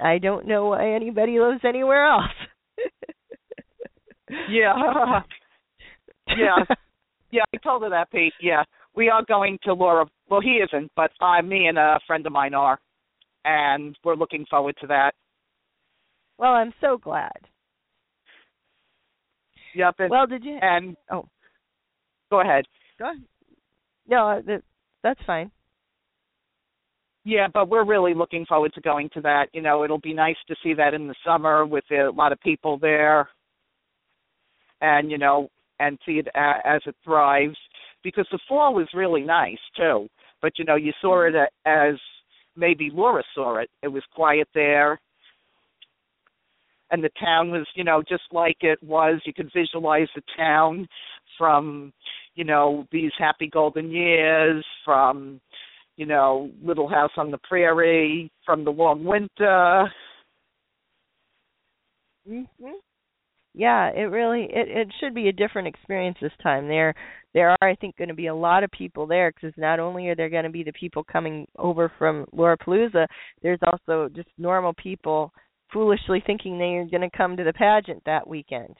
I 0.00 0.18
don't 0.18 0.46
know 0.46 0.66
why 0.66 0.94
anybody 0.94 1.38
lives 1.38 1.60
anywhere 1.64 2.06
else. 2.06 2.32
yeah. 4.50 4.74
yeah. 6.28 6.74
Yeah, 7.30 7.42
I 7.54 7.58
told 7.58 7.82
her 7.82 7.90
that, 7.90 8.10
Pete. 8.10 8.32
Yeah, 8.40 8.62
we 8.94 9.10
are 9.10 9.22
going 9.24 9.58
to 9.64 9.74
Laura. 9.74 10.06
Well, 10.30 10.40
he 10.40 10.60
isn't, 10.64 10.90
but 10.96 11.10
I, 11.20 11.42
me 11.42 11.66
and 11.66 11.78
a 11.78 12.00
friend 12.06 12.26
of 12.26 12.32
mine 12.32 12.54
are, 12.54 12.78
and 13.44 13.96
we're 14.02 14.14
looking 14.14 14.46
forward 14.48 14.76
to 14.80 14.86
that. 14.86 15.12
Well, 16.38 16.52
I'm 16.52 16.72
so 16.80 16.96
glad. 16.96 17.36
Yep. 19.74 19.94
And, 19.98 20.10
well, 20.10 20.26
did 20.26 20.44
you? 20.44 20.58
And 20.60 20.96
oh, 21.10 21.28
go 22.30 22.40
ahead. 22.40 22.64
Go 22.98 23.10
ahead. 23.10 23.22
No, 24.08 24.42
that, 24.46 24.62
that's 25.02 25.20
fine. 25.26 25.50
Yeah, 27.24 27.48
but 27.52 27.68
we're 27.68 27.84
really 27.84 28.14
looking 28.14 28.46
forward 28.46 28.72
to 28.74 28.80
going 28.80 29.10
to 29.12 29.20
that. 29.20 29.48
You 29.52 29.60
know, 29.60 29.84
it'll 29.84 30.00
be 30.00 30.14
nice 30.14 30.36
to 30.48 30.56
see 30.62 30.72
that 30.74 30.94
in 30.94 31.08
the 31.08 31.14
summer 31.26 31.66
with 31.66 31.84
a 31.90 32.10
lot 32.10 32.32
of 32.32 32.40
people 32.40 32.78
there, 32.78 33.28
and 34.80 35.10
you 35.10 35.18
know, 35.18 35.48
and 35.78 35.98
see 36.06 36.12
it 36.12 36.28
as 36.34 36.80
it 36.86 36.96
thrives 37.04 37.56
because 38.02 38.26
the 38.32 38.38
fall 38.48 38.74
was 38.74 38.88
really 38.94 39.22
nice 39.22 39.58
too. 39.76 40.08
But 40.40 40.52
you 40.58 40.64
know, 40.64 40.76
you 40.76 40.92
saw 41.00 41.16
mm-hmm. 41.16 41.36
it 41.36 41.50
as 41.66 41.96
maybe 42.56 42.90
Laura 42.92 43.22
saw 43.34 43.58
it. 43.58 43.68
It 43.82 43.88
was 43.88 44.02
quiet 44.14 44.48
there. 44.54 44.98
And 46.90 47.02
the 47.02 47.10
town 47.20 47.50
was, 47.50 47.66
you 47.74 47.84
know, 47.84 48.02
just 48.08 48.22
like 48.32 48.56
it 48.60 48.82
was. 48.82 49.20
You 49.24 49.34
could 49.34 49.50
visualize 49.54 50.08
the 50.14 50.22
town 50.36 50.88
from, 51.36 51.92
you 52.34 52.44
know, 52.44 52.86
these 52.90 53.12
happy 53.18 53.48
golden 53.48 53.90
years, 53.90 54.64
from, 54.84 55.40
you 55.96 56.06
know, 56.06 56.50
Little 56.62 56.88
House 56.88 57.12
on 57.16 57.30
the 57.30 57.38
Prairie, 57.38 58.30
from 58.46 58.64
the 58.64 58.70
long 58.70 59.04
winter. 59.04 59.92
Mhm 62.28 62.46
yeah, 63.58 63.88
it 63.88 64.02
really 64.04 64.44
it 64.44 64.68
it 64.68 64.88
should 65.00 65.14
be 65.14 65.28
a 65.28 65.32
different 65.32 65.66
experience 65.66 66.16
this 66.20 66.32
time. 66.42 66.68
There 66.68 66.94
there 67.34 67.50
are 67.50 67.68
I 67.68 67.74
think 67.74 67.96
going 67.96 68.08
to 68.08 68.14
be 68.14 68.28
a 68.28 68.34
lot 68.34 68.62
of 68.62 68.70
people 68.70 69.06
there 69.06 69.32
because 69.32 69.52
not 69.56 69.80
only 69.80 70.08
are 70.08 70.14
there 70.14 70.28
going 70.30 70.44
to 70.44 70.50
be 70.50 70.62
the 70.62 70.72
people 70.72 71.02
coming 71.02 71.46
over 71.58 71.90
from 71.98 72.24
Laurapalooza, 72.34 73.06
there's 73.42 73.58
also 73.66 74.08
just 74.14 74.28
normal 74.38 74.74
people 74.74 75.32
foolishly 75.72 76.22
thinking 76.24 76.58
they're 76.58 76.86
going 76.86 77.08
to 77.08 77.16
come 77.16 77.36
to 77.36 77.44
the 77.44 77.52
pageant 77.52 78.02
that 78.06 78.26
weekend. 78.26 78.76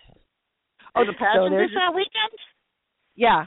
Oh, 0.94 1.04
the 1.04 1.12
pageant 1.12 1.52
so 1.52 1.62
is 1.62 1.70
that 1.74 1.94
weekend? 1.94 2.38
Yeah. 3.14 3.46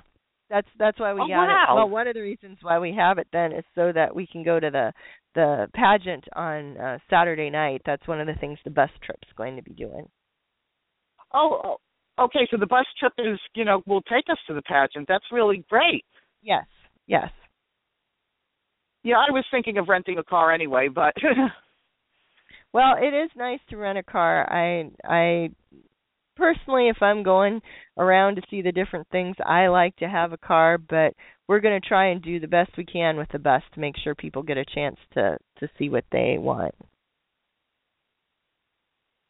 That's 0.49 0.67
that's 0.77 0.99
why 0.99 1.13
we 1.13 1.21
oh, 1.21 1.27
got 1.27 1.47
wow. 1.47 1.65
it. 1.69 1.75
Well, 1.75 1.89
one 1.89 2.07
of 2.07 2.13
the 2.13 2.21
reasons 2.21 2.57
why 2.61 2.77
we 2.77 2.93
have 2.93 3.17
it 3.17 3.27
then 3.31 3.53
is 3.53 3.63
so 3.73 3.91
that 3.93 4.13
we 4.13 4.27
can 4.27 4.43
go 4.43 4.59
to 4.59 4.69
the 4.69 4.91
the 5.33 5.67
pageant 5.73 6.25
on 6.35 6.77
uh, 6.77 6.97
Saturday 7.09 7.49
night. 7.49 7.81
That's 7.85 8.05
one 8.05 8.19
of 8.19 8.27
the 8.27 8.33
things 8.33 8.59
the 8.65 8.69
bus 8.69 8.89
trip's 9.01 9.29
going 9.37 9.55
to 9.55 9.63
be 9.63 9.71
doing. 9.71 10.07
Oh, 11.33 11.77
okay. 12.19 12.47
So 12.51 12.57
the 12.57 12.67
bus 12.67 12.85
trip 12.99 13.13
is, 13.17 13.39
you 13.55 13.63
know, 13.63 13.81
will 13.87 14.01
take 14.01 14.25
us 14.29 14.37
to 14.47 14.53
the 14.53 14.61
pageant. 14.61 15.07
That's 15.07 15.23
really 15.31 15.63
great. 15.69 16.03
Yes. 16.41 16.65
Yes. 17.07 17.29
Yeah, 19.03 19.15
I 19.15 19.31
was 19.31 19.45
thinking 19.51 19.77
of 19.77 19.87
renting 19.87 20.17
a 20.17 20.23
car 20.23 20.51
anyway, 20.51 20.89
but 20.93 21.13
Well, 22.73 22.95
it 22.97 23.13
is 23.13 23.29
nice 23.35 23.59
to 23.69 23.77
rent 23.77 23.97
a 23.97 24.03
car. 24.03 24.49
I 24.51 24.89
I 25.03 25.49
personally 26.37 26.87
if 26.89 27.01
I'm 27.01 27.23
going 27.23 27.61
around 27.97 28.35
to 28.35 28.41
see 28.49 28.61
the 28.61 28.71
different 28.71 29.07
things, 29.11 29.35
I 29.45 29.67
like 29.67 29.95
to 29.97 30.07
have 30.07 30.31
a 30.31 30.37
car, 30.37 30.77
but 30.77 31.13
we're 31.47 31.59
going 31.59 31.79
to 31.79 31.87
try 31.87 32.07
and 32.07 32.21
do 32.21 32.39
the 32.39 32.47
best 32.47 32.71
we 32.77 32.85
can 32.85 33.17
with 33.17 33.27
the 33.31 33.39
bus 33.39 33.61
to 33.73 33.81
make 33.81 33.95
sure 34.01 34.15
people 34.15 34.41
get 34.43 34.57
a 34.57 34.65
chance 34.65 34.95
to 35.13 35.37
to 35.59 35.67
see 35.77 35.89
what 35.89 36.05
they 36.11 36.37
want. 36.39 36.73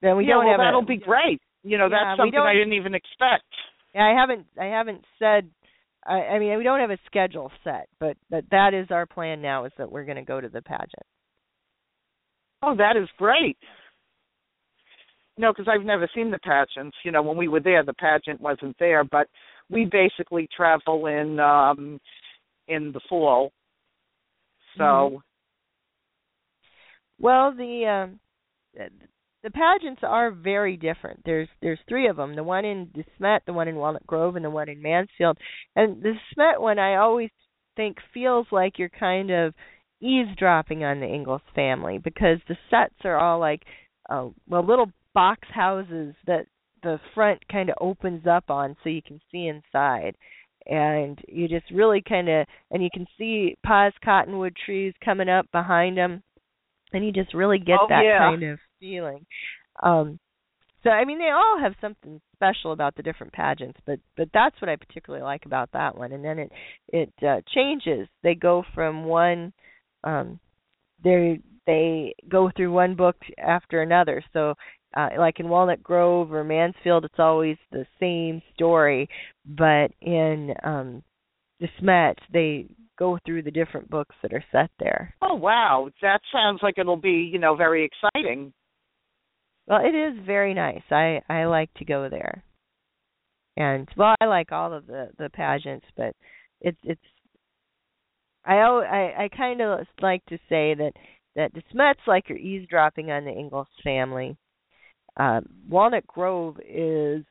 Then 0.01 0.17
we 0.17 0.25
yeah, 0.25 0.33
don't 0.33 0.45
well, 0.45 0.51
have 0.53 0.59
that'll 0.59 0.83
a, 0.83 0.85
be 0.85 0.97
great. 0.97 1.41
You 1.63 1.77
know, 1.77 1.87
yeah, 1.87 1.97
that's 2.09 2.19
something 2.19 2.39
I 2.39 2.53
didn't 2.53 2.73
even 2.73 2.93
expect. 2.95 3.45
Yeah, 3.93 4.03
I 4.05 4.19
haven't 4.19 4.45
I 4.59 4.65
haven't 4.65 5.03
said 5.17 5.49
I, 6.05 6.35
I 6.35 6.39
mean 6.39 6.57
we 6.57 6.63
don't 6.63 6.79
have 6.79 6.91
a 6.91 6.97
schedule 7.07 7.51
set, 7.63 7.87
but 7.99 8.17
but 8.29 8.45
that 8.51 8.75
is 8.75 8.87
our 8.91 9.07
plan 9.07 9.41
now 9.41 9.65
is 9.65 9.71
that 9.79 9.91
we're 9.91 10.05
going 10.05 10.17
to 10.17 10.23
go 10.23 10.39
to 10.39 10.49
the 10.49 10.61
pageant. 10.61 11.05
Oh, 12.64 12.76
that 12.78 12.97
is 12.97 13.09
great. 13.18 13.57
No, 15.38 15.51
because 15.51 15.68
I've 15.68 15.86
never 15.86 16.09
seen 16.14 16.30
the 16.30 16.39
pageants. 16.39 16.95
You 17.03 17.12
know, 17.12 17.22
when 17.22 17.38
we 17.38 17.47
were 17.47 17.59
there, 17.59 17.84
the 17.84 17.93
pageant 17.93 18.39
wasn't 18.39 18.76
there, 18.80 19.03
but 19.03 19.28
we 19.70 19.86
basically 19.86 20.47
travel 20.55 21.07
in 21.07 21.39
um 21.39 21.99
in 22.68 22.91
the 22.91 23.01
fall. 23.09 23.51
So. 24.78 24.84
Mm-hmm. 24.84 25.16
Well, 27.20 27.53
the 27.55 27.86
um, 27.86 28.20
the 29.43 29.51
pageants 29.51 30.01
are 30.03 30.32
very 30.32 30.78
different. 30.78 31.22
There's 31.26 31.47
there's 31.62 31.80
three 31.88 32.07
of 32.07 32.16
them. 32.16 32.36
The 32.36 32.43
one 32.43 32.66
in 32.66 32.89
De 32.93 33.03
Smet, 33.18 33.43
the 33.45 33.53
one 33.53 33.68
in 33.68 33.76
Walnut 33.76 34.05
Grove, 34.07 34.36
and 34.36 34.45
the 34.45 34.49
one 34.49 34.70
in 34.70 34.82
Mansfield. 34.82 35.38
And 35.76 36.01
the 36.01 36.14
De 36.14 36.20
Smet 36.34 36.59
one, 36.59 36.80
I 36.80 36.95
always 36.95 37.30
think 37.76 37.97
feels 38.14 38.47
like 38.51 38.78
you're 38.78 38.89
kind 38.89 39.32
of 39.32 39.53
eavesdropping 40.01 40.83
on 40.83 40.99
the 40.99 41.05
Ingalls 41.07 41.41
family 41.55 41.97
because 41.97 42.39
the 42.47 42.57
sets 42.69 42.95
are 43.05 43.17
all 43.17 43.39
like 43.39 43.63
uh, 44.09 44.27
well 44.49 44.65
little 44.65 44.91
box 45.13 45.47
houses 45.53 46.15
that 46.27 46.45
the 46.83 46.99
front 47.13 47.39
kind 47.51 47.69
of 47.69 47.75
opens 47.79 48.25
up 48.25 48.49
on 48.49 48.75
so 48.83 48.89
you 48.89 49.01
can 49.03 49.19
see 49.31 49.47
inside. 49.47 50.15
and 50.67 51.19
you 51.27 51.47
just 51.47 51.69
really 51.71 52.01
kind 52.07 52.29
of 52.29 52.45
and 52.71 52.83
you 52.83 52.89
can 52.93 53.05
see 53.17 53.55
Pa's 53.65 53.93
cottonwood 54.03 54.55
trees 54.65 54.93
coming 55.03 55.29
up 55.29 55.45
behind 55.51 55.97
them, 55.97 56.21
and 56.93 57.05
you 57.05 57.11
just 57.11 57.33
really 57.33 57.59
get 57.59 57.77
Oh, 57.81 57.87
that 57.89 58.03
yeah. 58.03 58.19
kind 58.19 58.43
of 58.43 58.59
feeling. 58.79 59.25
Um, 59.83 60.19
so 60.83 60.89
I 60.89 61.05
mean, 61.05 61.19
they 61.19 61.29
all 61.29 61.59
have 61.61 61.73
something 61.79 62.19
special 62.35 62.71
about 62.71 62.95
the 62.95 63.03
different 63.03 63.33
pageants, 63.33 63.79
but 63.85 63.99
but 64.17 64.29
that's 64.33 64.59
what 64.61 64.69
I 64.69 64.75
particularly 64.75 65.23
like 65.23 65.45
about 65.45 65.69
that 65.73 65.95
one. 65.97 66.11
And 66.11 66.23
then 66.25 66.39
it 66.39 66.51
it 66.89 67.13
uh, 67.27 67.41
changes. 67.53 68.07
They 68.23 68.33
go 68.35 68.63
from 68.73 69.03
one, 69.05 69.53
um, 70.03 70.39
they 71.03 71.39
they 71.67 72.13
go 72.29 72.51
through 72.55 72.71
one 72.71 72.95
book 72.95 73.15
after 73.37 73.81
another. 73.81 74.23
So 74.33 74.53
uh, 74.95 75.09
like 75.17 75.39
in 75.39 75.49
Walnut 75.49 75.81
Grove 75.81 76.33
or 76.33 76.43
Mansfield, 76.43 77.05
it's 77.05 77.19
always 77.19 77.57
the 77.71 77.85
same 77.99 78.41
story, 78.53 79.07
but 79.45 79.91
in 80.01 80.53
um, 80.63 81.03
De 81.59 81.67
Smets, 81.79 82.19
they 82.33 82.65
go 82.99 83.17
through 83.25 83.43
the 83.43 83.51
different 83.51 83.89
books 83.89 84.15
that 84.21 84.33
are 84.33 84.43
set 84.51 84.69
there. 84.79 85.15
Oh 85.21 85.35
wow, 85.35 85.89
that 86.01 86.19
sounds 86.33 86.59
like 86.61 86.75
it'll 86.77 86.97
be 86.97 87.29
you 87.31 87.39
know 87.39 87.55
very 87.55 87.85
exciting. 87.85 88.53
Well, 89.67 89.79
it 89.83 89.95
is 89.95 90.25
very 90.25 90.53
nice. 90.53 90.81
I 90.91 91.21
I 91.29 91.45
like 91.45 91.73
to 91.75 91.85
go 91.85 92.09
there, 92.09 92.43
and 93.55 93.87
well, 93.95 94.15
I 94.19 94.25
like 94.25 94.51
all 94.51 94.73
of 94.73 94.87
the 94.87 95.09
the 95.17 95.29
pageants, 95.29 95.85
but 95.95 96.15
it's 96.59 96.79
it's. 96.83 97.01
I 98.45 98.55
I 98.55 99.23
I 99.23 99.29
kind 99.35 99.61
of 99.61 99.85
like 100.01 100.25
to 100.25 100.37
say 100.49 100.73
that 100.75 100.93
that 101.35 101.53
De 101.53 101.61
Smets 101.73 102.07
like 102.07 102.27
you're 102.27 102.37
eavesdropping 102.37 103.11
on 103.11 103.25
the 103.25 103.31
Ingalls 103.31 103.67
family. 103.83 104.35
Uh, 105.17 105.41
Walnut 105.69 106.07
Grove 106.07 106.57
is 106.67 107.23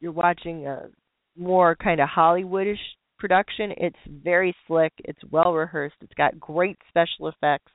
you're 0.00 0.12
watching 0.12 0.66
a 0.66 0.88
more 1.36 1.76
kind 1.76 2.00
of 2.00 2.08
Hollywoodish 2.08 2.78
production. 3.18 3.72
It's 3.76 3.96
very 4.08 4.54
slick. 4.66 4.92
It's 5.04 5.20
well 5.30 5.52
rehearsed. 5.52 5.96
It's 6.00 6.14
got 6.14 6.40
great 6.40 6.76
special 6.88 7.28
effects. 7.28 7.70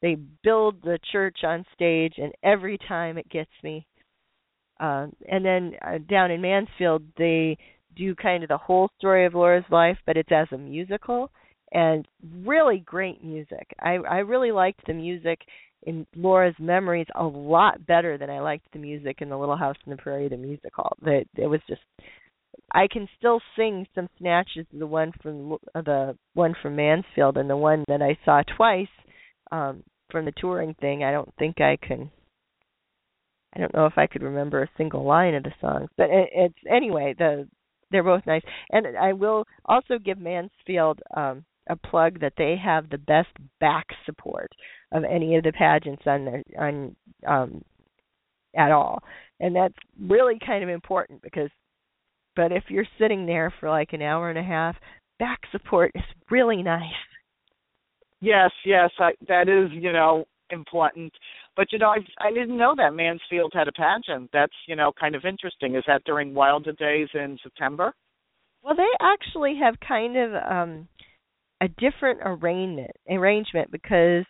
They 0.00 0.16
build 0.44 0.82
the 0.82 0.98
church 1.10 1.38
on 1.44 1.64
stage, 1.74 2.14
and 2.18 2.32
every 2.42 2.78
time 2.88 3.18
it 3.18 3.28
gets 3.28 3.50
me. 3.62 3.86
Uh, 4.80 5.08
and 5.28 5.44
then 5.44 5.72
uh, 5.84 5.98
down 6.08 6.30
in 6.30 6.40
Mansfield, 6.40 7.02
they 7.16 7.58
do 7.96 8.14
kind 8.14 8.44
of 8.44 8.48
the 8.48 8.56
whole 8.56 8.88
story 8.98 9.26
of 9.26 9.34
Laura's 9.34 9.64
life, 9.70 9.98
but 10.06 10.16
it's 10.16 10.30
as 10.30 10.46
a 10.52 10.58
musical, 10.58 11.32
and 11.72 12.06
really 12.44 12.78
great 12.84 13.22
music. 13.24 13.74
I 13.80 13.96
I 13.96 14.18
really 14.18 14.52
liked 14.52 14.86
the 14.86 14.94
music 14.94 15.40
in 15.84 16.06
Laura's 16.16 16.54
Memories 16.58 17.06
a 17.14 17.24
lot 17.24 17.86
better 17.86 18.18
than 18.18 18.30
I 18.30 18.40
liked 18.40 18.66
the 18.72 18.78
music 18.78 19.18
in 19.20 19.28
The 19.28 19.38
Little 19.38 19.56
House 19.56 19.76
on 19.86 19.90
the 19.90 20.02
Prairie, 20.02 20.28
the 20.28 20.36
musical. 20.36 20.96
That 21.02 21.24
it 21.36 21.46
was 21.46 21.60
just 21.68 21.82
I 22.72 22.86
can 22.90 23.08
still 23.18 23.40
sing 23.56 23.86
some 23.94 24.08
snatches 24.18 24.66
of 24.72 24.78
the 24.78 24.86
one 24.86 25.12
from 25.22 25.52
uh, 25.74 25.82
the 25.82 26.16
one 26.34 26.54
from 26.60 26.76
Mansfield 26.76 27.36
and 27.36 27.48
the 27.48 27.56
one 27.56 27.84
that 27.88 28.02
I 28.02 28.18
saw 28.24 28.42
twice 28.56 28.88
um 29.52 29.82
from 30.10 30.24
the 30.24 30.32
touring 30.38 30.74
thing. 30.80 31.04
I 31.04 31.12
don't 31.12 31.32
think 31.38 31.60
I 31.60 31.76
can 31.80 32.10
I 33.54 33.60
don't 33.60 33.74
know 33.74 33.86
if 33.86 33.96
I 33.96 34.06
could 34.06 34.22
remember 34.22 34.62
a 34.62 34.70
single 34.76 35.04
line 35.04 35.34
of 35.34 35.42
the 35.42 35.52
songs, 35.60 35.88
but 35.96 36.10
it, 36.10 36.28
it's 36.34 36.58
anyway, 36.70 37.14
the 37.16 37.48
they're 37.90 38.02
both 38.02 38.26
nice. 38.26 38.42
And 38.70 38.98
I 38.98 39.14
will 39.14 39.44
also 39.64 39.98
give 39.98 40.18
Mansfield 40.18 41.00
um 41.16 41.44
a 41.68 41.76
plug 41.76 42.20
that 42.20 42.34
they 42.36 42.56
have 42.62 42.88
the 42.90 42.98
best 42.98 43.28
back 43.60 43.86
support 44.06 44.50
of 44.92 45.04
any 45.04 45.36
of 45.36 45.44
the 45.44 45.52
pageants 45.52 46.02
on 46.06 46.24
their 46.24 46.42
on 46.58 46.96
um 47.26 47.62
at 48.56 48.70
all. 48.70 49.02
And 49.40 49.54
that's 49.54 49.74
really 50.00 50.38
kind 50.44 50.62
of 50.62 50.70
important 50.70 51.22
because 51.22 51.50
but 52.34 52.52
if 52.52 52.64
you're 52.68 52.86
sitting 53.00 53.26
there 53.26 53.52
for 53.58 53.68
like 53.68 53.92
an 53.92 54.02
hour 54.02 54.30
and 54.30 54.38
a 54.38 54.42
half, 54.42 54.76
back 55.18 55.40
support 55.50 55.90
is 55.94 56.02
really 56.30 56.62
nice. 56.62 56.82
Yes, 58.20 58.50
yes, 58.64 58.90
I, 58.98 59.12
that 59.28 59.48
is 59.48 59.70
you 59.72 59.92
know 59.92 60.24
important. 60.50 61.12
But 61.56 61.72
you 61.72 61.78
know, 61.78 61.88
I 61.88 61.98
I 62.20 62.32
didn't 62.32 62.56
know 62.56 62.74
that 62.76 62.94
Mansfield 62.94 63.52
had 63.54 63.68
a 63.68 63.72
pageant. 63.72 64.30
That's 64.32 64.52
you 64.66 64.76
know 64.76 64.92
kind 64.98 65.14
of 65.14 65.24
interesting. 65.24 65.74
Is 65.74 65.84
that 65.86 66.04
during 66.04 66.34
Wilder 66.34 66.72
Days 66.72 67.08
in 67.14 67.38
September? 67.42 67.92
Well, 68.62 68.76
they 68.76 68.88
actually 69.00 69.58
have 69.62 69.74
kind 69.86 70.16
of 70.16 70.32
um 70.34 70.88
a 71.60 71.68
different 71.68 72.20
arrangement 72.24 72.90
arrangement 73.10 73.70
because 73.70 74.24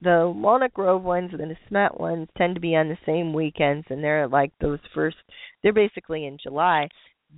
the 0.00 0.32
Walnut 0.34 0.74
Grove 0.74 1.02
ones 1.02 1.30
and 1.32 1.48
De 1.48 1.56
Smet 1.68 1.98
ones 1.98 2.28
tend 2.36 2.56
to 2.56 2.60
be 2.60 2.74
on 2.74 2.88
the 2.88 2.98
same 3.06 3.32
weekends 3.32 3.86
and 3.88 4.02
they're 4.02 4.26
like 4.26 4.50
those 4.60 4.80
first 4.94 5.16
they're 5.62 5.72
basically 5.72 6.26
in 6.26 6.38
July. 6.42 6.88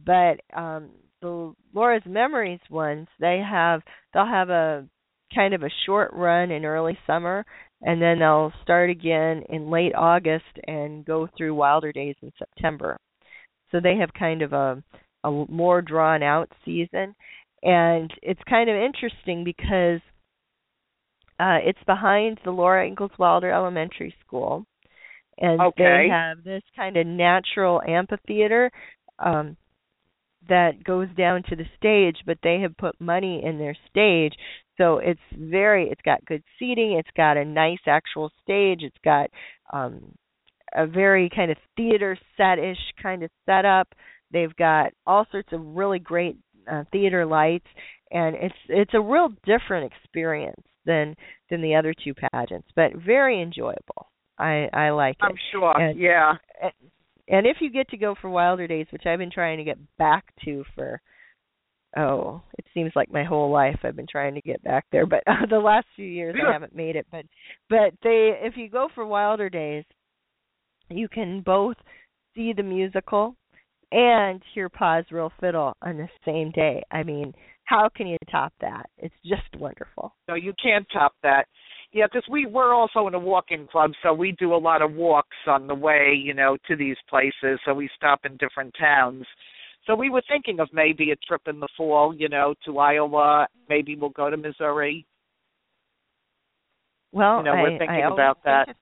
But 0.05 0.41
um 0.57 0.91
the 1.21 1.55
Laura's 1.73 2.03
Memories 2.07 2.61
ones, 2.71 3.07
they 3.21 3.43
have 3.49 3.83
they'll 4.13 4.27
have 4.27 4.51
a 4.51 4.87
kind 5.35 5.55
of 5.55 5.63
a 5.63 5.71
short 5.87 6.13
run 6.13 6.51
in 6.51 6.65
early 6.65 6.97
summer 7.07 7.45
and 7.83 8.01
then 8.01 8.21
they'll 8.21 8.53
start 8.63 8.89
again 8.89 9.43
in 9.51 9.71
late 9.71 9.95
August 9.95 10.45
and 10.67 11.05
go 11.05 11.29
through 11.37 11.55
Wilder 11.55 11.93
Days 11.93 12.17
in 12.23 12.33
September. 12.39 12.97
So 13.71 13.81
they 13.81 13.97
have 13.97 14.11
kind 14.19 14.43
of 14.43 14.53
a 14.53 14.83
a 15.25 15.31
more 15.49 15.81
drawn 15.83 16.23
out 16.23 16.51
season 16.65 17.15
and 17.65 18.13
it's 18.23 18.41
kind 18.49 18.71
of 18.71 18.77
interesting 18.77 19.45
because 19.45 20.01
uh 21.41 21.59
it's 21.65 21.83
behind 21.87 22.41
the 22.45 22.51
Laura 22.51 22.87
Ingalls 22.87 23.13
Wilder 23.19 23.51
Elementary 23.53 24.15
School. 24.27 24.65
And 25.39 25.61
Okay. 25.61 25.77
they 25.77 26.07
have 26.09 26.45
this 26.45 26.63
kind 26.77 26.97
of 26.97 27.07
natural 27.07 27.83
amphitheater 27.87 28.71
um 29.19 29.57
that 30.49 30.85
goes 30.85 31.09
down 31.17 31.43
to 31.49 31.57
the 31.57 31.65
stage 31.77 32.19
but 32.27 32.39
they 32.43 32.61
have 32.61 32.77
put 32.77 33.01
money 33.01 33.43
in 33.45 33.59
their 33.59 33.77
stage. 33.91 34.35
So 34.79 34.99
it's 34.99 35.21
very 35.37 35.89
it's 35.91 36.03
got 36.05 36.25
good 36.27 36.43
seating 36.59 36.93
it's 36.99 37.11
got 37.17 37.37
a 37.37 37.45
nice 37.45 37.81
actual 37.87 38.31
stage 38.43 38.83
it's 38.83 38.99
got 39.05 39.31
um 39.73 40.13
a 40.75 40.87
very 40.87 41.31
kind 41.35 41.51
of 41.51 41.59
theater 41.77 42.19
set-ish 42.37 42.93
kind 43.03 43.23
of 43.23 43.31
setup. 43.47 43.89
They've 44.33 44.55
got 44.57 44.93
all 45.07 45.27
sorts 45.31 45.53
of 45.53 45.65
really 45.65 46.01
great 46.01 46.37
uh, 46.71 46.85
theater 46.93 47.27
lights 47.27 47.67
and 48.11 48.37
it's 48.37 48.55
it's 48.69 48.95
a 48.95 49.01
real 49.01 49.29
different 49.45 49.93
experience 49.93 50.61
than 50.87 51.15
than 51.51 51.63
the 51.63 51.75
other 51.75 51.95
two 52.05 52.15
pageants 52.33 52.69
but 52.77 52.93
very 52.95 53.41
enjoyable 53.41 54.11
i 54.39 54.69
i 54.73 54.91
like 54.91 55.17
it 55.23 55.27
I'm 55.27 55.39
sure. 55.53 55.81
And- 55.81 55.99
yeah. 55.99 56.35
and 57.29 57.47
if 57.47 57.59
you 57.61 57.71
get 57.71 57.89
to 57.91 57.97
go 57.97 58.15
for 58.21 58.29
Wilder 58.29 58.67
Days, 58.67 58.87
which 58.91 59.07
I've 59.07 59.19
been 59.19 59.31
trying 59.31 59.59
to 59.59 59.65
get 59.65 59.79
back 59.97 60.25
to 60.45 60.65
for 60.75 61.01
oh, 61.97 62.43
it 62.59 62.65
seems 62.75 62.93
like 62.97 63.13
my 63.13 63.25
whole 63.25 63.51
life 63.51 63.79
I've 63.85 63.97
been 63.97 64.07
trying 64.11 64.35
to 64.35 64.41
get 64.43 64.63
back 64.63 64.85
there, 64.91 65.07
but 65.07 65.23
uh, 65.27 65.47
the 65.49 65.59
last 65.59 65.87
few 65.97 66.07
years 66.07 66.35
I 66.47 66.53
haven't 66.53 66.75
made 66.75 66.97
it. 66.97 67.07
But 67.11 67.25
but 67.71 67.93
they 68.03 68.33
if 68.43 68.57
you 68.57 68.69
go 68.69 68.89
for 68.95 69.07
Wilder 69.07 69.49
Days, 69.49 69.85
you 70.91 71.09
can 71.09 71.41
both 71.41 71.77
see 72.35 72.53
the 72.53 72.63
musical 72.63 73.37
and 73.95 74.43
hear 74.53 74.69
Pa's 74.69 75.05
Real 75.13 75.33
Fiddle 75.41 75.77
on 75.81 75.97
the 75.97 76.09
same 76.27 76.51
day. 76.51 76.83
I 76.91 77.05
mean, 77.05 77.33
how 77.65 77.89
can 77.95 78.09
you 78.09 78.19
top 78.31 78.53
that? 78.61 78.91
It's 78.99 79.15
just 79.25 79.57
wonderful. 79.57 80.13
No, 80.29 80.35
you 80.35 80.53
can't 80.61 80.85
top 80.93 81.13
that. 81.23 81.47
Yeah, 81.93 82.07
because 82.13 82.29
we 82.29 82.45
we're 82.47 82.75
also 82.75 83.07
in 83.07 83.15
a 83.15 83.19
walking 83.21 83.69
club, 83.71 83.93
so 84.03 84.13
we 84.13 84.33
do 84.33 84.53
a 84.53 84.57
lot 84.57 84.83
of 84.83 84.95
walks 84.95 85.37
on 85.47 85.69
the 85.69 85.77
way, 85.77 86.13
you 86.21 86.35
know, 86.35 86.57
to 86.67 86.75
these 86.75 86.97
places. 87.09 87.61
So 87.65 87.73
we 87.73 87.89
stop 87.97 88.21
in 88.25 88.37
different 88.39 88.75
towns. 88.79 89.25
So 89.87 89.95
we 89.95 90.11
were 90.11 90.23
thinking 90.29 90.59
of 90.59 90.69
maybe 90.73 91.13
a 91.13 91.17
trip 91.29 91.43
in 91.47 91.61
the 91.61 91.69
fall, 91.77 92.13
you 92.13 92.29
know, 92.29 92.55
to 92.67 92.79
Iowa. 92.79 93.47
Maybe 93.69 93.95
we'll 93.95 94.11
go 94.11 94.29
to 94.29 94.37
Missouri. 94.37 95.07
Well, 97.13 97.39
You 97.39 97.45
know, 97.45 97.53
we're 97.53 97.77
I, 97.77 97.79
thinking 97.79 97.89
I 97.91 98.03
always 98.07 98.15
about 98.15 98.39
that. 98.45 98.75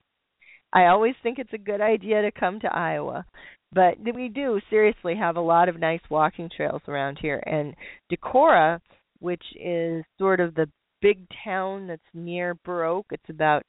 I 0.72 0.86
always 0.86 1.14
think 1.22 1.38
it's 1.38 1.52
a 1.52 1.58
good 1.58 1.82
idea 1.82 2.22
to 2.22 2.30
come 2.32 2.60
to 2.60 2.74
Iowa, 2.74 3.26
but 3.72 3.96
we 4.14 4.28
do 4.28 4.60
seriously 4.68 5.16
have 5.16 5.36
a 5.36 5.40
lot 5.40 5.68
of 5.68 5.80
nice 5.80 6.00
walking 6.10 6.50
trails 6.54 6.82
around 6.88 7.18
here. 7.20 7.42
And 7.46 7.74
Decorah, 8.10 8.80
which 9.20 9.42
is 9.58 10.04
sort 10.18 10.40
of 10.40 10.54
the 10.54 10.68
big 11.00 11.26
town 11.44 11.86
that's 11.86 12.02
near 12.14 12.54
Burr 12.64 12.84
Oak, 12.84 13.06
it's 13.10 13.28
about 13.28 13.64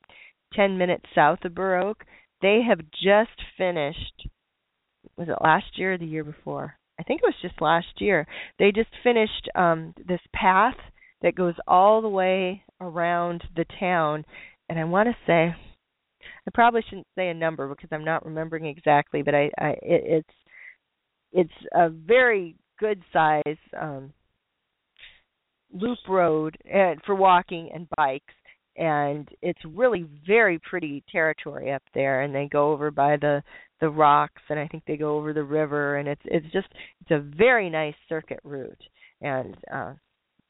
ten 0.54 0.78
minutes 0.78 1.06
south 1.16 1.40
of 1.46 1.56
Burr 1.56 1.78
Oak, 1.80 2.04
They 2.42 2.62
have 2.68 2.80
just 2.92 3.42
finished. 3.58 4.28
Was 5.18 5.30
it 5.30 5.44
last 5.44 5.78
year 5.78 5.94
or 5.94 5.98
the 5.98 6.06
year 6.06 6.24
before? 6.24 6.76
I 7.00 7.04
think 7.04 7.22
it 7.22 7.28
was 7.28 7.42
just 7.42 7.62
last 7.62 8.00
year. 8.00 8.28
They 8.60 8.72
just 8.72 8.90
finished 9.04 9.50
um 9.56 9.94
this 10.08 10.22
path 10.34 10.78
that 11.22 11.36
goes 11.36 11.56
all 11.68 12.02
the 12.02 12.10
way 12.10 12.64
around 12.82 13.44
the 13.56 13.66
town 13.80 14.26
and 14.70 14.80
I 14.80 14.84
want 14.84 15.08
to 15.10 15.16
say 15.26 15.56
I 16.48 16.52
probably 16.54 16.82
shouldn't 16.90 17.08
say 17.16 17.30
a 17.30 17.34
number 17.34 17.68
because 17.68 17.90
I'm 17.92 18.04
not 18.04 18.26
remembering 18.26 18.66
exactly, 18.66 19.22
but 19.22 19.34
I, 19.36 19.50
I 19.58 19.70
it, 19.82 20.24
it's 20.24 20.34
it's 21.32 21.68
a 21.74 21.90
very 21.90 22.56
good 22.80 23.02
size 23.12 23.58
um 23.80 24.12
loop 25.74 25.98
road 26.08 26.58
and 26.72 27.02
for 27.06 27.16
walking 27.16 27.70
and 27.74 27.88
bikes 27.98 28.34
and 28.78 29.30
it's 29.42 29.60
really 29.66 30.06
very 30.26 30.60
pretty 30.60 31.04
territory 31.12 31.72
up 31.72 31.84
there 31.94 32.22
and 32.22 32.34
they 32.34 32.48
go 32.52 32.72
over 32.72 32.92
by 32.92 33.18
the 33.18 33.42
the 33.82 33.90
rocks 33.90 34.42
and 34.50 34.60
I 34.60 34.68
think 34.68 34.84
they 34.86 34.98
go 34.98 35.18
over 35.18 35.34
the 35.34 35.44
river 35.44 35.98
and 35.98 36.08
it's 36.08 36.22
it's 36.26 36.46
just 36.52 36.68
it's 37.02 37.12
a 37.12 37.20
very 37.38 37.70
nice 37.70 37.96
circuit 38.08 38.40
route 38.44 38.82
and 39.22 39.56
uh 39.74 39.94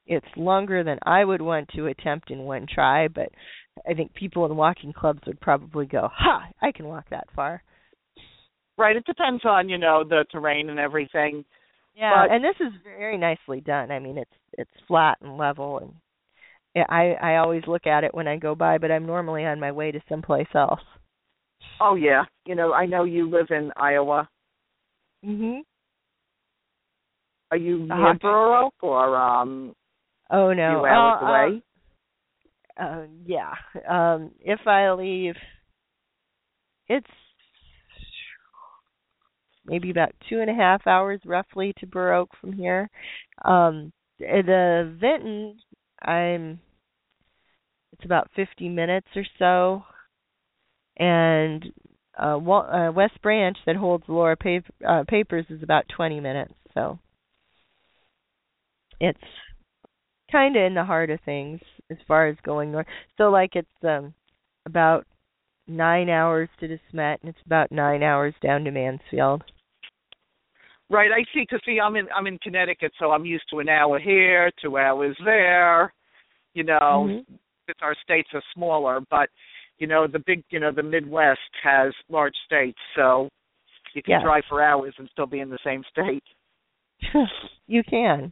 it's 0.06 0.28
longer 0.36 0.84
than 0.84 1.00
I 1.04 1.24
would 1.24 1.42
want 1.42 1.70
to 1.76 1.88
attempt 1.88 2.32
in 2.32 2.40
one 2.40 2.66
try, 2.68 3.08
but 3.08 3.30
I 3.90 3.94
think 3.94 4.14
people 4.14 4.46
in 4.46 4.56
walking 4.56 4.94
clubs 4.94 5.22
would 5.26 5.40
probably 5.40 5.86
go, 5.86 6.10
"Ha, 6.12 6.48
I 6.62 6.72
can 6.72 6.88
walk 6.88 7.10
that 7.10 7.28
far." 7.36 7.64
Right. 8.78 8.96
It 8.96 9.06
depends 9.06 9.46
on 9.46 9.70
you 9.70 9.78
know 9.78 10.04
the 10.04 10.26
terrain 10.32 10.70
and 10.70 10.80
everything. 10.80 11.46
Yeah, 11.96 12.26
But- 12.26 12.32
and 12.32 12.44
this 12.44 12.60
is 12.60 12.74
very 12.84 13.18
nicely 13.18 13.62
done. 13.62 13.92
I 13.92 14.00
mean, 14.00 14.18
it's 14.18 14.36
it's 14.58 14.80
flat 14.88 15.20
and 15.22 15.38
level, 15.38 15.78
and 15.78 16.86
I 16.90 17.14
I 17.22 17.36
always 17.38 17.66
look 17.68 17.86
at 17.88 18.04
it 18.04 18.14
when 18.14 18.28
I 18.28 18.38
go 18.38 18.56
by, 18.56 18.78
but 18.80 18.92
I'm 18.92 19.06
normally 19.06 19.46
on 19.46 19.60
my 19.60 19.72
way 19.72 19.92
to 19.92 20.02
someplace 20.10 20.54
else. 20.56 20.82
Oh 21.80 21.96
yeah. 21.96 22.26
You 22.46 22.56
know, 22.56 22.74
I 22.74 22.86
know 22.86 23.04
you 23.04 23.30
live 23.30 23.52
in 23.52 23.72
Iowa. 23.78 24.28
Mhm. 25.24 25.62
Are 27.52 27.58
you 27.58 27.80
near 27.80 28.56
Oak 28.58 28.74
or 28.82 29.16
um 29.16 29.76
Oh 30.30 30.54
no. 30.54 30.80
few 30.80 30.86
hours 30.86 31.14
Uh, 31.22 31.26
away? 31.26 31.62
Uh, 32.80 32.84
uh, 32.84 33.06
yeah. 33.26 33.54
Um, 33.88 34.32
if 34.40 34.66
I 34.68 34.92
leave, 34.92 35.36
it's 36.88 37.08
maybe 39.66 39.90
about 39.90 40.14
two 40.30 40.40
and 40.40 40.50
a 40.50 40.54
half 40.54 40.86
hours 40.88 41.22
roughly 41.26 41.74
to 41.80 41.88
Burr 41.88 42.14
Oak 42.14 42.30
from 42.40 42.54
here. 42.54 42.90
Um, 43.46 43.92
the 44.20 44.96
Vinton, 45.00 45.58
I'm. 46.02 46.60
It's 47.94 48.06
about 48.06 48.30
50 48.36 48.70
minutes 48.70 49.08
or 49.16 49.24
so, 49.38 49.84
and 50.98 51.66
uh, 52.20 52.38
uh, 52.38 52.92
West 52.92 53.22
Branch 53.22 53.58
that 53.66 53.76
holds 53.76 54.04
Laura 54.08 54.36
pap- 54.36 54.74
uh, 54.88 55.04
Papers 55.08 55.46
is 55.50 55.62
about 55.64 55.86
20 55.96 56.20
minutes. 56.20 56.54
So 56.74 57.00
it's 59.00 59.20
kind 60.34 60.58
of 60.58 60.64
in 60.64 60.74
the 60.74 60.84
heart 60.84 61.12
of 61.12 61.20
things 61.22 61.62
as 61.92 61.98
far 62.08 62.28
as 62.28 62.36
going 62.44 62.72
north. 62.72 62.88
So 63.18 63.30
like 63.30 63.56
it's 63.56 63.68
um 63.84 64.14
about 64.66 65.06
nine 65.68 66.10
hours 66.10 66.50
to 66.60 66.68
De 66.68 66.80
Smet 66.90 67.20
and 67.22 67.30
it's 67.30 67.46
about 67.46 67.72
nine 67.72 68.04
hours 68.04 68.34
down 68.42 68.64
to 68.66 68.72
Mansfield. 68.72 69.44
Right, 70.90 71.12
I 71.12 71.24
see. 71.34 71.44
Because 71.44 71.62
see, 71.66 71.80
I'm 71.80 71.96
in 71.96 72.08
I'm 72.16 72.28
in 72.28 72.38
Connecticut, 72.40 72.92
so 73.00 73.12
I'm 73.12 73.26
used 73.26 73.46
to 73.52 73.60
an 73.60 73.70
hour 73.70 74.00
here, 74.00 74.52
two 74.62 74.78
hours 74.78 75.16
there. 75.24 75.94
You 76.54 76.64
know, 76.64 77.08
Mhm. 77.08 77.26
since 77.68 77.80
our 77.82 77.96
states 78.04 78.30
are 78.34 78.44
smaller, 78.54 79.00
but 79.10 79.30
you 79.78 79.88
know 79.88 80.08
the 80.08 80.20
big, 80.20 80.44
you 80.50 80.60
know, 80.60 80.72
the 80.72 80.84
Midwest 80.84 81.40
has 81.64 81.94
large 82.10 82.36
states, 82.46 82.78
so 82.96 83.30
you 83.94 84.04
can 84.04 84.12
Yes. 84.12 84.24
drive 84.24 84.44
for 84.50 84.62
hours 84.62 84.94
and 84.98 85.10
still 85.12 85.26
be 85.28 85.40
in 85.40 85.50
the 85.50 85.60
same 85.64 85.84
state. 85.90 86.24
you 87.68 87.84
can. 87.84 88.32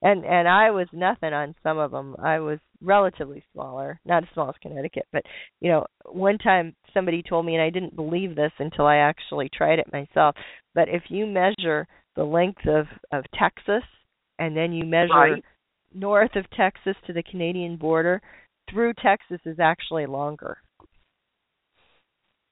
And 0.00 0.24
and 0.24 0.46
I 0.46 0.70
was 0.70 0.86
nothing 0.92 1.32
on 1.32 1.54
some 1.62 1.78
of 1.78 1.90
them. 1.90 2.14
I 2.22 2.38
was 2.38 2.58
relatively 2.80 3.42
smaller, 3.52 3.98
not 4.04 4.22
as 4.22 4.28
small 4.32 4.48
as 4.48 4.54
Connecticut, 4.62 5.06
but 5.12 5.22
you 5.60 5.70
know, 5.70 5.84
one 6.06 6.38
time 6.38 6.74
somebody 6.94 7.22
told 7.22 7.44
me 7.46 7.54
and 7.54 7.62
I 7.62 7.70
didn't 7.70 7.96
believe 7.96 8.36
this 8.36 8.52
until 8.58 8.86
I 8.86 8.96
actually 8.96 9.48
tried 9.52 9.80
it 9.80 9.92
myself, 9.92 10.36
but 10.74 10.88
if 10.88 11.02
you 11.08 11.26
measure 11.26 11.86
the 12.14 12.24
length 12.24 12.64
of 12.66 12.86
of 13.12 13.24
Texas 13.36 13.82
and 14.38 14.56
then 14.56 14.72
you 14.72 14.84
measure 14.84 15.08
Right. 15.14 15.44
north 15.92 16.36
of 16.36 16.48
Texas 16.50 16.94
to 17.06 17.12
the 17.12 17.22
Canadian 17.24 17.76
border, 17.76 18.20
through 18.70 18.92
Texas 18.94 19.40
is 19.44 19.58
actually 19.58 20.06
longer. 20.06 20.58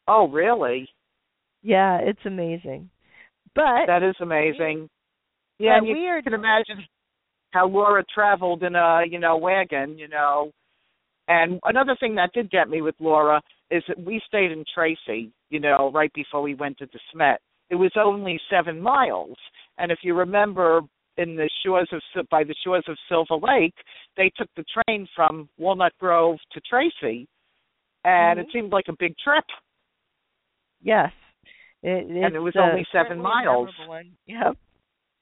Oh, 0.09 0.28
really? 0.28 0.88
Yeah, 1.62 1.99
it's 1.99 2.24
amazing. 2.24 2.90
But 3.55 3.86
That 3.86 4.03
is 4.03 4.16
amazing. 4.20 4.88
Yeah, 5.59 5.78
and 5.78 5.86
you 5.86 5.94
we 5.94 6.07
are 6.09 6.22
can 6.22 6.34
imagine 6.34 6.84
how 7.51 7.66
Laura 7.66 8.05
traveled 8.12 8.62
in 8.62 8.74
a 8.74 9.03
you 9.09 9.18
know 9.18 9.36
wagon, 9.36 9.99
you 9.99 10.09
know. 10.09 10.51
And 11.28 11.59
another 11.64 11.97
thing 11.99 12.14
that 12.16 12.32
did 12.32 12.51
get 12.51 12.68
me 12.68 12.82
with 12.82 12.94
Laura 13.01 13.40
is 13.70 13.82
that 13.88 13.99
we 13.99 14.20
stayed 14.28 14.53
in 14.53 14.64
Tracy, 14.72 15.32
you 15.51 15.59
know, 15.59 15.90
right 15.92 16.12
before 16.14 16.40
we 16.40 16.55
went 16.55 16.78
to 16.78 16.86
De 16.86 16.99
Smet. 17.12 17.40
It 17.68 17.74
was 17.74 17.90
only 17.97 18.38
seven 18.49 18.80
miles, 18.80 19.36
and 19.78 19.90
if 19.90 19.99
you 20.03 20.14
remember, 20.14 20.82
in 21.16 21.34
the 21.34 21.51
shores 21.64 21.88
of 21.92 22.28
by 22.30 22.44
the 22.44 22.55
shores 22.62 22.84
of 22.88 22.97
Silver 23.09 23.36
Lake, 23.36 23.74
they 24.16 24.30
took 24.36 24.49
the 24.55 24.64
train 24.64 25.09
from 25.16 25.49
Walnut 25.59 25.92
Grove 25.99 26.38
to 26.53 26.61
Tracy, 26.61 27.26
and 28.05 28.38
it 28.38 28.47
Mhm. 28.47 28.53
seemed 28.53 28.72
like 28.72 28.88
a 28.88 28.92
big 28.92 29.16
trip. 29.18 29.44
Yes. 30.80 31.12
It, 31.82 32.07
And 32.07 32.34
it 32.34 32.38
was 32.40 32.57
only 32.57 32.84
seven 32.92 33.20
miles. 33.20 33.70
Yep. 34.26 34.57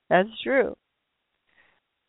That's 0.08 0.40
true. 0.40 0.76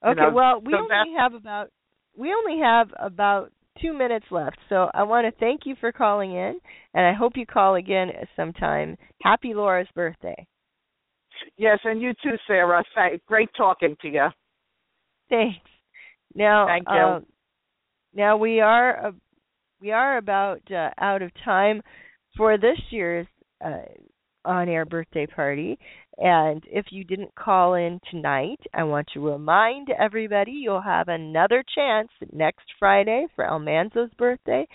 Okay, 0.06 0.16
know, 0.16 0.32
well, 0.32 0.62
we 0.62 0.74
so 0.74 0.80
only 0.80 1.14
have 1.18 1.34
about 1.34 1.70
we 2.18 2.34
only 2.34 2.62
have 2.62 2.90
about 3.00 3.52
2 3.82 3.94
minutes 3.94 4.26
left. 4.32 4.58
So 4.70 4.90
I 4.94 5.04
want 5.04 5.26
to 5.26 5.40
thank 5.40 5.62
you 5.66 5.76
for 5.80 5.92
calling 5.92 6.32
in 6.32 6.60
and 6.94 7.06
I 7.06 7.14
hope 7.14 7.34
you 7.36 7.46
call 7.46 7.76
again 7.76 8.10
sometime. 8.36 8.98
Happy 9.22 9.54
Laura's 9.54 9.88
birthday. 9.96 10.48
Yes, 11.58 11.80
and 11.84 12.02
you 12.02 12.14
too, 12.24 12.38
Sarah. 12.48 12.84
Great 13.28 13.50
talking 13.58 13.96
to 14.02 14.08
you. 14.08 14.28
Thanks. 15.30 15.58
Now, 16.34 16.68
Thank 16.68 16.88
you. 16.90 16.96
uh, 16.96 17.20
now 18.14 18.38
we 18.38 18.60
are 18.62 19.08
uh, 19.08 19.12
we 19.82 19.92
are 19.92 20.18
about 20.18 20.62
uh, 20.72 20.90
out 20.98 21.22
of 21.22 21.32
time 21.44 21.82
for 22.38 22.58
this 22.58 22.78
year's 22.90 23.28
uh, 23.64 23.84
on-air 24.44 24.86
birthday 24.86 25.26
party. 25.26 25.78
And 26.18 26.64
if 26.68 26.86
you 26.92 27.04
didn't 27.04 27.36
call 27.36 27.74
in 27.74 28.00
tonight, 28.10 28.60
I 28.74 28.84
want 28.84 29.08
to 29.14 29.20
remind 29.26 29.90
everybody 29.90 30.52
you'll 30.52 30.82
have 30.82 31.10
another 31.10 31.64
chance 31.76 32.10
next 32.32 32.66
Friday 32.80 33.28
for 33.36 33.46
Almanzo's 33.46 34.14
birthday, 34.18 34.66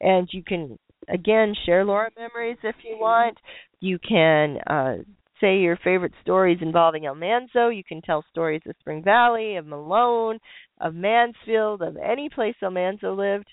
and 0.00 0.28
you 0.30 0.42
can 0.42 0.78
again 1.08 1.54
share 1.64 1.84
Laura 1.84 2.10
memories 2.18 2.58
if 2.62 2.76
you 2.84 2.98
want. 2.98 3.38
You 3.80 3.98
can 3.98 4.58
uh, 4.66 5.02
say 5.40 5.58
your 5.58 5.78
favorite 5.82 6.12
stories 6.20 6.58
involving 6.60 7.06
Almanzo. 7.06 7.68
You 7.68 7.82
can 7.82 8.02
tell 8.02 8.24
stories 8.30 8.62
of 8.68 8.74
Spring 8.80 9.02
Valley, 9.02 9.56
of 9.56 9.66
Malone, 9.66 10.38
of 10.80 10.94
Mansfield, 10.94 11.80
of 11.80 11.96
any 11.96 12.28
place 12.28 12.56
Almanzo 12.62 13.14
lived. 13.14 13.48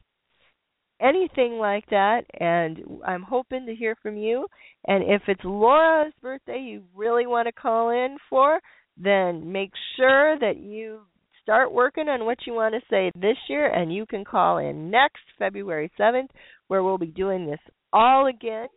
Anything 1.00 1.60
like 1.60 1.86
that, 1.90 2.22
and 2.40 2.80
I'm 3.06 3.22
hoping 3.22 3.66
to 3.68 3.76
hear 3.76 3.96
from 4.02 4.18
you. 4.18 4.48
And 4.88 5.04
if 5.04 5.22
it's 5.28 5.42
Laura's 5.44 6.14
birthday 6.22 6.60
you 6.60 6.84
really 6.96 7.28
want 7.28 7.48
to 7.48 7.52
call 7.52 7.90
in 7.90 8.18
for, 8.30 8.60
then 8.98 9.52
make 9.52 9.72
sure 9.96 10.40
that 10.40 10.58
you 10.58 11.02
start 11.44 11.72
working 11.72 12.10
on 12.10 12.26
what 12.26 12.40
you 12.48 12.54
want 12.54 12.74
to 12.74 12.82
say 12.90 13.12
this 13.16 13.38
year, 13.48 13.68
and 13.68 13.94
you 13.94 14.06
can 14.06 14.26
call 14.26 14.58
in 14.58 14.90
next 14.90 15.22
February 15.38 15.92
7th, 16.00 16.30
where 16.68 16.84
we'll 16.84 16.98
be 16.98 17.08
doing 17.08 17.46
this 17.46 17.60
all 17.94 18.28
again 18.28 18.68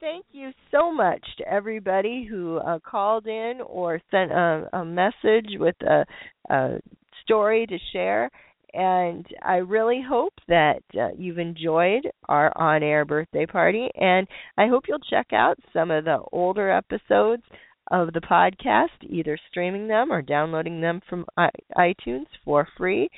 thank 0.00 0.24
you 0.32 0.50
so 0.70 0.92
much 0.92 1.24
to 1.38 1.46
everybody 1.46 2.26
who 2.28 2.56
uh, 2.58 2.78
called 2.78 3.26
in 3.26 3.60
or 3.66 4.00
sent 4.10 4.32
a, 4.32 4.68
a 4.72 4.84
message 4.84 5.50
with 5.58 5.76
a, 5.82 6.04
a 6.48 6.80
story 7.22 7.66
to 7.66 7.78
share. 7.92 8.30
And 8.72 9.26
I 9.42 9.56
really 9.56 10.02
hope 10.06 10.34
that 10.48 10.82
uh, 10.94 11.08
you've 11.16 11.38
enjoyed 11.38 12.08
our 12.28 12.52
on 12.56 12.82
air 12.82 13.04
birthday 13.04 13.46
party. 13.46 13.88
And 13.94 14.26
I 14.56 14.68
hope 14.68 14.84
you'll 14.88 14.98
check 14.98 15.32
out 15.32 15.58
some 15.72 15.90
of 15.90 16.04
the 16.04 16.18
older 16.32 16.70
episodes 16.70 17.42
of 17.90 18.12
the 18.12 18.20
podcast, 18.20 18.88
either 19.02 19.38
streaming 19.50 19.88
them 19.88 20.12
or 20.12 20.22
downloading 20.22 20.80
them 20.80 21.00
from 21.08 21.26
I- 21.36 21.50
iTunes 21.76 22.26
for 22.44 22.68
free. 22.76 23.08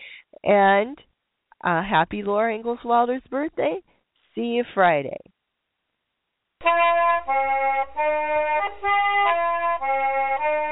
And 0.44 0.98
uh, 1.62 1.82
happy 1.82 2.22
Laura 2.22 2.54
Ingalls 2.54 2.78
Wilder's 2.84 3.22
birthday. 3.30 3.80
See 4.34 4.40
you 4.40 4.64
Friday. 4.74 5.18